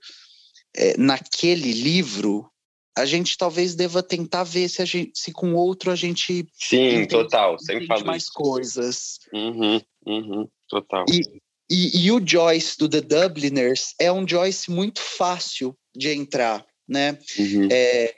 é, 0.74 0.96
naquele 0.96 1.72
livro, 1.72 2.50
a 2.96 3.04
gente 3.04 3.36
talvez 3.36 3.74
deva 3.74 4.02
tentar 4.02 4.44
ver 4.44 4.68
se, 4.68 4.82
a 4.82 4.84
gente, 4.84 5.12
se 5.14 5.32
com 5.32 5.54
outro 5.54 5.90
a 5.90 5.96
gente. 5.96 6.46
Sim, 6.54 7.06
total, 7.06 7.58
sempre 7.58 7.86
falo 7.86 8.04
mais 8.04 8.24
isso. 8.24 8.32
coisas. 8.32 9.18
Uhum, 9.32 9.80
uhum, 10.06 10.48
total. 10.68 11.04
E, 11.08 11.22
e, 11.70 12.06
e, 12.06 12.12
o 12.12 12.20
Joyce 12.24 12.76
do 12.76 12.88
The 12.88 13.00
Dubliners 13.00 13.94
é 13.98 14.10
um 14.10 14.26
Joyce 14.26 14.70
muito 14.70 15.00
fácil 15.00 15.76
de 15.94 16.10
entrar, 16.10 16.66
né? 16.86 17.18
Uhum. 17.38 17.68
É, 17.70 18.14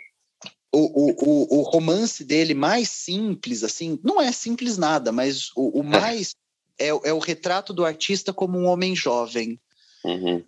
o, 0.75 0.79
o, 0.79 1.59
o, 1.59 1.63
romance 1.63 2.25
dele 2.25 2.55
mais 2.55 2.89
simples, 2.89 3.63
assim, 3.63 3.99
não 4.03 4.21
é 4.21 4.33
simples 4.33 4.79
nada, 4.79 5.13
mas 5.13 5.51
o, 5.55 5.81
o 5.81 5.85
mais 5.85 6.35
é, 6.79 6.89
é 6.89 7.13
o 7.13 7.19
retrato 7.19 7.75
do 7.75 7.85
artista 7.85 8.33
como 8.33 8.59
um 8.59 8.65
homem 8.65 8.97
jovem. 8.97 9.61
Uhum 10.03 10.43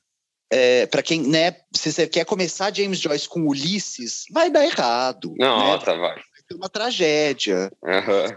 é, 0.55 0.87
para 0.87 1.03
quem, 1.03 1.21
né, 1.21 1.57
se 1.73 1.93
você 1.93 2.07
quer 2.07 2.25
começar 2.25 2.73
James 2.73 3.01
Joyce 3.01 3.29
com 3.29 3.49
Ulisses, 3.49 4.25
vai 4.31 4.49
dar 4.49 4.65
errado. 4.65 5.35
Nossa, 5.37 5.93
né? 5.93 5.99
vai. 5.99 6.15
Vai 6.15 6.43
ser 6.49 6.55
uma 6.55 6.69
tragédia. 6.69 7.73
Uhum. 7.83 8.37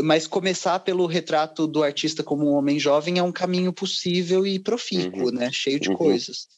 Mas 0.00 0.26
começar 0.26 0.80
pelo 0.80 1.06
retrato 1.06 1.66
do 1.66 1.84
artista 1.84 2.24
como 2.24 2.50
um 2.50 2.54
homem 2.54 2.78
jovem 2.78 3.18
é 3.18 3.22
um 3.22 3.30
caminho 3.30 3.72
possível 3.72 4.44
e 4.44 4.58
profícuo, 4.58 5.26
uhum. 5.26 5.30
né? 5.30 5.48
Cheio 5.52 5.78
de 5.78 5.90
uhum. 5.90 5.96
coisas. 5.96 6.48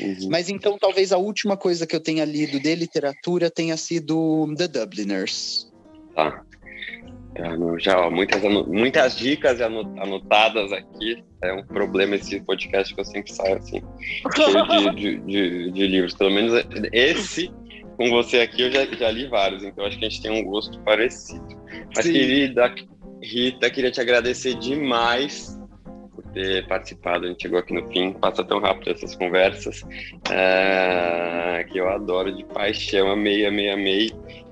Uhum. 0.00 0.28
Mas 0.28 0.48
então 0.48 0.76
talvez 0.76 1.12
a 1.12 1.18
última 1.18 1.56
coisa 1.56 1.86
que 1.86 1.94
eu 1.94 2.00
tenha 2.00 2.24
lido 2.24 2.58
de 2.58 2.74
literatura 2.74 3.50
tenha 3.50 3.76
sido 3.76 4.52
The 4.56 4.66
Dubliners. 4.66 5.70
Tá. 6.14 6.44
Já, 7.78 7.98
ó, 7.98 8.10
muitas, 8.10 8.42
muitas 8.66 9.16
dicas 9.16 9.60
anotadas 9.60 10.72
aqui. 10.72 11.24
É 11.42 11.52
um 11.52 11.64
problema 11.64 12.14
esse 12.14 12.40
podcast 12.40 12.94
que 12.94 13.00
eu 13.00 13.04
sempre 13.04 13.32
saio 13.32 13.56
assim, 13.56 13.82
cheio 14.36 14.94
de, 14.94 14.94
de, 14.94 15.20
de, 15.20 15.70
de, 15.72 15.86
livros. 15.86 16.14
Pelo 16.14 16.30
menos 16.30 16.64
esse, 16.92 17.50
com 17.96 18.10
você 18.10 18.40
aqui, 18.40 18.62
eu 18.62 18.70
já, 18.70 18.84
já 18.84 19.10
li 19.10 19.26
vários, 19.26 19.64
então 19.64 19.84
acho 19.84 19.98
que 19.98 20.04
a 20.04 20.08
gente 20.08 20.22
tem 20.22 20.30
um 20.30 20.44
gosto 20.44 20.78
parecido. 20.80 21.46
Mas, 21.94 22.04
Sim. 22.04 22.12
querida 22.12 22.72
Rita, 23.22 23.70
queria 23.70 23.90
te 23.90 24.00
agradecer 24.00 24.54
demais 24.54 25.58
por 26.12 26.24
ter 26.32 26.66
participado. 26.66 27.24
A 27.24 27.28
gente 27.28 27.42
chegou 27.42 27.58
aqui 27.58 27.72
no 27.72 27.88
fim, 27.88 28.12
passa 28.12 28.42
tão 28.42 28.60
rápido 28.60 28.90
essas 28.90 29.14
conversas, 29.14 29.82
é, 30.30 31.64
que 31.70 31.78
eu 31.78 31.88
adoro 31.88 32.34
de 32.34 32.44
paixão. 32.44 33.10
Amei, 33.10 33.46
amei, 33.46 33.70
amei. 33.70 34.10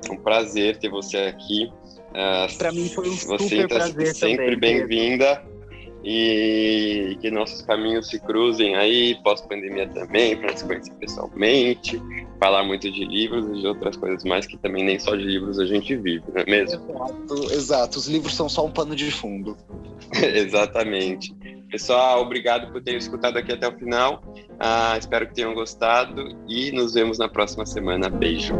É 0.09 0.13
um 0.13 0.17
prazer 0.17 0.77
ter 0.79 0.89
você 0.89 1.19
aqui. 1.19 1.71
Uh, 2.11 2.59
para 2.59 2.73
mim 2.73 2.89
foi 2.89 3.09
um 3.09 3.17
super 3.17 3.69
prazer 3.69 4.15
sempre 4.15 4.57
bem-vinda 4.57 5.43
e 6.03 7.17
que 7.21 7.31
nossos 7.31 7.63
caminhos 7.63 8.09
se 8.09 8.19
cruzem 8.21 8.75
aí 8.75 9.17
pós-pandemia 9.23 9.87
também 9.89 10.37
para 10.37 10.57
se 10.57 10.65
conhecer 10.65 10.93
pessoalmente, 10.95 12.01
falar 12.39 12.65
muito 12.65 12.91
de 12.91 13.05
livros 13.05 13.47
e 13.49 13.61
de 13.61 13.67
outras 13.67 13.97
coisas 13.97 14.25
mais 14.25 14.47
que 14.47 14.57
também 14.57 14.85
nem 14.85 14.99
só 14.99 15.15
de 15.15 15.25
livros 15.25 15.59
a 15.59 15.67
gente 15.67 15.95
vive, 15.97 16.25
não 16.35 16.43
é 16.43 16.47
mesmo? 16.47 16.81
Exato, 16.91 17.53
exato. 17.53 17.99
Os 17.99 18.07
livros 18.07 18.35
são 18.35 18.49
só 18.49 18.65
um 18.65 18.71
pano 18.71 18.97
de 18.97 19.11
fundo. 19.11 19.57
Exatamente. 20.35 21.35
Pessoal, 21.71 22.23
obrigado 22.23 22.73
por 22.73 22.83
terem 22.83 22.99
escutado 22.99 23.37
aqui 23.37 23.53
até 23.53 23.69
o 23.69 23.79
final. 23.79 24.23
Uh, 24.37 24.99
espero 24.99 25.29
que 25.29 25.35
tenham 25.35 25.55
gostado 25.55 26.37
e 26.49 26.73
nos 26.73 26.95
vemos 26.95 27.19
na 27.19 27.29
próxima 27.29 27.65
semana. 27.65 28.09
Beijo. 28.09 28.55